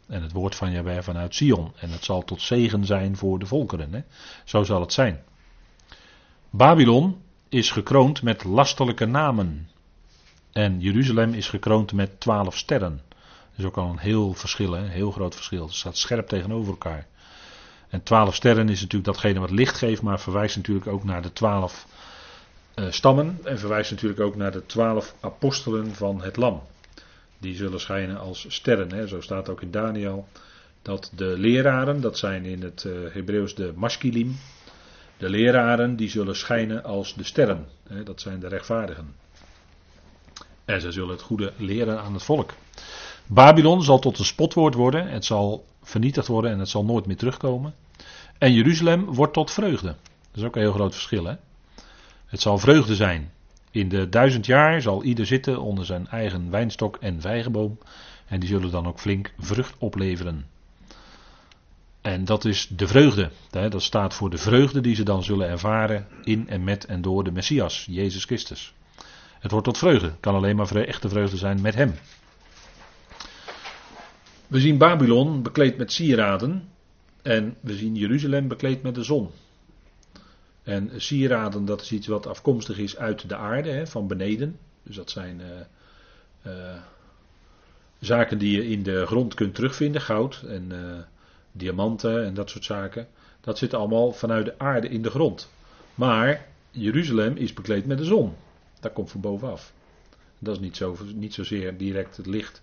en 0.08 0.22
het 0.22 0.32
woord 0.32 0.56
van 0.56 0.72
Jahweh 0.72 1.02
vanuit 1.02 1.36
Sion. 1.36 1.72
En 1.80 1.90
het 1.90 2.04
zal 2.04 2.24
tot 2.24 2.42
zegen 2.42 2.86
zijn 2.86 3.18
voor 3.18 3.40
de 3.40 3.46
volkeren. 3.46 4.06
Zo 4.46 4.64
zal 4.64 4.82
het 4.82 4.94
zijn. 4.94 5.24
Babylon 6.50 7.22
is 7.52 7.72
gekroond 7.72 8.22
met 8.22 8.44
lastelijke 8.44 9.06
namen. 9.06 9.70
En 10.52 10.80
Jeruzalem 10.80 11.34
is 11.34 11.50
gekroond 11.50 11.94
met 11.94 12.20
twaalf 12.20 12.58
sterren. 12.58 13.02
Dat 13.10 13.58
is 13.58 13.66
ook 13.66 13.78
al 13.78 13.90
een 13.90 13.98
heel 13.98 14.34
verschil, 14.34 14.76
een 14.78 14.88
heel 14.88 15.12
groot 15.12 15.36
verschil. 15.36 15.66
Het 15.66 15.76
staat 15.76 15.98
scherp 15.98 16.28
tegenover 16.28 16.72
elkaar. 16.72 17.08
En 17.90 18.04
twaalf 18.04 18.36
sterren 18.36 18.70
is 18.70 18.82
natuurlijk 18.82 19.06
datgene 19.06 19.40
wat 19.40 19.52
licht 19.52 19.78
geeft, 19.78 20.02
maar 20.02 20.20
verwijst 20.20 20.56
natuurlijk 20.56 20.88
ook 20.88 21.04
naar 21.04 21.22
de 21.22 21.34
twaalf 21.34 21.88
uh, 22.76 22.86
stammen. 22.92 23.40
En 23.44 23.60
verwijst 23.60 23.92
natuurlijk 23.92 24.22
ook 24.22 24.36
naar 24.36 24.52
de 24.52 24.66
twaalf 24.66 25.16
apostelen 25.20 25.96
van 25.96 26.22
het 26.22 26.38
Lam 26.38 26.62
die 27.38 27.56
zullen 27.56 27.80
schijnen 27.80 28.20
als 28.20 28.46
sterren. 28.50 28.92
Hè. 28.92 29.08
Zo 29.08 29.22
staat 29.22 29.50
ook 29.50 29.62
in 29.62 29.72
Daniel 29.72 30.28
dat 30.82 31.12
de 31.16 31.36
leraren, 31.38 32.02
dat 32.02 32.18
zijn 32.18 32.46
in 32.46 32.62
het 32.62 32.84
uh, 32.84 32.94
Hebreeuws 33.14 33.56
de 33.56 33.74
maskilim, 33.76 34.38
de 35.22 35.30
leraren 35.30 35.96
die 35.96 36.10
zullen 36.10 36.36
schijnen 36.36 36.84
als 36.84 37.14
de 37.14 37.24
sterren. 37.24 37.68
Hè. 37.88 38.04
Dat 38.04 38.22
zijn 38.22 38.40
de 38.40 38.48
rechtvaardigen. 38.48 39.16
En 40.66 40.82
zij 40.82 40.92
zullen 40.92 41.10
het 41.10 41.22
goede 41.22 41.54
leren 41.58 42.02
aan 42.02 42.14
het 42.14 42.24
volk. 42.24 42.54
Babylon 43.28 43.84
zal 43.84 44.00
tot 44.00 44.20
een 44.20 44.26
spotwoord 44.26 44.74
worden, 44.74 45.08
het 45.08 45.26
zal 45.26 45.66
vernietigd 45.84 46.28
worden 46.28 46.52
en 46.52 46.60
het 46.60 46.70
zal 46.70 46.86
nooit 46.86 47.06
meer 47.06 47.18
terugkomen. 47.18 47.74
En 48.38 48.54
Jeruzalem 48.54 49.06
wordt 49.06 49.34
tot 49.34 49.52
vreugde. 49.52 49.88
Dat 49.88 50.42
is 50.42 50.44
ook 50.44 50.56
een 50.56 50.62
heel 50.62 50.74
groot 50.74 50.94
verschil. 50.94 51.26
Hè? 51.26 51.36
Het 52.26 52.42
zal 52.42 52.58
vreugde 52.58 52.96
zijn. 52.96 53.32
In 53.72 53.90
de 53.90 54.10
duizend 54.10 54.46
jaar 54.46 54.82
zal 54.82 55.04
ieder 55.04 55.26
zitten 55.26 55.62
onder 55.62 55.86
zijn 55.86 56.08
eigen 56.08 56.50
wijnstok 56.50 56.98
en 56.98 57.22
vijgenboom. 57.22 57.78
En 58.28 58.40
die 58.40 58.50
zullen 58.50 58.72
dan 58.72 58.88
ook 58.88 59.00
flink 59.00 59.34
vrucht 59.40 59.76
opleveren. 59.78 60.46
En 62.02 62.26
dat 62.26 62.46
is 62.46 62.68
de 62.68 62.88
vreugde. 62.88 63.30
Dat 63.50 63.82
staat 63.82 64.14
voor 64.14 64.30
de 64.30 64.38
vreugde 64.38 64.82
die 64.82 64.96
ze 64.96 65.04
dan 65.04 65.24
zullen 65.24 65.50
ervaren 65.50 66.08
in 66.24 66.50
en 66.50 66.64
met 66.64 66.86
en 66.86 67.02
door 67.02 67.24
de 67.24 67.32
Messias, 67.32 67.86
Jezus 67.90 68.26
Christus. 68.26 68.74
Het 69.40 69.52
wordt 69.52 69.66
tot 69.66 69.78
vreugde. 69.78 70.06
Het 70.06 70.20
kan 70.20 70.36
alleen 70.36 70.56
maar 70.56 70.76
echte 70.76 71.10
vreugde 71.10 71.38
zijn 71.38 71.62
met 71.62 71.76
Hem. 71.76 71.94
We 74.48 74.60
zien 74.60 74.78
Babylon 74.78 75.42
bekleed 75.42 75.78
met 75.78 75.92
sieraden. 75.92 76.70
En 77.22 77.56
we 77.60 77.76
zien 77.76 77.96
Jeruzalem 77.96 78.48
bekleed 78.48 78.82
met 78.82 78.96
de 78.96 79.04
zon. 79.04 79.30
En 80.64 80.92
sieraden, 80.96 81.66
dat 81.66 81.82
is 81.82 81.92
iets 81.92 82.08
wat 82.08 82.28
afkomstig 82.28 82.78
is 82.78 82.98
uit 82.98 83.30
de 83.30 83.36
aarde, 83.36 83.70
hè, 83.70 83.88
van 83.88 84.08
beneden. 84.08 84.58
Dus 84.84 84.96
dat 84.96 85.10
zijn 85.10 85.40
uh, 85.40 86.54
uh, 86.54 86.82
zaken 88.00 88.38
die 88.38 88.56
je 88.56 88.68
in 88.68 88.84
de 88.84 89.06
grond 89.06 89.34
kunt 89.34 89.56
terugvinden, 89.56 90.02
goud 90.02 90.44
en 90.48 90.68
uh, 90.72 90.78
diamanten 91.52 92.26
en 92.26 92.34
dat 92.34 92.50
soort 92.50 92.64
zaken. 92.64 93.08
Dat 93.42 93.58
zit 93.58 93.74
allemaal 93.74 94.12
vanuit 94.12 94.46
de 94.46 94.60
aarde 94.60 94.90
in 94.90 95.02
de 95.02 95.10
grond. 95.10 95.50
Maar 95.96 96.48
Jeruzalem 96.72 97.36
is 97.36 97.54
bekleed 97.54 97.86
met 97.86 97.98
de 97.98 98.04
zon. 98.04 98.34
Dat 98.80 98.94
komt 98.94 99.12
van 99.12 99.22
bovenaf. 99.22 99.74
Dat 100.40 100.56
is 100.56 100.62
niet, 100.62 100.78
zo, 100.78 100.98
niet 101.16 101.34
zozeer 101.34 101.78
direct 101.78 102.18
het 102.18 102.26
licht 102.26 102.62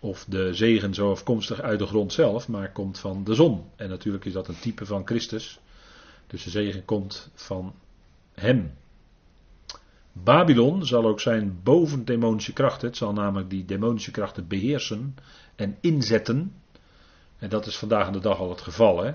of 0.00 0.24
de 0.28 0.54
zegen 0.54 0.94
zo 0.94 1.10
afkomstig 1.10 1.60
uit 1.60 1.78
de 1.78 1.86
grond 1.86 2.12
zelf, 2.12 2.48
maar 2.48 2.72
komt 2.72 2.98
van 2.98 3.24
de 3.24 3.34
zon. 3.34 3.64
En 3.76 3.88
natuurlijk 3.88 4.24
is 4.24 4.32
dat 4.32 4.48
een 4.48 4.58
type 4.60 4.86
van 4.86 5.06
Christus. 5.06 5.60
Dus 6.26 6.44
de 6.44 6.50
zegen 6.50 6.84
komt 6.84 7.30
van 7.34 7.74
hem. 8.32 8.72
Babylon 10.12 10.86
zal 10.86 11.06
ook 11.06 11.20
zijn 11.20 11.60
boven 11.62 12.04
demonische 12.04 12.52
krachten. 12.52 12.88
Het 12.88 12.96
zal 12.96 13.12
namelijk 13.12 13.50
die 13.50 13.64
demonische 13.64 14.10
krachten 14.10 14.48
beheersen 14.48 15.14
en 15.56 15.76
inzetten. 15.80 16.59
En 17.40 17.48
dat 17.48 17.66
is 17.66 17.76
vandaag 17.76 18.10
de 18.10 18.18
dag 18.18 18.38
al 18.38 18.50
het 18.50 18.60
geval. 18.60 19.02
Hè? 19.02 19.12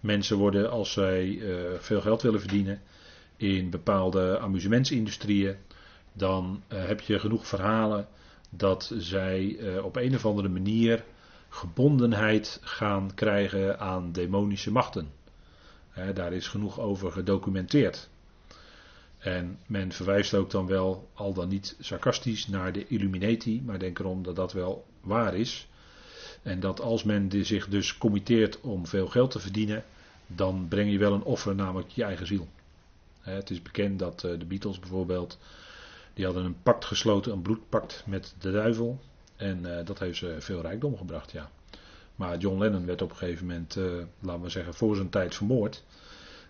Mensen 0.00 0.36
worden, 0.36 0.70
als 0.70 0.92
zij 0.92 1.26
uh, 1.26 1.78
veel 1.78 2.00
geld 2.00 2.22
willen 2.22 2.40
verdienen 2.40 2.80
in 3.36 3.70
bepaalde 3.70 4.38
amusementsindustrieën, 4.38 5.56
dan 6.12 6.62
uh, 6.68 6.86
heb 6.86 7.00
je 7.00 7.18
genoeg 7.18 7.46
verhalen 7.46 8.08
dat 8.50 8.92
zij 8.96 9.42
uh, 9.42 9.84
op 9.84 9.96
een 9.96 10.14
of 10.14 10.26
andere 10.26 10.48
manier 10.48 11.04
gebondenheid 11.48 12.60
gaan 12.62 13.14
krijgen 13.14 13.78
aan 13.78 14.12
demonische 14.12 14.72
machten. 14.72 15.10
daar 16.14 16.32
is 16.32 16.48
genoeg 16.48 16.80
over 16.80 17.12
gedocumenteerd. 17.12 18.08
En 19.18 19.58
men 19.66 19.92
verwijst 19.92 20.34
ook 20.34 20.50
dan 20.50 20.66
wel, 20.66 21.08
al 21.14 21.32
dan 21.32 21.48
niet 21.48 21.76
sarcastisch, 21.80 22.46
naar 22.46 22.72
de 22.72 22.86
Illuminati, 22.86 23.62
maar 23.62 23.78
denk 23.78 23.98
erom 23.98 24.22
dat 24.22 24.36
dat 24.36 24.52
wel 24.52 24.86
waar 25.00 25.34
is. 25.34 25.68
En 26.42 26.60
dat 26.60 26.80
als 26.80 27.04
men 27.04 27.30
zich 27.44 27.68
dus 27.68 27.98
committeert 27.98 28.60
om 28.60 28.86
veel 28.86 29.06
geld 29.06 29.30
te 29.30 29.38
verdienen, 29.38 29.84
dan 30.26 30.66
breng 30.68 30.90
je 30.90 30.98
wel 30.98 31.12
een 31.12 31.22
offer, 31.22 31.54
namelijk 31.54 31.88
je 31.88 32.04
eigen 32.04 32.26
ziel. 32.26 32.48
Het 33.20 33.50
is 33.50 33.62
bekend 33.62 33.98
dat 33.98 34.24
eh, 34.24 34.38
de 34.38 34.44
Beatles 34.44 34.78
bijvoorbeeld, 34.78 35.38
die 36.14 36.24
hadden 36.24 36.44
een 36.44 36.62
pact 36.62 36.84
gesloten, 36.84 37.32
een 37.32 37.42
bloedpact 37.42 38.02
met 38.06 38.34
de 38.38 38.50
duivel. 38.50 39.00
En 39.36 39.58
uh, 39.66 39.76
dat 39.84 39.98
heeft 39.98 40.18
ze 40.18 40.36
veel 40.38 40.60
rijkdom 40.60 40.96
gebracht, 40.96 41.32
ja. 41.32 41.50
Maar 42.16 42.38
John 42.38 42.58
Lennon 42.58 42.86
werd 42.86 43.02
op 43.02 43.10
een 43.10 43.16
gegeven 43.16 43.46
moment, 43.46 43.76
uh, 43.76 43.84
laten 44.18 44.42
we 44.42 44.48
zeggen, 44.48 44.74
voor 44.74 44.96
zijn 44.96 45.10
tijd 45.10 45.34
vermoord. 45.34 45.84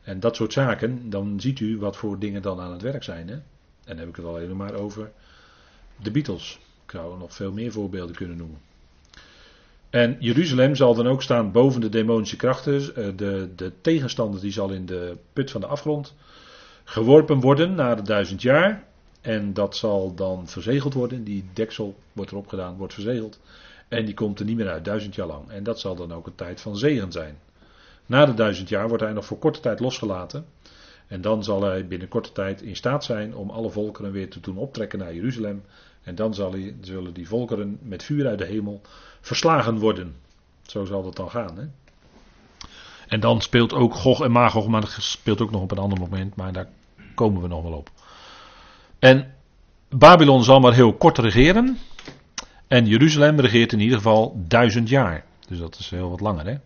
En 0.03 0.20
dat 0.20 0.36
soort 0.36 0.53
zaken, 0.53 1.11
dan 1.11 1.41
ziet 1.41 1.61
u 1.61 1.78
wat 1.78 1.97
voor 1.97 2.18
dingen 2.18 2.43
dan 2.43 2.61
aan 2.61 2.72
het 2.72 2.82
werk 2.82 3.03
zijn. 3.03 3.28
Hè? 3.28 3.34
En 3.34 3.43
dan 3.84 3.99
heb 3.99 4.09
ik 4.09 4.16
het 4.16 4.24
al 4.24 4.36
helemaal 4.36 4.72
over 4.72 5.11
de 5.97 6.11
Beatles. 6.11 6.59
Ik 6.84 6.91
zou 6.91 7.18
nog 7.18 7.34
veel 7.34 7.53
meer 7.53 7.72
voorbeelden 7.72 8.16
kunnen 8.16 8.36
noemen. 8.36 8.69
En 9.91 10.16
Jeruzalem 10.18 10.74
zal 10.74 10.95
dan 10.95 11.07
ook 11.07 11.22
staan 11.22 11.53
boven 11.53 11.80
de 11.80 11.88
demonische 11.88 12.36
krachten. 12.36 12.97
Eh, 12.97 13.05
de, 13.16 13.49
de 13.57 13.72
tegenstander 13.80 14.41
die 14.41 14.53
zal 14.53 14.70
in 14.70 14.86
de 14.86 15.16
put 15.32 15.51
van 15.51 15.61
de 15.61 15.66
afgrond 15.66 16.14
geworpen 16.84 17.41
worden 17.41 17.74
na 17.74 17.95
de 17.95 18.03
duizend 18.03 18.43
jaar. 18.43 18.84
En 19.20 19.53
dat 19.53 19.76
zal 19.76 20.14
dan 20.14 20.49
verzegeld 20.49 20.95
worden. 20.95 21.24
Die 21.24 21.45
deksel 21.53 21.97
wordt 22.12 22.30
erop 22.30 22.49
gedaan, 22.49 22.76
wordt 22.76 22.95
verzegeld. 22.95 23.41
En 23.88 24.05
die 24.05 24.14
komt 24.14 24.38
er 24.38 24.45
niet 24.45 24.57
meer 24.57 24.68
uit, 24.68 24.84
duizend 24.84 25.14
jaar 25.14 25.26
lang. 25.26 25.51
En 25.51 25.62
dat 25.62 25.80
zal 25.80 25.95
dan 25.95 26.12
ook 26.12 26.26
een 26.26 26.34
tijd 26.34 26.61
van 26.61 26.76
zegen 26.76 27.12
zijn. 27.12 27.38
Na 28.07 28.26
de 28.26 28.34
duizend 28.34 28.68
jaar 28.68 28.88
wordt 28.88 29.03
hij 29.03 29.12
nog 29.12 29.24
voor 29.24 29.38
korte 29.38 29.61
tijd 29.61 29.80
losgelaten. 29.80 30.45
En 31.07 31.20
dan 31.20 31.45
zal 31.45 31.62
hij 31.62 31.86
binnen 31.86 32.09
korte 32.09 32.32
tijd 32.32 32.62
in 32.62 32.76
staat 32.76 33.05
zijn 33.05 33.34
om 33.34 33.51
alle 33.51 33.70
volkeren 33.70 34.12
weer 34.12 34.30
te 34.30 34.41
doen 34.41 34.57
optrekken 34.57 34.99
naar 34.99 35.14
Jeruzalem. 35.14 35.62
En 36.03 36.14
dan 36.14 36.34
zullen 36.80 37.12
die 37.12 37.28
volkeren 37.28 37.78
met 37.82 38.03
vuur 38.03 38.26
uit 38.26 38.38
de 38.38 38.46
hemel 38.46 38.80
verslagen 39.20 39.78
worden. 39.78 40.14
Zo 40.62 40.84
zal 40.84 41.03
dat 41.03 41.16
dan 41.16 41.30
gaan. 41.30 41.57
Hè? 41.57 41.64
En 43.09 43.20
dan 43.20 43.40
speelt 43.40 43.72
ook 43.72 43.94
Gog 43.94 44.22
en 44.22 44.30
Magog, 44.30 44.68
maar 44.68 44.80
dat 44.80 44.96
speelt 44.98 45.40
ook 45.40 45.51
nog 45.51 45.62
op 45.62 45.70
een 45.70 45.78
ander 45.78 45.98
moment, 45.98 46.36
maar 46.36 46.53
daar 46.53 46.68
komen 47.14 47.42
we 47.42 47.48
nog 47.48 47.62
wel 47.62 47.72
op. 47.72 47.90
En 48.98 49.34
Babylon 49.88 50.44
zal 50.44 50.61
maar 50.61 50.74
heel 50.74 50.92
kort 50.92 51.18
regeren. 51.18 51.78
En 52.68 52.86
Jeruzalem 52.86 53.40
regeert 53.40 53.72
in 53.72 53.80
ieder 53.80 53.96
geval 53.96 54.42
duizend 54.48 54.88
jaar. 54.88 55.24
Dus 55.48 55.59
dat 55.59 55.76
is 55.78 55.90
heel 55.90 56.11
wat 56.11 56.20
langer. 56.20 56.46
Hè? 56.46 56.57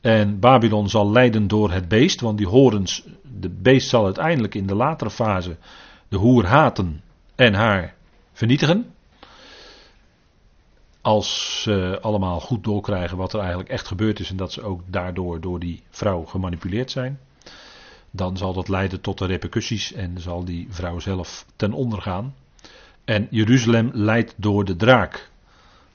En 0.00 0.38
Babylon 0.38 0.88
zal 0.88 1.10
lijden 1.10 1.48
door 1.48 1.72
het 1.72 1.88
beest, 1.88 2.20
want 2.20 2.38
die 2.38 2.46
horens, 2.46 3.04
de 3.22 3.48
beest 3.48 3.88
zal 3.88 4.04
uiteindelijk 4.04 4.54
in 4.54 4.66
de 4.66 4.74
latere 4.74 5.10
fase 5.10 5.56
de 6.08 6.16
hoer 6.16 6.46
haten 6.46 7.02
en 7.34 7.54
haar 7.54 7.94
vernietigen. 8.38 8.94
Als 11.00 11.62
ze 11.62 11.98
allemaal 12.02 12.40
goed 12.40 12.64
doorkrijgen 12.64 13.16
wat 13.16 13.32
er 13.32 13.38
eigenlijk 13.38 13.68
echt 13.68 13.86
gebeurd 13.86 14.20
is 14.20 14.30
en 14.30 14.36
dat 14.36 14.52
ze 14.52 14.62
ook 14.62 14.80
daardoor 14.86 15.40
door 15.40 15.58
die 15.58 15.82
vrouw 15.90 16.24
gemanipuleerd 16.24 16.90
zijn. 16.90 17.18
Dan 18.10 18.36
zal 18.36 18.52
dat 18.52 18.68
leiden 18.68 19.00
tot 19.00 19.18
de 19.18 19.26
repercussies 19.26 19.92
en 19.92 20.20
zal 20.20 20.44
die 20.44 20.66
vrouw 20.70 20.98
zelf 20.98 21.46
ten 21.56 21.72
onder 21.72 22.02
gaan. 22.02 22.34
En 23.04 23.26
Jeruzalem 23.30 23.90
leidt 23.92 24.34
door 24.36 24.64
de 24.64 24.76
draak. 24.76 25.30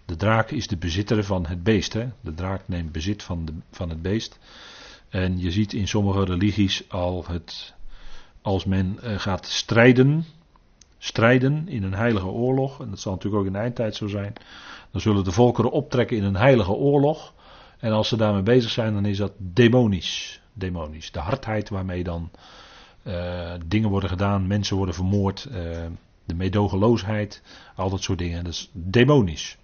De 0.06 0.16
draak 0.16 0.52
is 0.52 0.68
de 0.68 0.78
bezitter 0.78 1.24
van 1.24 1.46
het 1.46 1.64
beest. 1.64 1.94
Hè? 1.94 2.08
De 2.22 2.34
draak 2.34 2.68
neemt 2.68 2.92
bezit 2.92 3.24
van, 3.24 3.46
de, 3.46 3.54
van 3.72 3.90
het 3.90 4.02
beest. 4.02 4.40
En 5.10 5.40
je 5.40 5.52
ziet 5.52 5.74
in 5.74 5.88
sommige 5.88 6.24
religies 6.24 6.90
al 6.90 7.26
het. 7.28 7.74
Als 8.42 8.66
men 8.66 9.00
eh, 9.02 9.20
gaat 9.20 9.46
strijden. 9.46 10.26
Strijden 11.04 11.68
in 11.68 11.84
een 11.84 11.94
heilige 11.94 12.28
oorlog. 12.28 12.82
En 12.82 12.90
dat 12.90 13.00
zal 13.00 13.12
natuurlijk 13.12 13.42
ook 13.42 13.48
in 13.48 13.54
de 13.54 13.60
eindtijd 13.60 13.96
zo 13.96 14.08
zijn. 14.08 14.34
Dan 14.92 15.02
zullen 15.02 15.24
de 15.24 15.32
volkeren 15.32 15.72
optrekken 15.72 16.18
in 16.18 16.24
een 16.24 16.36
heilige 16.36 16.72
oorlog. 16.72 17.34
En 17.80 17.92
als 17.92 18.08
ze 18.08 18.18
daarmee 18.18 18.42
bezig 18.42 18.72
zijn, 18.72 18.94
dan 18.94 19.06
is 19.06 19.18
dat 19.18 19.32
demonisch. 19.38 20.42
Demonisch. 20.54 21.12
De 21.12 21.20
hardheid 21.20 21.70
waarmee 21.70 22.04
dan 22.04 22.30
uh, 23.04 23.54
dingen 23.66 23.90
worden 23.90 24.10
gedaan, 24.10 24.48
mensen 24.48 24.78
worden 24.78 24.96
vermoord. 24.96 25.48
Uh, 25.52 25.56
de 26.26 26.36
medogeloosheid, 26.36 27.42
al 27.76 27.90
dat 27.90 28.02
soort 28.02 28.20
dingen. 28.20 28.44
Dat 28.44 28.54
is 28.54 28.70
demonisch. 28.74 29.58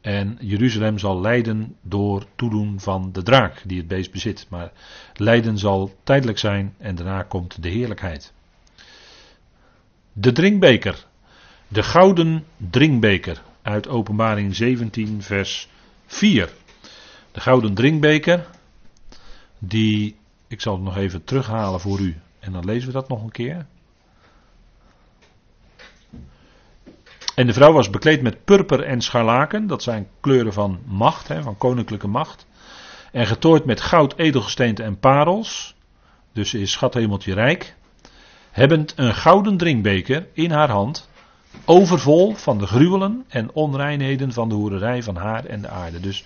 En 0.00 0.38
Jeruzalem 0.40 0.98
zal 0.98 1.20
lijden 1.20 1.76
door 1.82 2.24
toedoen 2.36 2.80
van 2.80 3.12
de 3.12 3.22
draak 3.22 3.62
die 3.64 3.78
het 3.78 3.88
beest 3.88 4.12
bezit. 4.12 4.46
Maar 4.48 4.72
lijden 5.14 5.58
zal 5.58 5.94
tijdelijk 6.02 6.38
zijn 6.38 6.74
en 6.78 6.94
daarna 6.94 7.22
komt 7.22 7.62
de 7.62 7.68
heerlijkheid. 7.68 8.34
De 10.18 10.32
drinkbeker. 10.32 11.06
De 11.68 11.82
gouden 11.82 12.44
drinkbeker 12.56 13.42
uit 13.62 13.88
Openbaring 13.88 14.54
17, 14.54 15.22
vers 15.22 15.68
4. 16.06 16.52
De 17.32 17.40
gouden 17.40 17.74
drinkbeker, 17.74 18.46
die, 19.58 20.16
ik 20.48 20.60
zal 20.60 20.74
het 20.74 20.82
nog 20.82 20.96
even 20.96 21.24
terughalen 21.24 21.80
voor 21.80 22.00
u 22.00 22.16
en 22.38 22.52
dan 22.52 22.64
lezen 22.64 22.86
we 22.86 22.92
dat 22.92 23.08
nog 23.08 23.22
een 23.22 23.30
keer. 23.30 23.66
En 27.34 27.46
de 27.46 27.52
vrouw 27.52 27.72
was 27.72 27.90
bekleed 27.90 28.22
met 28.22 28.44
purper 28.44 28.82
en 28.82 29.00
scharlaken, 29.00 29.66
dat 29.66 29.82
zijn 29.82 30.08
kleuren 30.20 30.52
van 30.52 30.80
macht, 30.84 31.28
hè, 31.28 31.42
van 31.42 31.56
koninklijke 31.56 32.08
macht. 32.08 32.46
En 33.12 33.26
getooid 33.26 33.64
met 33.64 33.80
goud, 33.80 34.16
edelgesteente 34.16 34.82
en 34.82 34.98
parels, 34.98 35.74
dus 36.32 36.54
is 36.54 36.72
schathemeltje 36.72 37.34
rijk. 37.34 37.74
Hebbend 38.56 38.92
een 38.96 39.14
gouden 39.14 39.56
drinkbeker 39.56 40.26
in 40.32 40.50
haar 40.50 40.70
hand, 40.70 41.08
overvol 41.64 42.34
van 42.34 42.58
de 42.58 42.66
gruwelen 42.66 43.24
en 43.28 43.52
onreinheden 43.52 44.32
van 44.32 44.48
de 44.48 44.54
hoererij 44.54 45.02
van 45.02 45.16
haar 45.16 45.44
en 45.44 45.62
de 45.62 45.68
aarde. 45.68 46.00
Dus 46.00 46.24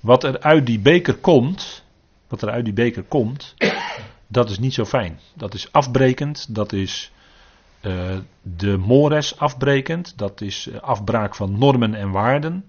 wat 0.00 0.24
er 0.24 0.40
uit 0.40 0.66
die 0.66 0.80
beker 0.80 1.14
komt, 1.14 1.84
wat 2.28 2.42
er 2.42 2.50
uit 2.50 2.64
die 2.64 2.74
beker 2.74 3.02
komt, 3.02 3.54
dat 4.26 4.50
is 4.50 4.58
niet 4.58 4.74
zo 4.74 4.84
fijn. 4.84 5.18
Dat 5.34 5.54
is 5.54 5.72
afbrekend, 5.72 6.54
dat 6.54 6.72
is 6.72 7.12
uh, 7.82 7.92
de 8.42 8.76
mores 8.76 9.38
afbrekend, 9.38 10.18
dat 10.18 10.40
is 10.40 10.68
eh, 10.68 10.80
afbraak 10.80 11.34
van 11.34 11.58
normen 11.58 11.94
en 11.94 12.10
waarden, 12.10 12.66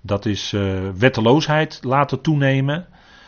dat 0.00 0.26
is 0.26 0.52
uh, 0.52 0.88
wetteloosheid 0.96 1.78
laten 1.82 2.20
toenemen, 2.20 2.86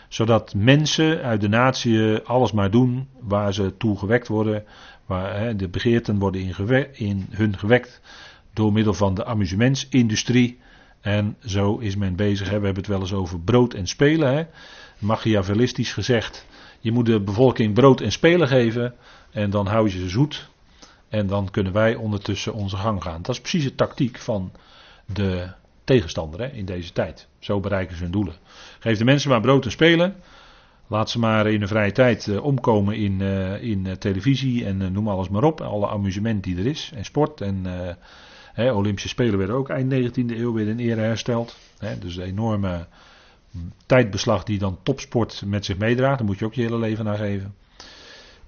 Zodat 0.09 0.55
mensen 0.55 1.23
uit 1.23 1.41
de 1.41 1.49
natie 1.49 2.17
alles 2.17 2.53
maar 2.53 2.71
doen 2.71 3.09
waar 3.21 3.55
ze 3.55 3.77
toe 3.77 3.99
gewekt 3.99 4.29
worden. 4.29 4.65
Waar 5.07 5.57
de 5.57 5.69
begeerten 5.69 6.19
worden 6.19 6.41
in, 6.41 6.89
in 6.93 7.27
hun 7.31 7.59
gewekt 7.59 8.01
door 8.53 8.73
middel 8.73 8.95
van 8.95 9.15
de 9.15 9.25
amusementsindustrie. 9.25 10.59
En 11.01 11.37
zo 11.45 11.77
is 11.77 11.97
men 11.97 12.17
bezig. 12.17 12.49
Hè. 12.51 12.59
We 12.59 12.65
hebben 12.65 12.83
het 12.83 12.93
wel 12.93 13.01
eens 13.01 13.13
over 13.13 13.41
brood 13.41 13.75
en 13.75 13.87
spelen. 13.87 14.35
Hè. 14.35 14.45
Machiavellistisch 14.99 15.93
gezegd. 15.93 16.47
Je 16.81 16.93
moet 16.93 17.07
de 17.07 17.21
bevolking 17.21 17.75
brood 17.75 18.01
en 18.01 18.13
spelen 18.13 18.49
geven. 18.49 18.95
En 19.31 19.51
dan 19.51 19.67
hou 19.67 19.91
je 19.91 19.99
ze 19.99 20.09
zoet. 20.09 20.49
En 21.09 21.27
dan 21.27 21.51
kunnen 21.51 21.73
wij 21.73 21.95
ondertussen 21.95 22.55
onze 22.55 22.77
gang 22.77 23.03
gaan. 23.03 23.23
Dat 23.23 23.35
is 23.35 23.41
precies 23.41 23.65
de 23.65 23.75
tactiek 23.75 24.19
van 24.19 24.53
de 25.07 25.49
tegenstander 25.85 26.41
hè, 26.41 26.47
in 26.47 26.65
deze 26.65 26.93
tijd. 26.93 27.27
Zo 27.39 27.61
bereiken 27.61 27.97
ze 27.97 28.03
hun 28.03 28.13
doelen. 28.13 28.35
Geef 28.79 28.99
de 28.99 29.05
mensen 29.05 29.31
maar 29.31 29.41
brood 29.41 29.65
en 29.65 29.71
spelen. 29.71 30.17
Laat 30.87 31.11
ze 31.11 31.19
maar 31.19 31.47
in 31.47 31.61
de 31.61 31.67
vrije 31.67 31.93
tijd 31.93 32.27
uh, 32.27 32.45
omkomen 32.45 32.97
in, 32.97 33.21
uh, 33.21 33.63
in 33.63 33.85
uh, 33.87 33.93
televisie 33.93 34.65
en 34.67 34.93
noem 34.93 35.09
alles 35.09 35.29
maar 35.29 35.45
op. 35.45 35.61
Alle 35.61 35.89
amusement 35.89 36.45
die 36.45 36.59
er 36.59 36.67
is. 36.67 36.93
En 36.95 37.05
sport. 37.05 37.41
En 37.41 37.65
hè, 38.53 38.73
Olympische 38.73 39.09
Spelen 39.09 39.39
werden 39.39 39.57
ook 39.57 39.69
eind 39.69 39.93
19e 39.93 40.37
eeuw 40.37 40.53
weer 40.53 40.69
in 40.69 40.79
ere 40.79 41.01
hersteld. 41.01 41.57
Hè, 41.79 41.99
dus 41.99 42.15
de 42.15 42.23
enorme 42.23 42.87
tijdbeslag 43.87 44.45
die 44.45 44.59
dan 44.59 44.79
topsport 44.83 45.43
met 45.47 45.65
zich 45.65 45.79
meedraagt. 45.79 46.19
Daar 46.19 46.27
moet 46.27 46.39
je 46.39 46.45
ook 46.45 46.55
je 46.55 46.63
hele 46.63 46.79
leven 46.79 47.05
naar 47.05 47.17
geven. 47.17 47.55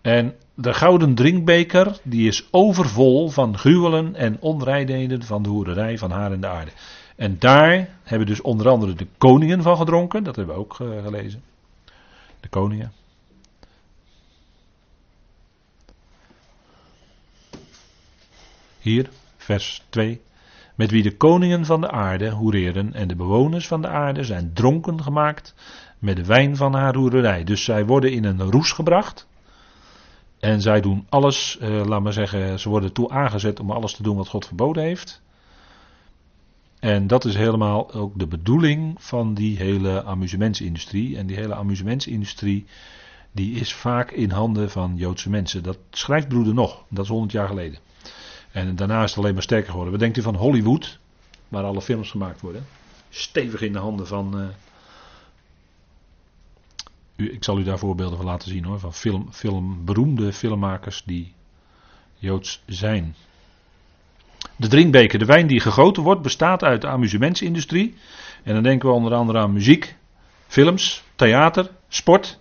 En 0.00 0.34
de 0.54 0.74
gouden 0.74 1.14
drinkbeker, 1.14 1.98
die 2.02 2.28
is 2.28 2.48
overvol 2.50 3.28
van 3.28 3.58
gruwelen 3.58 4.14
en 4.14 4.36
onreidheden 4.40 5.22
van 5.22 5.42
de 5.42 5.48
hoerderij 5.48 5.98
van 5.98 6.10
haar 6.10 6.32
en 6.32 6.40
de 6.40 6.46
aarde. 6.46 6.70
En 7.16 7.36
daar 7.38 7.88
hebben 8.02 8.26
dus 8.26 8.40
onder 8.40 8.68
andere 8.68 8.94
de 8.94 9.06
koningen 9.18 9.62
van 9.62 9.76
gedronken, 9.76 10.24
dat 10.24 10.36
hebben 10.36 10.54
we 10.54 10.60
ook 10.60 10.74
gelezen. 10.74 11.42
De 12.40 12.48
koningen. 12.48 12.92
Hier, 18.78 19.08
vers 19.36 19.84
2. 19.88 20.20
Met 20.74 20.90
wie 20.90 21.02
de 21.02 21.16
koningen 21.16 21.64
van 21.64 21.80
de 21.80 21.90
aarde 21.90 22.30
hoereerden 22.30 22.94
en 22.94 23.08
de 23.08 23.16
bewoners 23.16 23.66
van 23.66 23.82
de 23.82 23.88
aarde 23.88 24.24
zijn 24.24 24.52
dronken 24.52 25.02
gemaakt 25.02 25.54
met 25.98 26.16
de 26.16 26.24
wijn 26.24 26.56
van 26.56 26.74
haar 26.74 26.94
hoerderij. 26.94 27.44
Dus 27.44 27.64
zij 27.64 27.86
worden 27.86 28.12
in 28.12 28.24
een 28.24 28.40
roes 28.40 28.72
gebracht. 28.72 29.26
En 30.38 30.60
zij 30.60 30.80
doen 30.80 31.06
alles, 31.08 31.58
uh, 31.62 31.84
laat 31.84 32.02
maar 32.02 32.12
zeggen, 32.12 32.60
ze 32.60 32.68
worden 32.68 32.92
toe 32.92 33.10
aangezet 33.10 33.60
om 33.60 33.70
alles 33.70 33.94
te 33.94 34.02
doen 34.02 34.16
wat 34.16 34.28
God 34.28 34.46
verboden 34.46 34.82
heeft. 34.82 35.22
En 36.80 37.06
dat 37.06 37.24
is 37.24 37.34
helemaal 37.34 37.92
ook 37.92 38.18
de 38.18 38.26
bedoeling 38.26 38.94
van 38.98 39.34
die 39.34 39.56
hele 39.56 40.04
amusementsindustrie. 40.04 41.16
En 41.16 41.26
die 41.26 41.36
hele 41.36 41.54
amusementsindustrie, 41.54 42.66
die 43.32 43.54
is 43.54 43.74
vaak 43.74 44.10
in 44.10 44.30
handen 44.30 44.70
van 44.70 44.96
Joodse 44.96 45.30
mensen. 45.30 45.62
Dat 45.62 45.78
schrijft 45.90 46.28
broeder 46.28 46.54
nog, 46.54 46.84
dat 46.88 47.04
is 47.04 47.10
100 47.10 47.32
jaar 47.32 47.48
geleden. 47.48 47.78
En 48.52 48.76
daarna 48.76 49.02
is 49.02 49.10
het 49.10 49.18
alleen 49.18 49.34
maar 49.34 49.42
sterker 49.42 49.68
geworden. 49.68 49.92
Wat 49.92 50.00
denkt 50.00 50.16
u 50.16 50.22
van 50.22 50.34
Hollywood, 50.34 50.98
waar 51.48 51.64
alle 51.64 51.82
films 51.82 52.10
gemaakt 52.10 52.40
worden? 52.40 52.66
Stevig 53.08 53.60
in 53.60 53.72
de 53.72 53.78
handen 53.78 54.06
van, 54.06 54.40
uh, 54.40 54.46
ik 57.32 57.44
zal 57.44 57.58
u 57.58 57.62
daar 57.62 57.78
voorbeelden 57.78 58.16
van 58.16 58.26
laten 58.26 58.48
zien 58.48 58.64
hoor. 58.64 58.78
Van 58.78 58.94
film, 58.94 59.32
film, 59.32 59.84
beroemde 59.84 60.32
filmmakers 60.32 61.02
die 61.04 61.32
Joods 62.14 62.62
zijn. 62.66 63.14
De 64.56 64.68
drinkbeker, 64.68 65.18
de 65.18 65.24
wijn 65.24 65.46
die 65.46 65.60
gegoten 65.60 66.02
wordt, 66.02 66.22
bestaat 66.22 66.62
uit 66.64 66.80
de 66.80 66.86
amusementsindustrie. 66.86 67.94
En 68.42 68.54
dan 68.54 68.62
denken 68.62 68.88
we 68.88 68.94
onder 68.94 69.14
andere 69.14 69.38
aan 69.38 69.52
muziek, 69.52 69.96
films, 70.46 71.04
theater, 71.14 71.70
sport. 71.88 72.38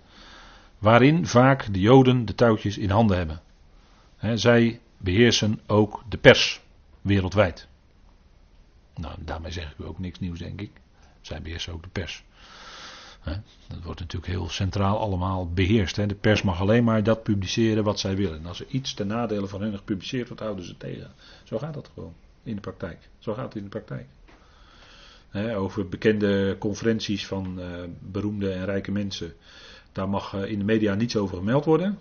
Waarin 0.77 1.27
vaak 1.27 1.73
de 1.73 1.79
Joden 1.79 2.25
de 2.25 2.35
touwtjes 2.35 2.77
in 2.77 2.89
handen 2.89 3.17
hebben. 3.17 3.41
zij 4.39 4.79
beheersen 4.97 5.61
ook 5.67 6.03
de 6.09 6.17
pers 6.17 6.61
wereldwijd. 7.01 7.67
Nou, 8.95 9.15
daarmee 9.19 9.51
zeg 9.51 9.75
ik 9.77 9.85
ook 9.85 9.99
niks 9.99 10.19
nieuws, 10.19 10.39
denk 10.39 10.61
ik. 10.61 10.71
Zij 11.21 11.41
beheersen 11.41 11.73
ook 11.73 11.83
de 11.83 11.89
pers. 11.89 12.23
Dat 13.67 13.83
wordt 13.83 13.99
natuurlijk 13.99 14.31
heel 14.31 14.49
centraal 14.49 14.99
allemaal 14.99 15.51
beheerst. 15.53 15.95
De 15.95 16.15
pers 16.15 16.41
mag 16.41 16.59
alleen 16.59 16.83
maar 16.83 17.03
dat 17.03 17.23
publiceren 17.23 17.83
wat 17.83 17.99
zij 17.99 18.15
willen. 18.15 18.39
En 18.39 18.45
als 18.45 18.59
er 18.59 18.67
iets 18.69 18.93
ten 18.93 19.07
nadele 19.07 19.47
van 19.47 19.61
hen 19.61 19.77
gepubliceerd 19.77 20.27
wordt, 20.27 20.43
houden 20.43 20.65
ze 20.65 20.77
tegen. 20.77 21.11
Zo 21.43 21.57
gaat 21.57 21.73
dat 21.73 21.89
gewoon 21.93 22.13
in 22.43 22.55
de 22.55 22.61
praktijk. 22.61 23.09
Zo 23.19 23.33
gaat 23.33 23.45
het 23.45 23.55
in 23.55 23.63
de 23.63 23.69
praktijk. 23.69 24.07
over 25.55 25.87
bekende 25.87 26.55
conferenties 26.59 27.27
van 27.27 27.59
uh, 27.59 27.65
beroemde 27.99 28.51
en 28.51 28.65
rijke 28.65 28.91
mensen. 28.91 29.33
Daar 29.91 30.09
mag 30.09 30.33
uh, 30.33 30.51
in 30.51 30.59
de 30.59 30.65
media 30.65 30.93
niets 30.93 31.15
over 31.15 31.37
gemeld 31.37 31.65
worden. 31.65 31.99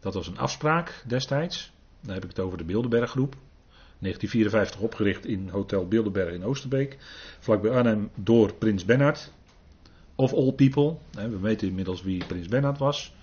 Dat 0.00 0.14
was 0.14 0.26
een 0.26 0.38
afspraak 0.38 1.02
destijds. 1.06 1.72
Dan 2.00 2.14
heb 2.14 2.22
ik 2.22 2.28
het 2.28 2.40
over 2.40 2.58
de 2.58 2.64
Bilderberggroep. 2.64 3.36
1954 3.98 4.80
opgericht 4.80 5.26
in 5.26 5.48
Hotel 5.48 5.88
Bilderberg 5.88 6.32
in 6.32 6.44
Oosterbeek. 6.44 6.96
Vlakbij 7.38 7.70
Arnhem 7.70 8.10
door 8.14 8.54
Prins 8.54 8.84
Bernhard 8.84 9.32
of 10.14 10.32
all 10.32 10.52
people. 10.52 10.96
We 11.10 11.38
weten 11.40 11.68
inmiddels 11.68 12.02
wie 12.02 12.24
Prins 12.26 12.48
Bernhard 12.48 12.78
was. 12.78 13.14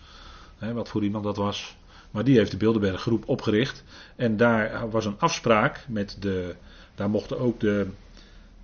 Wat 0.73 0.89
voor 0.89 1.03
iemand 1.03 1.23
dat 1.23 1.37
was. 1.37 1.77
Maar 2.11 2.23
die 2.23 2.37
heeft 2.37 2.51
de 2.51 2.57
Bilderberg 2.57 3.01
groep 3.01 3.27
opgericht. 3.27 3.83
En 4.15 4.37
daar 4.37 4.89
was 4.89 5.05
een 5.05 5.19
afspraak 5.19 5.85
met 5.87 6.17
de. 6.19 6.55
Daar 6.95 7.09
mochten 7.09 7.39
ook 7.39 7.59
de 7.59 7.87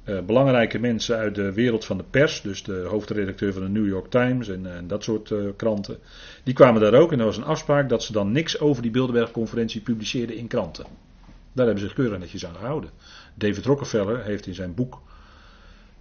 uh, 0.06 0.20
belangrijke 0.22 0.80
mensen 0.80 1.18
uit 1.18 1.36
de 1.36 1.54
wereld 1.54 1.86
van 1.86 1.98
de 1.98 2.04
pers. 2.10 2.42
Dus 2.42 2.64
de 2.64 2.86
hoofdredacteur 2.90 3.54
van 3.54 3.62
de 3.62 3.70
New 3.70 3.88
York 3.88 4.10
Times 4.10 4.48
en, 4.48 4.76
en 4.76 4.88
dat 4.88 5.04
soort 5.04 5.30
uh, 5.30 5.50
kranten. 5.56 5.98
Die 6.44 6.54
kwamen 6.54 6.82
daar 6.82 6.94
ook. 6.94 7.12
En 7.12 7.20
er 7.20 7.26
was 7.26 7.38
een 7.38 7.44
afspraak 7.44 7.90
dat 7.90 8.04
ze 8.04 8.12
dan 8.12 8.32
niks 8.32 8.60
over 8.60 8.82
die 8.82 8.92
Bilderberg-conferentie 8.92 9.82
publiceerden 9.82 10.36
in 10.36 10.48
kranten. 10.48 10.86
Daar 11.52 11.66
hebben 11.66 11.84
ze 11.84 11.86
zich 11.86 11.96
keurig 11.96 12.20
netjes 12.20 12.46
aan 12.46 12.56
gehouden. 12.56 12.90
David 13.36 13.66
Rockefeller 13.66 14.24
heeft 14.24 14.48
in 14.48 14.54
zijn 14.54 14.74
boek 14.74 15.02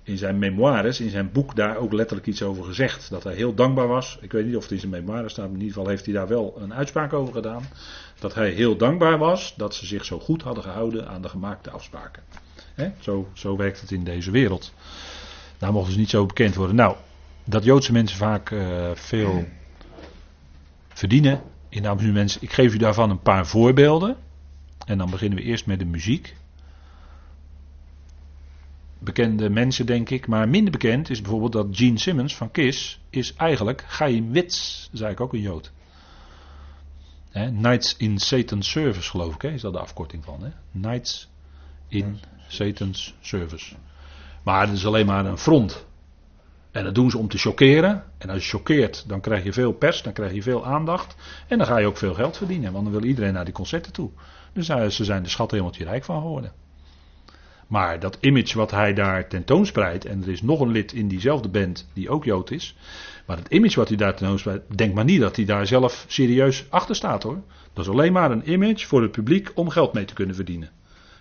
in 0.05 0.19
zijn 0.19 0.39
memoires, 0.39 1.01
in 1.01 1.11
zijn 1.11 1.33
boek, 1.33 1.57
daar 1.57 1.77
ook 1.77 1.93
letterlijk 1.93 2.27
iets 2.27 2.43
over 2.43 2.65
gezegd. 2.65 3.11
Dat 3.11 3.25
hij 3.25 3.35
heel 3.35 3.55
dankbaar 3.55 3.87
was. 3.87 4.19
Ik 4.21 4.33
weet 4.33 4.47
niet 4.47 4.57
of 4.57 4.63
het 4.63 4.73
in 4.73 4.79
zijn 4.79 4.91
memoires 4.91 5.33
staat, 5.33 5.45
maar 5.45 5.55
in 5.55 5.61
ieder 5.61 5.75
geval 5.75 5.91
heeft 5.91 6.05
hij 6.05 6.15
daar 6.15 6.29
wel 6.29 6.55
een 6.59 6.75
uitspraak 6.75 7.13
over 7.13 7.35
gedaan. 7.35 7.63
Dat 8.19 8.35
hij 8.35 8.51
heel 8.51 8.77
dankbaar 8.77 9.19
was 9.19 9.55
dat 9.57 9.75
ze 9.75 9.87
zich 9.87 10.05
zo 10.05 10.19
goed 10.19 10.43
hadden 10.43 10.63
gehouden 10.63 11.09
aan 11.09 11.23
de 11.23 11.29
gemaakte 11.29 11.71
afspraken. 11.71 12.23
zo, 13.01 13.29
zo 13.33 13.57
werkt 13.57 13.81
het 13.81 13.91
in 13.91 14.05
deze 14.05 14.31
wereld. 14.31 14.73
Daar 15.59 15.73
mochten 15.73 15.93
ze 15.93 15.99
niet 15.99 16.11
zo 16.11 16.27
bekend 16.27 16.55
worden. 16.55 16.77
Nou, 16.77 16.97
dat 17.45 17.65
Joodse 17.65 17.93
mensen 17.93 18.19
vaak 18.19 18.51
uh, 18.51 18.91
veel 18.95 19.45
verdienen 20.89 21.43
in 21.69 21.87
amusementen. 21.87 22.43
Ik 22.43 22.53
geef 22.53 22.75
u 22.75 22.77
daarvan 22.77 23.11
een 23.11 23.23
paar 23.23 23.47
voorbeelden. 23.47 24.17
En 24.87 24.99
dan 24.99 25.11
beginnen 25.11 25.39
we 25.39 25.45
eerst 25.45 25.67
met 25.67 25.79
de 25.79 25.85
muziek 25.85 26.35
bekende 28.99 29.51
mensen, 29.51 29.87
denk 29.87 30.11
ik. 30.11 30.27
Maar 30.27 30.49
minder 30.49 30.73
bekend 30.73 31.11
is 31.11 31.21
bijvoorbeeld 31.21 31.53
dat 31.53 31.67
Gene 31.71 31.99
Simmons 31.99 32.37
van 32.37 32.51
Kiss 32.51 33.01
is 33.11 33.35
eigenlijk 33.35 33.85
Chaim 33.89 34.33
Witz, 34.33 34.89
zei 34.93 35.13
ik 35.13 35.21
ook 35.21 35.33
een 35.33 35.41
Jood. 35.41 35.73
He, 37.31 37.51
Nights 37.51 37.97
in 37.97 38.19
Satan's 38.19 38.71
Service, 38.71 39.11
geloof 39.11 39.35
ik, 39.35 39.43
is 39.43 39.61
dat 39.61 39.73
de 39.73 39.79
afkorting 39.79 40.25
van. 40.25 40.43
Hè? 40.43 40.51
Nights 40.71 41.29
in 41.89 42.19
Satan's 42.49 43.15
Service. 43.21 43.75
Maar 44.43 44.67
het 44.67 44.77
is 44.77 44.87
alleen 44.87 45.07
maar 45.07 45.27
een 45.27 45.39
front. 45.39 45.87
En 46.71 46.85
dat 46.85 46.95
doen 46.95 47.11
ze 47.11 47.19
om 47.19 47.29
te 47.29 47.39
chockeren. 47.39 48.05
En 48.19 48.31
als 48.31 48.45
je 48.45 48.51
choqueert, 48.51 49.09
dan 49.09 49.21
krijg 49.21 49.45
je 49.45 49.53
veel 49.53 49.73
pers, 49.73 50.03
dan 50.03 50.13
krijg 50.13 50.33
je 50.33 50.43
veel 50.43 50.67
aandacht. 50.67 51.17
En 51.49 51.59
dan 51.59 51.67
ga 51.67 51.79
je 51.79 51.87
ook 51.87 51.97
veel 51.97 52.15
geld 52.15 52.37
verdienen, 52.37 52.73
want 52.73 52.85
dan 52.85 52.93
wil 52.93 53.05
iedereen 53.05 53.33
naar 53.33 53.45
die 53.45 53.55
concerten 53.55 53.93
toe. 53.93 54.11
Dus 54.53 54.69
uh, 54.69 54.87
ze 54.87 55.05
zijn 55.05 55.23
de 55.23 55.29
schat 55.29 55.51
helemaal 55.51 55.73
rijk 55.79 56.05
van 56.05 56.21
geworden. 56.21 56.53
Maar 57.67 58.01
dat 58.01 58.19
image 58.21 58.59
wat 58.59 58.71
hij 58.71 58.95
daar 58.95 59.29
tentoonspreidt, 59.29 60.05
en 60.05 60.23
er 60.23 60.29
is 60.29 60.43
nog 60.43 60.61
een 60.61 60.71
lid 60.71 60.93
in 60.93 61.09
diezelfde 61.09 61.49
band 61.49 61.89
die 61.93 62.09
ook 62.09 62.25
Jood 62.25 62.51
is. 62.51 62.77
Maar 63.27 63.37
het 63.37 63.49
image 63.49 63.79
wat 63.79 63.89
hij 63.89 63.97
daar 63.97 64.15
tentoonspreidt, 64.15 64.79
denk 64.79 64.95
maar 64.95 65.05
niet 65.05 65.21
dat 65.21 65.37
hij 65.37 65.45
daar 65.45 65.67
zelf 65.67 66.05
serieus 66.09 66.67
achter 66.69 66.95
staat 66.95 67.23
hoor. 67.23 67.43
Dat 67.73 67.85
is 67.85 67.91
alleen 67.91 68.13
maar 68.13 68.31
een 68.31 68.53
image 68.53 68.87
voor 68.87 69.03
het 69.03 69.11
publiek 69.11 69.53
om 69.55 69.69
geld 69.69 69.93
mee 69.93 70.05
te 70.05 70.15
kunnen 70.15 70.35
verdienen. 70.35 70.71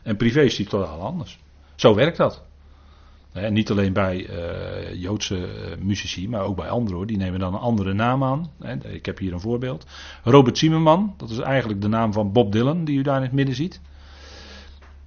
En 0.03 0.17
privé 0.17 0.41
is 0.41 0.57
hij 0.57 0.65
totaal 0.65 1.01
anders. 1.01 1.39
Zo 1.75 1.95
werkt 1.95 2.17
dat. 2.17 2.43
Niet 3.49 3.71
alleen 3.71 3.93
bij 3.93 4.29
uh, 4.29 5.01
Joodse 5.01 5.37
uh, 5.37 5.83
muzici, 5.83 6.29
maar 6.29 6.41
ook 6.41 6.55
bij 6.55 6.69
anderen 6.69 6.97
hoor. 6.97 7.07
Die 7.07 7.17
nemen 7.17 7.39
dan 7.39 7.53
een 7.53 7.59
andere 7.59 7.93
naam 7.93 8.23
aan. 8.23 8.51
Ik 8.83 9.05
heb 9.05 9.17
hier 9.17 9.33
een 9.33 9.39
voorbeeld. 9.39 9.85
Robert 10.23 10.57
Zimmerman, 10.57 11.13
dat 11.17 11.29
is 11.29 11.39
eigenlijk 11.39 11.81
de 11.81 11.87
naam 11.87 12.13
van 12.13 12.31
Bob 12.31 12.51
Dylan, 12.51 12.85
die 12.85 12.97
u 12.97 13.01
daar 13.01 13.17
in 13.17 13.21
het 13.21 13.31
midden 13.31 13.55
ziet 13.55 13.81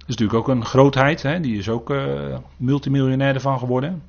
is 0.07 0.15
natuurlijk 0.15 0.39
ook 0.39 0.55
een 0.55 0.65
grootheid. 0.65 1.21
Hè? 1.21 1.39
Die 1.39 1.57
is 1.57 1.69
ook 1.69 1.89
uh, 1.89 2.37
multimiljonair 2.57 3.33
ervan 3.33 3.59
geworden. 3.59 4.03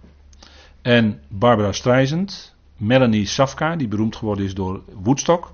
En 0.82 1.20
Barbara 1.28 1.72
Streisand. 1.72 2.56
Melanie 2.76 3.26
Safka, 3.26 3.76
die 3.76 3.88
beroemd 3.88 4.16
geworden 4.16 4.44
is 4.44 4.54
door 4.54 4.82
Woodstock. 5.02 5.52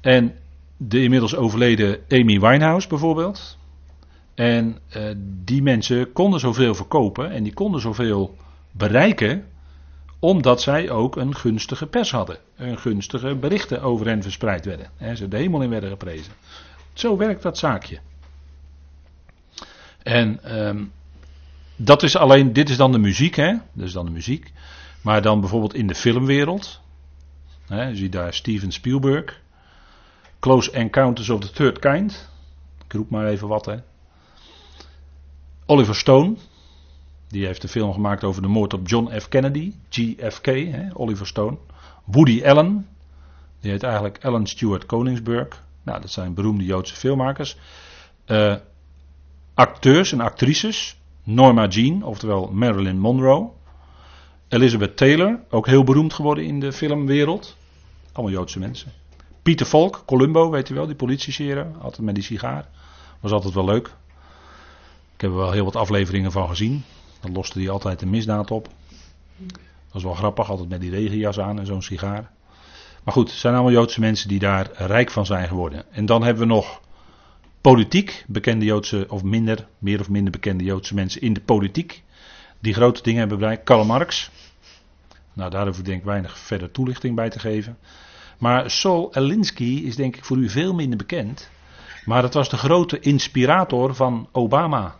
En 0.00 0.34
de 0.76 1.02
inmiddels 1.02 1.36
overleden 1.36 1.98
Amy 2.08 2.40
Winehouse 2.40 2.88
bijvoorbeeld. 2.88 3.58
En 4.34 4.78
uh, 4.96 5.02
die 5.44 5.62
mensen 5.62 6.12
konden 6.12 6.40
zoveel 6.40 6.74
verkopen 6.74 7.30
en 7.30 7.42
die 7.42 7.54
konden 7.54 7.80
zoveel 7.80 8.36
bereiken 8.70 9.44
Omdat 10.18 10.62
zij 10.62 10.90
ook 10.90 11.16
een 11.16 11.34
gunstige 11.34 11.86
pers 11.86 12.10
hadden. 12.10 12.38
Een 12.56 12.78
gunstige 12.78 13.34
berichten 13.34 13.82
over 13.82 14.06
hen 14.06 14.22
verspreid 14.22 14.64
werden. 14.64 14.90
En 14.96 15.16
ze 15.16 15.28
de 15.28 15.36
hemel 15.36 15.62
in 15.62 15.70
werden 15.70 15.90
geprezen. 15.90 16.32
Zo 16.92 17.16
werkt 17.16 17.42
dat 17.42 17.58
zaakje. 17.58 17.98
En 20.04 20.58
um, 20.66 20.92
dat 21.76 22.02
is 22.02 22.16
alleen, 22.16 22.52
dit 22.52 22.68
is 22.68 22.76
dan 22.76 22.92
de 22.92 22.98
muziek, 22.98 23.34
hè? 23.34 23.52
Dat 23.72 23.86
is 23.86 23.92
dan 23.92 24.04
de 24.04 24.10
muziek. 24.10 24.52
Maar 25.02 25.22
dan 25.22 25.40
bijvoorbeeld 25.40 25.74
in 25.74 25.86
de 25.86 25.94
filmwereld. 25.94 26.80
Hè, 27.66 27.82
je 27.88 27.96
ziet 27.96 28.12
daar 28.12 28.34
Steven 28.34 28.72
Spielberg. 28.72 29.40
Close 30.40 30.70
Encounters 30.70 31.30
of 31.30 31.40
the 31.40 31.50
Third 31.50 31.78
Kind. 31.78 32.28
Ik 32.84 32.92
roep 32.92 33.10
maar 33.10 33.26
even 33.26 33.48
wat, 33.48 33.66
hè. 33.66 33.76
Oliver 35.66 35.94
Stone. 35.94 36.36
Die 37.28 37.46
heeft 37.46 37.62
een 37.62 37.68
film 37.68 37.92
gemaakt 37.92 38.24
over 38.24 38.42
de 38.42 38.48
moord 38.48 38.74
op 38.74 38.88
John 38.88 39.18
F. 39.18 39.28
Kennedy. 39.28 39.72
GFK, 39.88 40.46
hè, 40.46 40.88
Oliver 40.92 41.26
Stone. 41.26 41.56
Woody 42.04 42.44
Allen. 42.44 42.86
Die 43.60 43.70
heet 43.70 43.82
eigenlijk 43.82 44.24
Alan 44.24 44.46
Stewart 44.46 44.86
Koningsburg. 44.86 45.62
Nou, 45.82 46.00
dat 46.00 46.10
zijn 46.10 46.34
beroemde 46.34 46.64
Joodse 46.64 46.94
filmmakers. 46.94 47.56
Uh, 48.26 48.54
acteurs 49.54 50.12
en 50.12 50.20
actrices. 50.20 50.96
Norma 51.22 51.66
Jean, 51.66 52.02
oftewel 52.02 52.50
Marilyn 52.52 52.98
Monroe. 52.98 53.50
Elizabeth 54.48 54.96
Taylor, 54.96 55.40
ook 55.50 55.66
heel 55.66 55.84
beroemd 55.84 56.12
geworden 56.12 56.44
in 56.44 56.60
de 56.60 56.72
filmwereld. 56.72 57.56
Allemaal 58.12 58.34
Joodse 58.34 58.58
mensen. 58.58 58.92
Pieter 59.42 59.66
Falk, 59.66 60.02
Columbo, 60.06 60.50
weet 60.50 60.68
u 60.68 60.74
wel, 60.74 60.86
die 60.86 60.94
politieserie. 60.94 61.64
Altijd 61.80 62.02
met 62.02 62.14
die 62.14 62.24
sigaar. 62.24 62.68
Was 63.20 63.32
altijd 63.32 63.54
wel 63.54 63.64
leuk. 63.64 63.86
Ik 65.14 65.20
heb 65.20 65.30
er 65.30 65.36
wel 65.36 65.50
heel 65.50 65.64
wat 65.64 65.76
afleveringen 65.76 66.32
van 66.32 66.48
gezien. 66.48 66.84
Dan 67.20 67.32
loste 67.32 67.58
hij 67.58 67.70
altijd 67.70 68.02
een 68.02 68.10
misdaad 68.10 68.50
op. 68.50 68.68
Dat 69.36 69.92
was 69.92 70.02
wel 70.02 70.14
grappig, 70.14 70.50
altijd 70.50 70.68
met 70.68 70.80
die 70.80 70.90
regenjas 70.90 71.40
aan 71.40 71.58
en 71.58 71.66
zo'n 71.66 71.82
sigaar. 71.82 72.30
Maar 73.04 73.14
goed, 73.14 73.30
het 73.30 73.38
zijn 73.38 73.54
allemaal 73.54 73.72
Joodse 73.72 74.00
mensen 74.00 74.28
die 74.28 74.38
daar 74.38 74.70
rijk 74.72 75.10
van 75.10 75.26
zijn 75.26 75.48
geworden. 75.48 75.84
En 75.92 76.06
dan 76.06 76.22
hebben 76.22 76.42
we 76.48 76.54
nog 76.54 76.80
politiek, 77.64 78.24
bekende 78.28 78.64
Joodse, 78.64 79.06
of 79.08 79.22
minder, 79.22 79.66
meer 79.78 80.00
of 80.00 80.08
minder 80.08 80.32
bekende 80.32 80.64
Joodse 80.64 80.94
mensen 80.94 81.20
in 81.20 81.32
de 81.32 81.40
politiek. 81.40 82.02
Die 82.60 82.74
grote 82.74 83.02
dingen 83.02 83.18
hebben 83.18 83.38
bereikt. 83.38 83.64
Karl 83.64 83.84
Marx. 83.84 84.30
Nou, 85.32 85.50
daar 85.50 85.66
hoef 85.66 85.78
ik 85.78 85.84
denk 85.84 85.98
ik 85.98 86.04
weinig 86.04 86.38
verder 86.38 86.70
toelichting 86.70 87.14
bij 87.14 87.30
te 87.30 87.38
geven. 87.38 87.78
Maar 88.38 88.70
Sol 88.70 89.14
Alinsky 89.14 89.82
is 89.84 89.96
denk 89.96 90.16
ik 90.16 90.24
voor 90.24 90.36
u 90.36 90.48
veel 90.48 90.74
minder 90.74 90.98
bekend. 90.98 91.50
Maar 92.04 92.22
dat 92.22 92.34
was 92.34 92.48
de 92.48 92.56
grote 92.56 93.00
inspirator 93.00 93.94
van 93.94 94.28
Obama. 94.32 94.96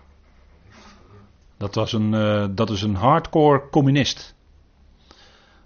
Dat, 1.56 1.74
was 1.74 1.92
een, 1.92 2.12
uh, 2.12 2.46
dat 2.50 2.70
is 2.70 2.82
een 2.82 2.94
hardcore 2.94 3.68
communist. 3.70 4.34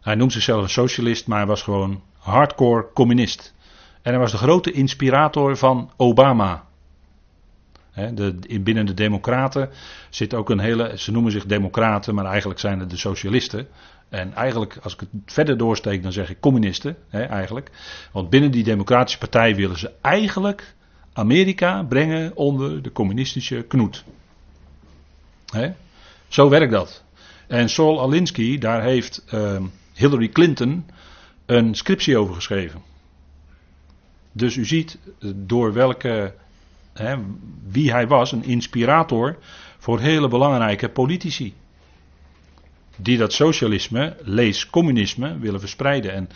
Hij 0.01 0.15
noemt 0.15 0.33
zichzelf 0.33 0.63
een 0.63 0.69
socialist, 0.69 1.27
maar 1.27 1.39
hij 1.39 1.47
was 1.47 1.63
gewoon 1.63 2.03
hardcore 2.19 2.87
communist. 2.95 3.55
En 4.03 4.11
hij 4.13 4.21
was 4.21 4.31
de 4.31 4.39
grote 4.39 4.73
inspirator 4.73 5.57
van 5.57 5.91
Obama. 5.97 6.67
De, 8.15 8.61
binnen 8.61 8.87
de 8.87 8.95
Democraten 8.95 9.71
zit 10.11 10.35
ook 10.35 10.51
een 10.51 10.59
hele. 10.59 10.93
Ze 10.95 11.11
noemen 11.11 11.33
zich 11.33 11.47
Democraten, 11.47 12.15
maar 12.15 12.25
eigenlijk 12.25 12.61
zijn 12.61 12.81
het 12.81 12.91
de 12.91 12.97
Socialisten. 12.97 13.67
En 14.09 14.35
eigenlijk, 14.35 14.79
als 14.83 14.95
ik 14.95 15.01
het 15.01 15.09
verder 15.27 15.57
doorsteek, 15.57 16.03
dan 16.03 16.13
zeg 16.13 16.31
ik 16.31 16.41
communisten. 16.41 16.97
eigenlijk. 17.11 17.71
Want 18.13 18.31
binnen 18.31 18.51
die 18.51 18.65
Democratische 18.65 19.19
Partij 19.19 19.55
willen 19.55 19.79
ze 19.79 19.93
eigenlijk 20.01 20.75
Amerika 21.13 21.83
brengen 21.83 22.37
onder 22.37 22.83
de 22.83 22.93
communistische 22.93 23.65
knoet. 23.69 24.05
Zo 26.29 26.49
werkt 26.49 26.73
dat. 26.73 27.05
En 27.47 27.69
Saul 27.69 28.01
Alinsky, 28.01 28.59
daar 28.59 28.83
heeft 28.83 29.25
uh, 29.35 29.61
Hillary 29.95 30.29
Clinton 30.29 30.87
een 31.47 31.75
scriptie 31.75 32.17
over 32.17 32.35
geschreven. 32.35 32.83
Dus 34.33 34.57
u 34.57 34.65
ziet 34.65 34.99
door 35.35 35.73
welke, 35.73 36.35
hè, 36.99 37.17
wie 37.69 37.93
hij 37.93 38.07
was, 38.07 38.33
een 38.33 38.45
inspirator 38.45 39.39
voor 39.79 40.01
hele 40.01 40.29
belangrijke 40.29 40.89
politici. 40.89 41.55
Die 42.97 43.19
dat 43.19 43.33
socialisme, 43.33 44.17
lees 44.23 44.71
communisme, 44.71 45.39
willen 45.39 45.61
verspreiden. 45.61 46.13
En 46.13 46.29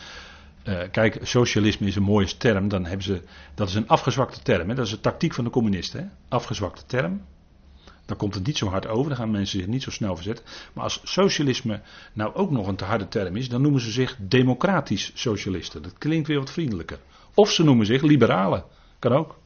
uh, 0.65 0.81
kijk, 0.91 1.19
socialisme 1.23 1.87
is 1.87 1.97
een 1.97 2.03
mooie 2.03 2.37
term, 2.37 2.69
dan 2.69 2.85
hebben 2.85 3.05
ze, 3.05 3.23
dat 3.55 3.69
is 3.69 3.75
een 3.75 3.89
afgezwakte 3.89 4.43
term. 4.43 4.69
Hè? 4.69 4.75
Dat 4.75 4.87
is 4.87 4.91
de 4.91 5.01
tactiek 5.01 5.35
van 5.35 5.45
de 5.45 5.51
communisten. 5.51 6.01
Hè? 6.01 6.07
Afgezwakte 6.29 6.83
term. 6.87 7.23
Dan 8.07 8.17
komt 8.17 8.35
het 8.35 8.47
niet 8.47 8.59
zo 8.59 8.69
hard 8.69 8.87
over, 8.87 9.09
dan 9.09 9.17
gaan 9.17 9.31
mensen 9.31 9.59
zich 9.59 9.69
niet 9.69 9.83
zo 9.83 9.91
snel 9.91 10.15
verzetten. 10.15 10.45
Maar 10.73 10.85
als 10.85 11.01
socialisme 11.05 11.81
nou 12.13 12.35
ook 12.35 12.51
nog 12.51 12.67
een 12.67 12.77
te 12.77 12.85
harde 12.85 13.09
term 13.09 13.37
is, 13.37 13.49
dan 13.49 13.63
noemen 13.63 13.81
ze 13.81 13.91
zich 13.91 14.17
democratisch 14.21 15.13
socialisten. 15.15 15.83
Dat 15.83 15.99
klinkt 15.99 16.29
weer 16.29 16.39
wat 16.39 16.51
vriendelijker. 16.51 16.99
Of 17.35 17.51
ze 17.51 17.65
noemen 17.65 17.87
zich 17.87 18.03
liberalen. 18.03 18.65
Kan 18.99 19.13
ook. 19.13 19.39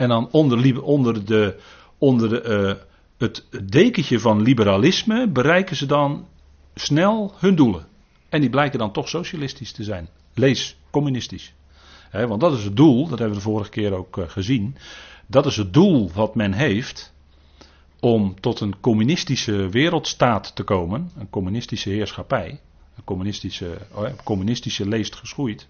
En 0.00 0.08
dan 0.08 0.28
onder, 0.30 0.82
onder, 0.82 1.24
de, 1.24 1.60
onder 1.98 2.28
de, 2.28 2.44
uh, 2.44 2.82
het 3.18 3.46
dekentje 3.70 4.20
van 4.20 4.42
liberalisme 4.42 5.28
bereiken 5.28 5.76
ze 5.76 5.86
dan 5.86 6.26
snel 6.74 7.34
hun 7.38 7.54
doelen. 7.54 7.86
En 8.28 8.40
die 8.40 8.50
blijken 8.50 8.78
dan 8.78 8.92
toch 8.92 9.08
socialistisch 9.08 9.72
te 9.72 9.84
zijn. 9.84 10.08
Lees, 10.34 10.76
communistisch. 10.90 11.54
want 12.12 12.40
dat 12.40 12.52
is 12.52 12.64
het 12.64 12.76
doel, 12.76 13.08
dat 13.08 13.18
hebben 13.18 13.28
we 13.28 13.44
de 13.44 13.50
vorige 13.50 13.70
keer 13.70 13.92
ook 13.92 14.16
uh, 14.16 14.28
gezien. 14.28 14.76
Dat 15.26 15.46
is 15.46 15.56
het 15.56 15.72
doel 15.72 16.10
wat 16.14 16.34
men 16.34 16.52
heeft 16.52 17.12
om 18.00 18.40
tot 18.40 18.60
een 18.60 18.80
communistische 18.80 19.68
wereldstaat 19.68 20.54
te 20.54 20.62
komen, 20.62 21.10
een 21.18 21.30
communistische 21.30 21.90
heerschappij, 21.90 22.60
een 22.96 23.04
communistische, 23.04 23.78
oh 23.94 24.08
communistische 24.24 24.88
leest 24.88 25.14
geschoeid. 25.14 25.66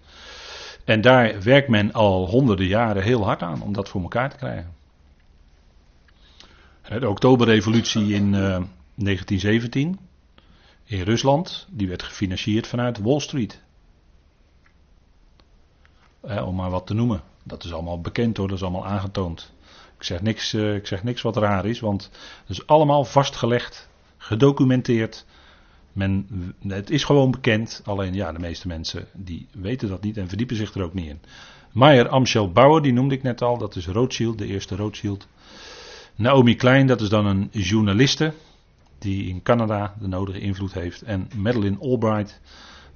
En 0.85 1.01
daar 1.01 1.41
werkt 1.43 1.67
men 1.67 1.93
al 1.93 2.27
honderden 2.27 2.65
jaren 2.65 3.03
heel 3.03 3.23
hard 3.23 3.41
aan 3.41 3.61
om 3.61 3.73
dat 3.73 3.89
voor 3.89 4.01
elkaar 4.01 4.29
te 4.29 4.35
krijgen. 4.35 4.73
De 6.99 7.09
Oktoberrevolutie 7.09 8.13
in 8.13 8.33
uh, 8.33 8.55
eh, 8.55 8.63
1917 8.95 9.99
in 10.83 11.01
Rusland, 11.01 11.67
die 11.69 11.87
werd 11.87 12.03
gefinancierd 12.03 12.67
vanuit 12.67 12.99
Wall 12.99 13.19
Street. 13.19 13.61
om 16.21 16.55
maar 16.55 16.69
wat 16.69 16.87
te 16.87 16.93
noemen. 16.93 17.21
Dat 17.43 17.63
is 17.63 17.73
allemaal 17.73 18.01
bekend 18.01 18.37
hoor, 18.37 18.47
dat 18.47 18.57
is 18.57 18.63
allemaal 18.63 18.85
aangetoond. 18.85 19.53
Ik 19.97 20.03
zeg 20.03 20.21
niks, 20.21 20.53
uh, 20.53 20.75
ik 20.75 20.87
zeg 20.87 21.03
niks 21.03 21.21
wat 21.21 21.37
raar 21.37 21.65
is, 21.65 21.79
want 21.79 22.09
het 22.39 22.49
is 22.49 22.67
allemaal 22.67 23.05
vastgelegd, 23.05 23.89
gedocumenteerd. 24.17 25.25
Men, 25.93 26.27
het 26.67 26.89
is 26.89 27.03
gewoon 27.03 27.31
bekend, 27.31 27.81
alleen 27.85 28.13
ja, 28.13 28.31
de 28.31 28.39
meeste 28.39 28.67
mensen 28.67 29.07
die 29.13 29.47
weten 29.51 29.89
dat 29.89 30.03
niet 30.03 30.17
en 30.17 30.27
verdiepen 30.27 30.55
zich 30.55 30.73
er 30.73 30.83
ook 30.83 30.93
niet 30.93 31.07
in. 31.07 31.19
Meyer 31.71 32.07
Amschel 32.07 32.51
Bauer, 32.51 32.81
die 32.81 32.93
noemde 32.93 33.15
ik 33.15 33.23
net 33.23 33.41
al, 33.41 33.57
dat 33.57 33.75
is 33.75 33.87
Rothschild, 33.87 34.37
de 34.37 34.45
eerste 34.45 34.75
Rothschild. 34.75 35.27
Naomi 36.15 36.55
Klein, 36.55 36.87
dat 36.87 37.01
is 37.01 37.09
dan 37.09 37.25
een 37.25 37.49
journaliste 37.51 38.33
die 38.97 39.27
in 39.27 39.41
Canada 39.41 39.95
de 39.99 40.07
nodige 40.07 40.39
invloed 40.39 40.73
heeft. 40.73 41.01
En 41.01 41.29
Madeleine 41.35 41.77
Albright, 41.79 42.41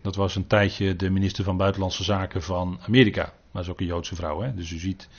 dat 0.01 0.15
was 0.15 0.35
een 0.35 0.47
tijdje 0.47 0.95
de 0.95 1.09
minister 1.09 1.43
van 1.43 1.57
Buitenlandse 1.57 2.03
Zaken 2.03 2.41
van 2.41 2.79
Amerika. 2.81 3.33
Maar 3.51 3.61
is 3.61 3.69
ook 3.69 3.79
een 3.79 3.85
Joodse 3.85 4.15
vrouw, 4.15 4.41
hè? 4.41 4.53
dus 4.53 4.71
u 4.71 4.77
ziet 4.77 5.09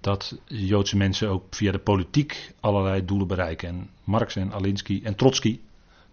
dat 0.00 0.38
Joodse 0.46 0.96
mensen 0.96 1.28
ook 1.28 1.44
via 1.50 1.72
de 1.72 1.78
politiek 1.78 2.54
allerlei 2.60 3.04
doelen 3.04 3.26
bereiken. 3.26 3.68
En 3.68 3.90
Marx 4.04 4.36
en 4.36 4.52
Alinsky 4.52 5.00
en 5.04 5.14
Trotsky, 5.14 5.60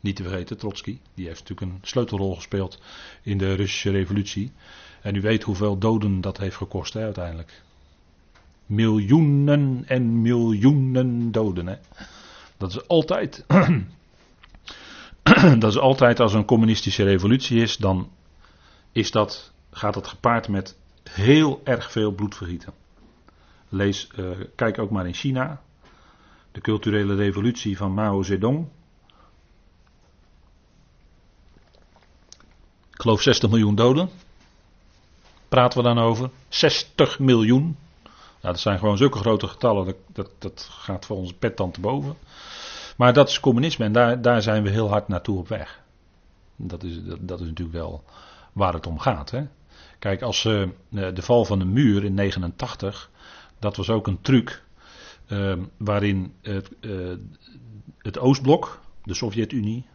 niet 0.03 0.15
te 0.15 0.23
vergeten, 0.23 0.57
Trotsky, 0.57 0.99
die 1.13 1.27
heeft 1.27 1.39
natuurlijk 1.39 1.71
een 1.71 1.87
sleutelrol 1.87 2.35
gespeeld 2.35 2.81
in 3.21 3.37
de 3.37 3.53
Russische 3.53 3.91
revolutie. 3.91 4.51
En 5.01 5.15
u 5.15 5.21
weet 5.21 5.43
hoeveel 5.43 5.77
doden 5.77 6.21
dat 6.21 6.37
heeft 6.37 6.55
gekost 6.55 6.93
hè, 6.93 7.03
uiteindelijk. 7.03 7.61
Miljoenen 8.65 9.83
en 9.87 10.21
miljoenen 10.21 11.31
doden. 11.31 11.67
Hè. 11.67 11.75
Dat 12.57 12.69
is 12.69 12.87
altijd. 12.87 13.45
dat 15.59 15.71
is 15.71 15.77
altijd 15.77 16.19
als 16.19 16.33
een 16.33 16.45
communistische 16.45 17.03
revolutie 17.03 17.61
is, 17.61 17.77
dan 17.77 18.11
is 18.91 19.11
dat, 19.11 19.53
gaat 19.71 19.93
dat 19.93 20.07
gepaard 20.07 20.47
met 20.47 20.77
heel 21.09 21.61
erg 21.63 21.91
veel 21.91 22.11
bloedvergieten. 22.11 22.73
Lees, 23.69 24.09
uh, 24.15 24.29
kijk 24.55 24.79
ook 24.79 24.89
maar 24.89 25.07
in 25.07 25.13
China. 25.13 25.61
De 26.51 26.61
culturele 26.61 27.15
revolutie 27.15 27.77
van 27.77 27.93
Mao 27.93 28.23
Zedong. 28.23 28.67
Ik 32.93 33.01
geloof 33.01 33.21
60 33.21 33.49
miljoen 33.49 33.75
doden. 33.75 34.09
Praten 35.49 35.77
we 35.77 35.83
dan 35.87 35.99
over? 35.99 36.29
60 36.49 37.19
miljoen. 37.19 37.77
Nou, 38.03 38.53
dat 38.53 38.59
zijn 38.59 38.79
gewoon 38.79 38.97
zulke 38.97 39.17
grote 39.17 39.47
getallen. 39.47 39.85
Dat, 39.85 39.95
dat, 40.13 40.29
dat 40.39 40.67
gaat 40.71 41.05
voor 41.05 41.17
onze 41.17 41.33
pet 41.33 41.57
dan 41.57 41.71
te 41.71 41.79
boven. 41.79 42.15
Maar 42.97 43.13
dat 43.13 43.29
is 43.29 43.39
communisme 43.39 43.85
en 43.85 43.91
daar, 43.91 44.21
daar 44.21 44.41
zijn 44.41 44.63
we 44.63 44.69
heel 44.69 44.89
hard 44.89 45.07
naartoe 45.07 45.37
op 45.37 45.47
weg. 45.47 45.81
Dat 46.55 46.83
is, 46.83 46.99
dat, 47.19 47.39
is 47.39 47.47
natuurlijk 47.47 47.77
wel 47.77 48.03
waar 48.53 48.73
het 48.73 48.87
om 48.87 48.99
gaat. 48.99 49.31
Hè? 49.31 49.43
Kijk, 49.99 50.21
als 50.21 50.43
uh, 50.43 50.67
de 50.89 51.21
val 51.21 51.45
van 51.45 51.59
de 51.59 51.65
muur 51.65 52.03
in 52.03 52.13
89 52.13 53.11
dat 53.63 53.75
was 53.75 53.89
ook 53.89 54.07
een 54.07 54.21
truc 54.21 54.63
uh, 55.27 55.53
waarin 55.77 56.33
het, 56.41 56.71
uh, 56.81 57.13
het 57.97 58.19
Oostblok, 58.19 58.79
de 59.03 59.13
Sovjet-Unie, 59.13 59.85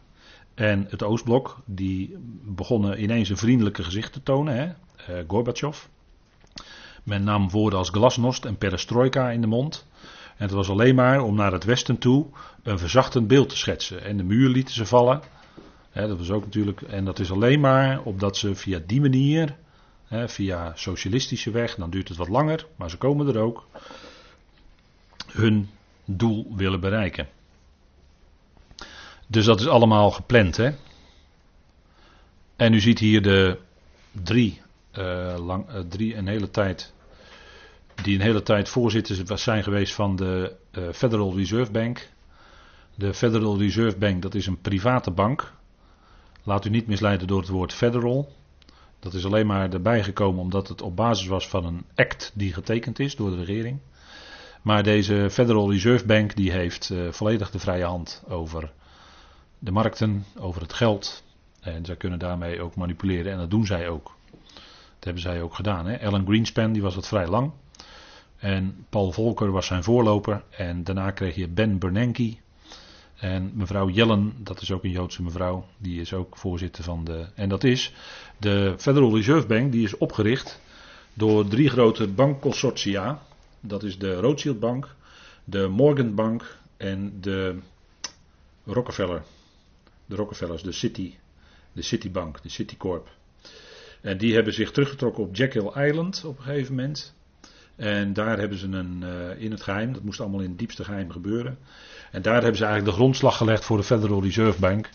en 0.59 0.87
het 0.89 1.03
Oostblok, 1.03 1.59
die 1.65 2.17
begonnen 2.45 3.03
ineens 3.03 3.29
een 3.29 3.37
vriendelijke 3.37 3.83
gezicht 3.83 4.13
te 4.13 4.23
tonen, 4.23 4.57
hè? 4.57 4.65
Uh, 4.65 5.25
Gorbachev. 5.29 5.85
Men 7.03 7.25
nam 7.25 7.51
woorden 7.51 7.79
als 7.79 7.91
glasnost 7.91 8.45
en 8.45 8.57
perestroika 8.57 9.31
in 9.31 9.41
de 9.41 9.47
mond. 9.47 9.87
En 10.37 10.45
het 10.45 10.51
was 10.51 10.69
alleen 10.69 10.95
maar 10.95 11.21
om 11.23 11.35
naar 11.35 11.53
het 11.53 11.65
westen 11.65 11.99
toe 11.99 12.27
een 12.63 12.79
verzachtend 12.79 13.29
beeld 13.29 13.49
te 13.49 13.57
schetsen. 13.57 14.05
En 14.05 14.17
de 14.17 14.23
muur 14.23 14.49
lieten 14.49 14.75
ze 14.75 14.87
vallen. 14.87 15.21
dat 15.93 16.19
was 16.19 16.31
ook 16.31 16.45
natuurlijk, 16.45 16.83
en 16.83 17.05
dat 17.05 17.19
is 17.19 17.31
alleen 17.31 17.61
maar 17.61 18.03
omdat 18.03 18.37
ze 18.37 18.55
via 18.55 18.81
die 18.87 19.01
manier, 19.01 19.57
via 20.11 20.73
socialistische 20.75 21.51
weg, 21.51 21.75
dan 21.75 21.91
duurt 21.91 22.09
het 22.09 22.17
wat 22.17 22.29
langer, 22.29 22.67
maar 22.77 22.91
ze 22.91 22.97
komen 22.97 23.29
er 23.29 23.39
ook, 23.39 23.67
hun 25.27 25.69
doel 26.05 26.53
willen 26.57 26.81
bereiken. 26.81 27.29
Dus 29.31 29.45
dat 29.45 29.61
is 29.61 29.69
allemaal 29.69 30.11
gepland. 30.11 30.57
Hè? 30.57 30.71
En 32.57 32.73
u 32.73 32.81
ziet 32.81 32.99
hier 32.99 33.23
de 33.23 33.59
drie, 34.23 34.61
uh, 34.99 35.35
lang, 35.47 35.69
uh, 35.69 35.79
drie 35.89 36.17
een 36.17 36.29
hele 36.29 36.51
tijd 36.51 36.93
die 38.03 38.15
een 38.15 38.25
hele 38.25 38.43
tijd 38.43 38.69
voorzitters 38.69 39.43
zijn 39.43 39.63
geweest 39.63 39.95
van 39.95 40.17
de 40.17 40.57
uh, 40.73 40.89
Federal 40.93 41.37
Reserve 41.37 41.71
Bank. 41.71 42.09
De 42.95 43.15
Federal 43.15 43.59
Reserve 43.59 43.97
Bank, 43.97 44.23
dat 44.23 44.35
is 44.35 44.47
een 44.47 44.61
private 44.61 45.11
bank. 45.11 45.53
Laat 46.43 46.65
u 46.65 46.71
niet 46.71 46.87
misleiden 46.87 47.27
door 47.27 47.41
het 47.41 47.49
woord 47.49 47.73
federal. 47.73 48.33
Dat 49.01 49.15
is 49.15 49.25
alleen 49.25 49.47
maar 49.47 49.73
erbij 49.73 50.05
gekomen 50.05 50.41
omdat 50.41 50.69
het 50.69 50.83
op 50.83 50.97
basis 50.97 51.27
was 51.27 51.49
van 51.49 51.65
een 51.65 51.85
act 51.95 52.33
die 52.35 52.53
getekend 52.53 52.99
is 52.99 53.17
door 53.17 53.31
de 53.31 53.45
regering. 53.45 53.79
Maar 54.63 54.83
deze 54.83 55.29
Federal 55.31 55.71
Reserve 55.71 56.07
Bank 56.07 56.37
die 56.37 56.53
heeft 56.53 56.93
volledig 57.11 57.51
de 57.51 57.59
vrije 57.59 57.85
hand 57.85 58.23
over 58.29 58.73
de 59.59 59.71
markten, 59.71 60.25
over 60.39 60.63
het 60.63 60.73
geld. 60.73 61.23
En 61.61 61.85
zij 61.85 61.97
kunnen 61.97 62.19
daarmee 62.19 62.61
ook 62.61 62.75
manipuleren 62.75 63.33
en 63.33 63.39
dat 63.39 63.51
doen 63.51 63.67
zij 63.67 63.89
ook. 63.89 64.17
Dat 64.95 65.05
hebben 65.05 65.23
zij 65.23 65.43
ook 65.43 65.55
gedaan. 65.55 65.87
Hè? 65.87 66.07
Alan 66.07 66.27
Greenspan 66.27 66.73
die 66.73 66.83
was 66.83 66.95
het 66.95 67.07
vrij 67.07 67.27
lang. 67.27 67.51
En 68.39 68.87
Paul 68.89 69.13
Volcker 69.13 69.51
was 69.51 69.67
zijn 69.67 69.85
voorloper. 69.85 70.43
En 70.51 70.85
daarna 70.85 71.11
kreeg 71.11 71.35
je 71.35 71.49
Ben 71.49 71.79
Bernanke. 71.79 72.37
En 73.19 73.51
mevrouw 73.55 73.89
Yellen, 73.89 74.33
dat 74.39 74.61
is 74.61 74.71
ook 74.71 74.85
een 74.85 74.91
Joodse 74.91 75.23
mevrouw, 75.23 75.67
die 75.79 76.01
is 76.01 76.13
ook 76.13 76.37
voorzitter 76.37 76.85
van 76.85 77.05
de. 77.05 77.27
En 77.35 77.49
dat 77.49 77.65
is 77.65 77.95
de 78.37 78.75
Federal 78.79 79.17
Reserve 79.17 79.47
Bank, 79.47 79.73
die 79.73 79.85
is 79.85 79.97
opgericht 79.97 80.61
door 81.15 81.49
drie 81.49 81.69
grote 81.69 82.09
bankconsortia. 82.09 83.23
Dat 83.61 83.83
is 83.83 83.99
de 83.99 84.15
Rothschild 84.15 84.61
Bank, 84.61 84.95
de 85.45 85.69
Morgan 85.69 86.15
Bank 86.15 86.59
en 86.77 87.21
de 87.21 87.59
Rockefeller. 88.65 89.23
De 90.09 90.17
Rockefellers, 90.17 90.63
de 90.63 90.73
City, 90.73 91.15
de 91.73 91.83
Citibank, 91.83 92.43
de 92.43 92.49
Citicorp. 92.49 93.09
En 94.01 94.19
die 94.19 94.35
hebben 94.35 94.53
zich 94.53 94.71
teruggetrokken 94.71 95.23
op 95.23 95.37
Jekyll 95.37 95.87
Island 95.87 96.25
op 96.25 96.39
een 96.39 96.45
gegeven 96.45 96.75
moment. 96.75 97.15
En 97.77 98.13
daar 98.13 98.39
hebben 98.39 98.59
ze 98.59 98.67
een, 98.67 99.03
uh, 99.03 99.43
in 99.43 99.51
het 99.51 99.63
geheim, 99.63 99.93
dat 99.93 100.03
moest 100.03 100.21
allemaal 100.21 100.41
in 100.41 100.49
het 100.49 100.59
diepste 100.59 100.85
geheim 100.85 101.11
gebeuren. 101.11 101.59
En 102.11 102.23
daar 102.23 102.43
hebben 102.43 102.57
ze 102.57 102.65
eigenlijk 102.65 102.95
de 102.95 103.01
grondslag 103.01 103.37
gelegd 103.37 103.65
voor 103.65 103.77
de 103.77 103.83
Federal 103.83 104.23
Reserve 104.23 104.61
Bank. 104.61 104.91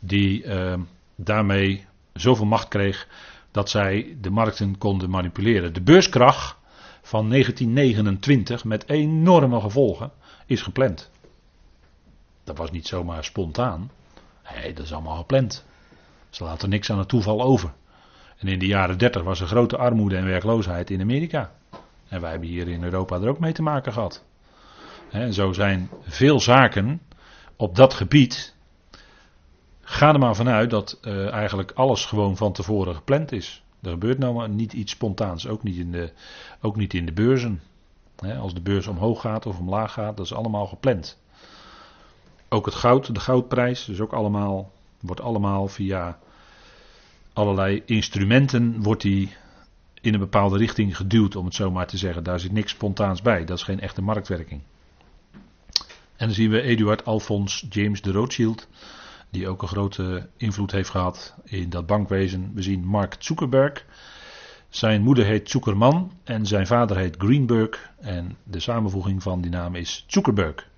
Die 0.00 0.44
uh, 0.44 0.74
daarmee 1.16 1.86
zoveel 2.12 2.46
macht 2.46 2.68
kreeg 2.68 3.08
dat 3.50 3.70
zij 3.70 4.16
de 4.20 4.30
markten 4.30 4.78
konden 4.78 5.10
manipuleren. 5.10 5.72
De 5.72 5.82
beurskracht 5.82 6.56
van 7.02 7.30
1929 7.30 8.64
met 8.64 8.88
enorme 8.88 9.60
gevolgen 9.60 10.12
is 10.46 10.62
gepland. 10.62 11.10
Dat 12.44 12.58
was 12.58 12.70
niet 12.70 12.86
zomaar 12.86 13.24
spontaan. 13.24 13.90
Nee, 14.54 14.72
dat 14.72 14.84
is 14.84 14.92
allemaal 14.92 15.16
gepland. 15.16 15.64
Ze 16.30 16.44
laten 16.44 16.68
niks 16.68 16.90
aan 16.90 16.98
het 16.98 17.08
toeval 17.08 17.42
over. 17.42 17.72
En 18.38 18.48
in 18.48 18.58
de 18.58 18.66
jaren 18.66 18.98
30 18.98 19.22
was 19.22 19.40
er 19.40 19.46
grote 19.46 19.76
armoede 19.76 20.16
en 20.16 20.24
werkloosheid 20.24 20.90
in 20.90 21.00
Amerika. 21.00 21.52
En 22.08 22.20
wij 22.20 22.30
hebben 22.30 22.48
hier 22.48 22.68
in 22.68 22.84
Europa 22.84 23.16
er 23.16 23.28
ook 23.28 23.38
mee 23.38 23.52
te 23.52 23.62
maken 23.62 23.92
gehad. 23.92 24.24
En 25.10 25.32
zo 25.32 25.52
zijn 25.52 25.90
veel 26.00 26.40
zaken 26.40 27.00
op 27.56 27.76
dat 27.76 27.94
gebied. 27.94 28.54
Ga 29.80 30.12
er 30.12 30.18
maar 30.18 30.34
vanuit 30.34 30.70
dat 30.70 30.98
uh, 31.02 31.32
eigenlijk 31.32 31.72
alles 31.74 32.04
gewoon 32.04 32.36
van 32.36 32.52
tevoren 32.52 32.94
gepland 32.94 33.32
is. 33.32 33.62
Er 33.82 33.90
gebeurt 33.90 34.18
nou 34.18 34.34
maar 34.34 34.48
niet 34.48 34.72
iets 34.72 34.92
spontaans, 34.92 35.48
ook 35.48 35.62
niet 35.62 35.76
in 35.76 35.92
de, 35.92 36.12
ook 36.60 36.76
niet 36.76 36.94
in 36.94 37.06
de 37.06 37.12
beurzen. 37.12 37.62
als 38.40 38.54
de 38.54 38.60
beurs 38.60 38.86
omhoog 38.86 39.20
gaat 39.20 39.46
of 39.46 39.58
omlaag 39.58 39.92
gaat, 39.92 40.16
dat 40.16 40.26
is 40.26 40.34
allemaal 40.34 40.66
gepland. 40.66 41.18
Ook 42.56 42.66
het 42.66 42.74
goud, 42.74 43.14
de 43.14 43.20
goudprijs, 43.20 43.84
dus 43.84 44.00
ook 44.00 44.12
allemaal, 44.12 44.72
wordt 45.00 45.20
allemaal 45.20 45.68
via 45.68 46.18
allerlei 47.32 47.82
instrumenten 47.86 48.82
wordt 48.82 49.02
die 49.02 49.36
in 50.00 50.14
een 50.14 50.20
bepaalde 50.20 50.58
richting 50.58 50.96
geduwd, 50.96 51.36
om 51.36 51.44
het 51.44 51.54
zo 51.54 51.70
maar 51.70 51.86
te 51.86 51.96
zeggen. 51.96 52.24
Daar 52.24 52.40
zit 52.40 52.52
niks 52.52 52.70
spontaans 52.70 53.22
bij. 53.22 53.44
Dat 53.44 53.56
is 53.56 53.62
geen 53.62 53.80
echte 53.80 54.02
marktwerking. 54.02 54.60
En 56.16 56.26
dan 56.26 56.30
zien 56.30 56.50
we 56.50 56.60
Eduard 56.60 57.04
Alphonse 57.04 57.66
James 57.68 58.02
de 58.02 58.12
Rothschild, 58.12 58.68
die 59.30 59.48
ook 59.48 59.62
een 59.62 59.68
grote 59.68 60.28
invloed 60.36 60.72
heeft 60.72 60.90
gehad 60.90 61.34
in 61.44 61.70
dat 61.70 61.86
bankwezen. 61.86 62.50
We 62.54 62.62
zien 62.62 62.86
Mark 62.86 63.16
Zuckerberg. 63.18 63.84
Zijn 64.68 65.02
moeder 65.02 65.24
heet 65.24 65.50
Zuckerman 65.50 66.12
en 66.24 66.46
zijn 66.46 66.66
vader 66.66 66.96
heet 66.96 67.16
Greenberg. 67.18 67.90
En 68.00 68.36
de 68.44 68.60
samenvoeging 68.60 69.22
van 69.22 69.40
die 69.40 69.50
naam 69.50 69.74
is 69.74 70.04
Zuckerberg, 70.06 70.68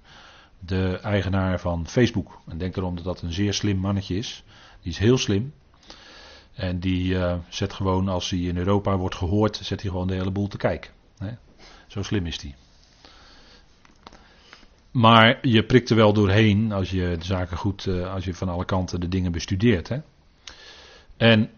de 0.58 0.98
eigenaar 1.02 1.60
van 1.60 1.86
Facebook. 1.86 2.40
En 2.48 2.58
denk 2.58 2.76
erom 2.76 2.94
dat 2.94 3.04
dat 3.04 3.22
een 3.22 3.32
zeer 3.32 3.54
slim 3.54 3.76
mannetje 3.76 4.16
is. 4.16 4.44
Die 4.80 4.92
is 4.92 4.98
heel 4.98 5.18
slim. 5.18 5.52
En 6.54 6.80
die 6.80 7.14
uh, 7.14 7.34
zet 7.48 7.72
gewoon, 7.72 8.08
als 8.08 8.30
hij 8.30 8.38
in 8.38 8.56
Europa 8.56 8.96
wordt 8.96 9.14
gehoord, 9.14 9.56
zet 9.56 9.82
hij 9.82 9.90
gewoon 9.90 10.06
de 10.06 10.14
hele 10.14 10.30
boel 10.30 10.48
te 10.48 10.56
kijken. 10.56 10.90
Hè? 11.18 11.30
Zo 11.86 12.02
slim 12.02 12.26
is 12.26 12.42
hij. 12.42 12.54
Maar 14.90 15.38
je 15.42 15.64
prikt 15.64 15.90
er 15.90 15.96
wel 15.96 16.12
doorheen 16.12 16.72
als 16.72 16.90
je 16.90 17.16
de 17.18 17.24
zaken 17.24 17.56
goed, 17.56 17.86
uh, 17.86 18.12
als 18.14 18.24
je 18.24 18.34
van 18.34 18.48
alle 18.48 18.64
kanten 18.64 19.00
de 19.00 19.08
dingen 19.08 19.32
bestudeert. 19.32 19.88
Hè? 19.88 19.98
En 21.16 21.50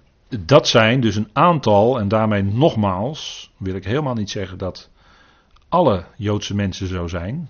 dat 0.44 0.68
zijn 0.68 1.00
dus 1.00 1.16
een 1.16 1.30
aantal, 1.32 1.98
en 1.98 2.08
daarmee 2.08 2.42
nogmaals 2.42 3.50
wil 3.56 3.74
ik 3.74 3.84
helemaal 3.84 4.14
niet 4.14 4.30
zeggen 4.30 4.58
dat 4.58 4.90
alle 5.68 6.04
Joodse 6.16 6.54
mensen 6.54 6.86
zo 6.86 7.06
zijn. 7.06 7.48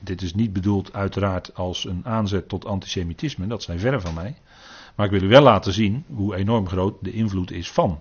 Dit 0.00 0.22
is 0.22 0.34
niet 0.34 0.52
bedoeld 0.52 0.92
uiteraard 0.92 1.54
als 1.54 1.84
een 1.84 2.00
aanzet 2.04 2.48
tot 2.48 2.64
antisemitisme, 2.64 3.46
dat 3.46 3.62
zijn 3.62 3.78
verre 3.78 4.00
van 4.00 4.14
mij. 4.14 4.34
Maar 4.94 5.06
ik 5.06 5.12
wil 5.12 5.22
u 5.22 5.28
wel 5.28 5.42
laten 5.42 5.72
zien 5.72 6.04
hoe 6.14 6.36
enorm 6.36 6.68
groot 6.68 6.94
de 7.00 7.12
invloed 7.12 7.50
is 7.50 7.70
van. 7.70 8.00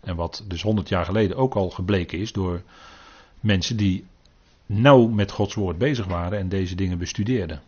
En 0.00 0.16
wat 0.16 0.44
dus 0.46 0.62
100 0.62 0.88
jaar 0.88 1.04
geleden 1.04 1.36
ook 1.36 1.54
al 1.54 1.70
gebleken 1.70 2.18
is 2.18 2.32
door 2.32 2.62
mensen 3.40 3.76
die 3.76 4.06
nauw 4.66 5.06
met 5.06 5.30
Gods 5.30 5.54
woord 5.54 5.78
bezig 5.78 6.06
waren 6.06 6.38
en 6.38 6.48
deze 6.48 6.74
dingen 6.74 6.98
bestudeerden. 6.98 7.62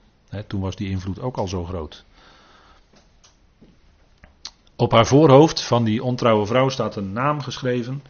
toen 0.46 0.60
was 0.60 0.76
die 0.76 0.88
invloed 0.88 1.20
ook 1.20 1.36
al 1.36 1.48
zo 1.48 1.64
groot. 1.64 2.04
Op 4.76 4.92
haar 4.92 5.06
voorhoofd 5.06 5.62
van 5.62 5.84
die 5.84 6.02
ontrouwe 6.02 6.46
vrouw 6.46 6.68
staat 6.68 6.96
een 6.96 7.12
naam 7.12 7.40
geschreven. 7.40 8.02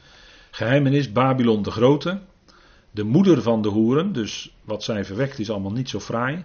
Geheimenis 0.51 1.13
Babylon 1.13 1.63
de 1.63 1.71
Grote. 1.71 2.21
De 2.91 3.05
moeder 3.05 3.43
van 3.43 3.63
de 3.63 3.69
hoeren, 3.69 4.13
dus 4.13 4.55
wat 4.65 4.85
zij 4.85 5.05
verwekt 5.05 5.39
is 5.39 5.51
allemaal 5.51 5.73
niet 5.73 5.89
zo 5.89 6.01
fraai. 6.01 6.45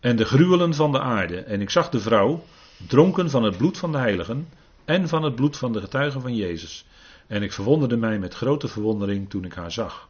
En 0.00 0.16
de 0.16 0.24
gruwelen 0.24 0.74
van 0.74 0.92
de 0.92 1.00
aarde. 1.00 1.36
En 1.40 1.60
ik 1.60 1.70
zag 1.70 1.90
de 1.90 2.00
vrouw, 2.00 2.44
dronken 2.88 3.30
van 3.30 3.42
het 3.42 3.56
bloed 3.56 3.78
van 3.78 3.92
de 3.92 3.98
heiligen 3.98 4.48
en 4.84 5.08
van 5.08 5.22
het 5.22 5.34
bloed 5.34 5.56
van 5.56 5.72
de 5.72 5.80
getuigen 5.80 6.20
van 6.20 6.36
Jezus. 6.36 6.84
En 7.26 7.42
ik 7.42 7.52
verwonderde 7.52 7.96
mij 7.96 8.18
met 8.18 8.34
grote 8.34 8.68
verwondering 8.68 9.30
toen 9.30 9.44
ik 9.44 9.54
haar 9.54 9.72
zag. 9.72 10.08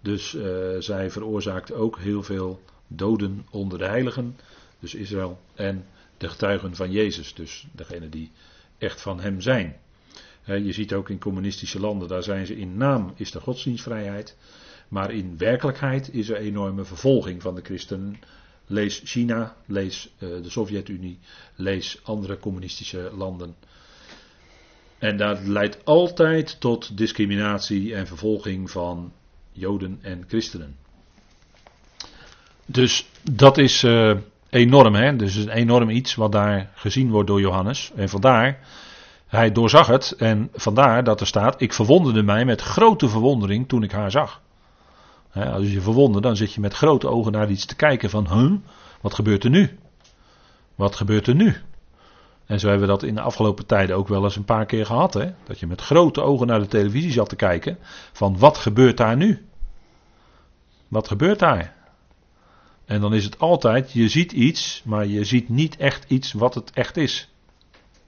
Dus 0.00 0.34
uh, 0.34 0.42
zij 0.78 1.10
veroorzaakt 1.10 1.72
ook 1.72 1.98
heel 1.98 2.22
veel 2.22 2.60
doden 2.86 3.46
onder 3.50 3.78
de 3.78 3.84
heiligen, 3.84 4.36
dus 4.80 4.94
Israël, 4.94 5.40
en 5.54 5.86
de 6.16 6.28
getuigen 6.28 6.76
van 6.76 6.90
Jezus, 6.90 7.34
dus 7.34 7.66
degene 7.72 8.08
die 8.08 8.30
echt 8.78 9.00
van 9.00 9.20
hem 9.20 9.40
zijn. 9.40 9.76
je 10.44 10.72
ziet 10.72 10.92
ook 10.92 11.08
in 11.08 11.18
communistische 11.18 11.80
landen, 11.80 12.08
daar 12.08 12.22
zijn 12.22 12.46
ze 12.46 12.56
in 12.56 12.76
naam 12.76 13.12
is 13.16 13.30
de 13.30 13.40
godsdienstvrijheid, 13.40 14.36
maar 14.88 15.12
in 15.12 15.38
werkelijkheid 15.38 16.14
is 16.14 16.28
er 16.28 16.36
enorme 16.36 16.84
vervolging 16.84 17.42
van 17.42 17.54
de 17.54 17.62
christenen 17.62 18.18
Lees 18.68 19.00
China, 19.04 19.54
lees 19.66 20.08
uh, 20.18 20.42
de 20.42 20.50
Sovjet-Unie, 20.50 21.18
lees 21.54 22.00
andere 22.02 22.38
communistische 22.38 23.10
landen. 23.16 23.54
En 24.98 25.16
dat 25.16 25.46
leidt 25.46 25.84
altijd 25.84 26.60
tot 26.60 26.96
discriminatie 26.96 27.94
en 27.94 28.06
vervolging 28.06 28.70
van 28.70 29.12
Joden 29.52 29.98
en 30.02 30.24
christenen. 30.28 30.76
Dus 32.66 33.06
dat 33.32 33.58
is 33.58 33.82
uh, 33.82 34.16
enorm, 34.50 34.94
hè? 34.94 35.16
Dus 35.16 35.34
een 35.34 35.48
enorm 35.48 35.90
iets 35.90 36.14
wat 36.14 36.32
daar 36.32 36.70
gezien 36.74 37.10
wordt 37.10 37.28
door 37.28 37.40
Johannes. 37.40 37.90
En 37.96 38.08
vandaar, 38.08 38.58
hij 39.26 39.52
doorzag 39.52 39.86
het 39.86 40.14
en 40.18 40.48
vandaar 40.52 41.04
dat 41.04 41.20
er 41.20 41.26
staat: 41.26 41.60
Ik 41.60 41.72
verwonderde 41.72 42.22
mij 42.22 42.44
met 42.44 42.60
grote 42.60 43.08
verwondering 43.08 43.68
toen 43.68 43.82
ik 43.82 43.92
haar 43.92 44.10
zag 44.10 44.40
als 45.46 45.72
je 45.72 45.80
verwondert, 45.80 46.24
dan 46.24 46.36
zit 46.36 46.52
je 46.52 46.60
met 46.60 46.74
grote 46.74 47.08
ogen 47.08 47.32
naar 47.32 47.50
iets 47.50 47.66
te 47.66 47.76
kijken 47.76 48.10
van, 48.10 48.28
huh, 48.32 48.52
wat 49.00 49.14
gebeurt 49.14 49.44
er 49.44 49.50
nu? 49.50 49.78
Wat 50.74 50.96
gebeurt 50.96 51.26
er 51.26 51.34
nu? 51.34 51.56
En 52.46 52.60
zo 52.60 52.68
hebben 52.68 52.86
we 52.86 52.92
dat 52.92 53.02
in 53.02 53.14
de 53.14 53.20
afgelopen 53.20 53.66
tijden 53.66 53.96
ook 53.96 54.08
wel 54.08 54.24
eens 54.24 54.36
een 54.36 54.44
paar 54.44 54.66
keer 54.66 54.86
gehad. 54.86 55.14
Hè? 55.14 55.30
Dat 55.44 55.58
je 55.58 55.66
met 55.66 55.80
grote 55.80 56.20
ogen 56.20 56.46
naar 56.46 56.60
de 56.60 56.66
televisie 56.66 57.12
zat 57.12 57.28
te 57.28 57.36
kijken. 57.36 57.78
Van 58.12 58.38
wat 58.38 58.58
gebeurt 58.58 58.96
daar 58.96 59.16
nu? 59.16 59.46
Wat 60.88 61.08
gebeurt 61.08 61.38
daar? 61.38 61.74
En 62.84 63.00
dan 63.00 63.14
is 63.14 63.24
het 63.24 63.38
altijd, 63.38 63.92
je 63.92 64.08
ziet 64.08 64.32
iets, 64.32 64.82
maar 64.84 65.06
je 65.06 65.24
ziet 65.24 65.48
niet 65.48 65.76
echt 65.76 66.04
iets 66.10 66.32
wat 66.32 66.54
het 66.54 66.70
echt 66.70 66.96
is. 66.96 67.28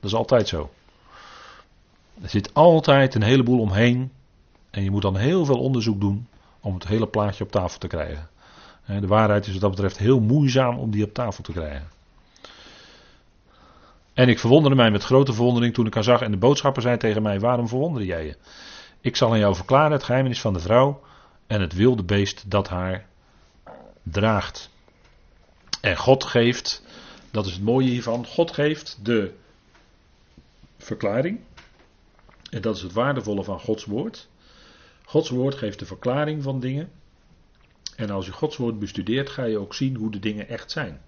Dat 0.00 0.10
is 0.10 0.14
altijd 0.14 0.48
zo. 0.48 0.70
Er 2.22 2.28
zit 2.28 2.54
altijd 2.54 3.14
een 3.14 3.22
heleboel 3.22 3.60
omheen. 3.60 4.12
En 4.70 4.82
je 4.82 4.90
moet 4.90 5.02
dan 5.02 5.16
heel 5.16 5.44
veel 5.44 5.58
onderzoek 5.58 6.00
doen 6.00 6.28
om 6.60 6.74
het 6.74 6.86
hele 6.86 7.06
plaatje 7.06 7.44
op 7.44 7.50
tafel 7.50 7.78
te 7.78 7.86
krijgen. 7.86 8.28
De 8.86 9.06
waarheid 9.06 9.46
is 9.46 9.52
wat 9.52 9.60
dat 9.60 9.70
betreft 9.70 9.98
heel 9.98 10.20
moeizaam 10.20 10.78
om 10.78 10.90
die 10.90 11.04
op 11.04 11.14
tafel 11.14 11.42
te 11.42 11.52
krijgen. 11.52 11.88
En 14.14 14.28
ik 14.28 14.38
verwonderde 14.38 14.76
mij 14.76 14.90
met 14.90 15.04
grote 15.04 15.32
verwondering 15.32 15.74
toen 15.74 15.86
ik 15.86 15.94
haar 15.94 16.04
zag 16.04 16.20
en 16.20 16.30
de 16.30 16.36
boodschapper 16.36 16.82
zei 16.82 16.96
tegen 16.96 17.22
mij, 17.22 17.40
waarom 17.40 17.68
verwonder 17.68 18.02
jij 18.02 18.26
je? 18.26 18.36
Ik 19.00 19.16
zal 19.16 19.30
aan 19.30 19.38
jou 19.38 19.54
verklaren 19.54 19.92
het 19.92 20.02
geheimenis 20.02 20.40
van 20.40 20.52
de 20.52 20.60
vrouw 20.60 21.00
en 21.46 21.60
het 21.60 21.72
wilde 21.72 22.04
beest 22.04 22.50
dat 22.50 22.68
haar 22.68 23.06
draagt. 24.02 24.70
En 25.80 25.96
God 25.96 26.24
geeft, 26.24 26.82
dat 27.30 27.46
is 27.46 27.52
het 27.52 27.62
mooie 27.62 27.88
hiervan, 27.88 28.26
God 28.26 28.50
geeft 28.50 28.98
de 29.02 29.34
verklaring. 30.78 31.40
En 32.50 32.60
dat 32.60 32.76
is 32.76 32.82
het 32.82 32.92
waardevolle 32.92 33.44
van 33.44 33.60
Gods 33.60 33.84
woord. 33.84 34.28
Gods 35.10 35.28
woord 35.30 35.54
geeft 35.54 35.78
de 35.78 35.86
verklaring 35.86 36.42
van 36.42 36.60
dingen. 36.60 36.90
En 37.96 38.10
als 38.10 38.26
je 38.26 38.32
Gods 38.32 38.56
woord 38.56 38.78
bestudeert, 38.78 39.30
ga 39.30 39.44
je 39.44 39.58
ook 39.58 39.74
zien 39.74 39.96
hoe 39.96 40.10
de 40.10 40.18
dingen 40.18 40.48
echt 40.48 40.70
zijn. 40.70 41.00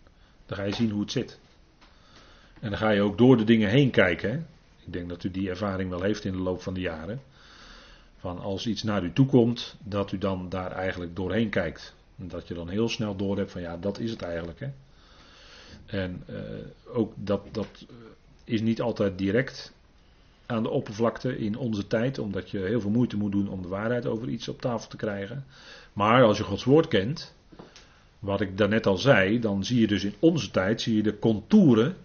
Dan 0.46 0.56
ga 0.56 0.64
je 0.64 0.74
zien 0.74 0.90
hoe 0.90 1.00
het 1.00 1.10
zit. 1.10 1.38
En 2.60 2.70
dan 2.70 2.78
ga 2.78 2.90
je 2.90 3.00
ook 3.00 3.18
door 3.18 3.36
de 3.36 3.44
dingen 3.44 3.68
heen 3.68 3.90
kijken. 3.90 4.46
Ik 4.86 4.92
denk 4.92 5.08
dat 5.08 5.24
u 5.24 5.30
die 5.30 5.50
ervaring 5.50 5.90
wel 5.90 6.02
heeft 6.02 6.24
in 6.24 6.32
de 6.32 6.38
loop 6.38 6.62
van 6.62 6.74
de 6.74 6.80
jaren. 6.80 7.20
Van 8.18 8.38
als 8.38 8.66
iets 8.66 8.82
naar 8.82 9.02
u 9.02 9.12
toe 9.12 9.26
komt, 9.26 9.76
dat 9.84 10.12
u 10.12 10.18
dan 10.18 10.48
daar 10.48 10.72
eigenlijk 10.72 11.16
doorheen 11.16 11.50
kijkt. 11.50 11.94
En 12.18 12.28
dat 12.28 12.48
je 12.48 12.54
dan 12.54 12.68
heel 12.68 12.88
snel 12.88 13.16
door 13.16 13.36
hebt 13.36 13.52
van 13.52 13.60
ja, 13.60 13.76
dat 13.76 13.98
is 13.98 14.10
het 14.10 14.22
eigenlijk. 14.22 14.60
Hè? 14.60 14.68
En 15.86 16.22
uh, 16.30 16.38
ook 16.96 17.12
dat, 17.16 17.42
dat 17.52 17.86
is 18.44 18.60
niet 18.60 18.80
altijd 18.80 19.18
direct 19.18 19.72
aan 20.46 20.62
de 20.62 20.70
oppervlakte 20.70 21.38
in 21.38 21.56
onze 21.56 21.86
tijd, 21.86 22.18
omdat 22.18 22.50
je 22.50 22.58
heel 22.58 22.80
veel 22.80 22.90
moeite 22.90 23.16
moet 23.16 23.32
doen 23.32 23.48
om 23.48 23.62
de 23.62 23.68
waarheid 23.68 24.06
over 24.06 24.28
iets 24.28 24.48
op 24.48 24.60
tafel 24.60 24.88
te 24.88 24.96
krijgen. 24.96 25.44
Maar 25.92 26.22
als 26.22 26.38
je 26.38 26.44
Gods 26.44 26.64
woord 26.64 26.88
kent, 26.88 27.34
wat 28.18 28.40
ik 28.40 28.58
daarnet 28.58 28.86
al 28.86 28.96
zei, 28.96 29.38
dan 29.38 29.64
zie 29.64 29.80
je 29.80 29.86
dus 29.86 30.04
in 30.04 30.14
onze 30.18 30.50
tijd 30.50 30.80
zie 30.80 30.96
je 30.96 31.02
de 31.02 31.18
contouren 31.18 31.96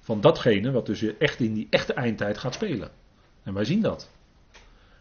van 0.00 0.20
datgene 0.20 0.70
wat 0.70 0.86
dus 0.86 1.16
echt 1.18 1.40
in 1.40 1.54
die 1.54 1.66
echte 1.70 1.92
eindtijd 1.92 2.38
gaat 2.38 2.54
spelen. 2.54 2.90
En 3.42 3.54
wij 3.54 3.64
zien 3.64 3.80
dat. 3.80 4.10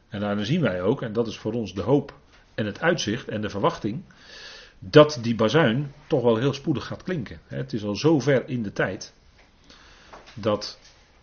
En 0.09 0.19
daarin 0.19 0.45
zien 0.45 0.61
wij 0.61 0.81
ook, 0.81 1.01
en 1.01 1.13
dat 1.13 1.27
is 1.27 1.37
voor 1.37 1.53
ons 1.53 1.73
de 1.73 1.81
hoop 1.81 2.13
en 2.55 2.65
het 2.65 2.81
uitzicht 2.81 3.27
en 3.27 3.41
de 3.41 3.49
verwachting, 3.49 4.03
dat 4.79 5.19
die 5.21 5.35
bazuin 5.35 5.91
toch 6.07 6.21
wel 6.21 6.37
heel 6.37 6.53
spoedig 6.53 6.85
gaat 6.85 7.03
klinken. 7.03 7.39
Het 7.47 7.73
is 7.73 7.83
al 7.83 7.95
zo 7.95 8.19
ver 8.19 8.49
in 8.49 8.63
de 8.63 8.73
tijd 8.73 9.13
dat 10.33 10.79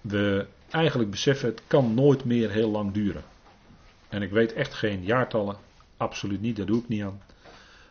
we 0.09 0.47
eigenlijk 0.71 1.11
beseffen, 1.11 1.49
het 1.49 1.63
kan 1.67 1.95
nooit 1.95 2.25
meer 2.25 2.51
heel 2.51 2.71
lang 2.71 2.93
duren. 2.93 3.25
En 4.09 4.23
ik 4.23 4.31
weet 4.31 4.53
echt 4.53 4.75
geen 4.75 5.05
jaartallen, 5.05 5.57
absoluut 5.97 6.41
niet, 6.41 6.57
daar 6.57 6.67
doe 6.67 6.83
ik 6.83 6.89
niet 6.89 7.03
aan. 7.03 7.23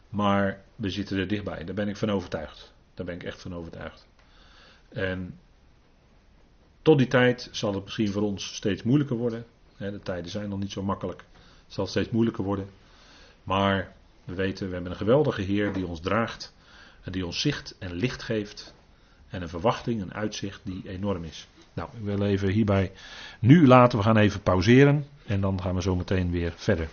Maar 0.10 0.64
we 0.76 0.90
zitten 0.90 1.18
er 1.18 1.28
dichtbij, 1.28 1.64
daar 1.64 1.76
ben 1.76 1.88
ik 1.88 1.98
van 1.98 2.12
overtuigd. 2.12 2.74
Daar 2.94 3.06
ben 3.06 3.16
ik 3.16 3.24
echt 3.24 3.42
van 3.42 3.56
overtuigd. 3.56 4.08
En 4.90 5.40
tot 6.82 6.98
die 6.98 7.08
tijd 7.08 7.50
zal 7.52 7.74
het 7.74 7.84
misschien 7.84 8.12
voor 8.12 8.22
ons 8.22 8.56
steeds 8.56 8.84
moeilijker 8.84 9.16
worden. 9.16 9.46
De 9.78 10.00
tijden 10.00 10.32
zijn 10.32 10.50
nog 10.50 10.60
niet 10.60 10.72
zo 10.72 10.84
makkelijk. 10.84 11.24
Het 11.66 11.74
zal 11.74 11.88
steeds 11.88 12.10
moeilijker 12.10 12.44
worden. 12.44 12.70
Maar 13.44 13.94
we 14.24 14.34
weten, 14.34 14.68
we 14.68 14.74
hebben 14.74 14.92
een 14.92 14.98
geweldige 14.98 15.42
Heer 15.42 15.74
die 15.74 15.88
ons 15.88 16.00
draagt. 16.00 16.54
En 17.02 17.12
die 17.12 17.26
ons 17.26 17.42
zicht 17.42 17.76
en 17.80 17.94
licht 17.94 18.24
geeft. 18.24 18.74
En 19.30 19.42
een 19.42 19.50
verwachting, 19.50 20.02
een 20.02 20.14
uitzicht 20.14 20.62
die 20.64 20.90
enorm 20.90 21.24
is. 21.24 21.48
Nou, 21.76 21.90
ik 21.98 22.04
wil 22.04 22.22
even 22.22 22.50
hierbij 22.50 22.92
nu 23.40 23.68
laten. 23.68 23.98
We 23.98 24.04
gaan 24.04 24.18
even 24.18 24.42
pauzeren. 24.42 25.06
En 25.26 25.42
dan 25.42 25.62
gaan 25.62 25.76
we 25.76 25.82
zo 25.82 25.96
meteen 25.96 26.32
weer 26.32 26.54
verder. 26.56 26.88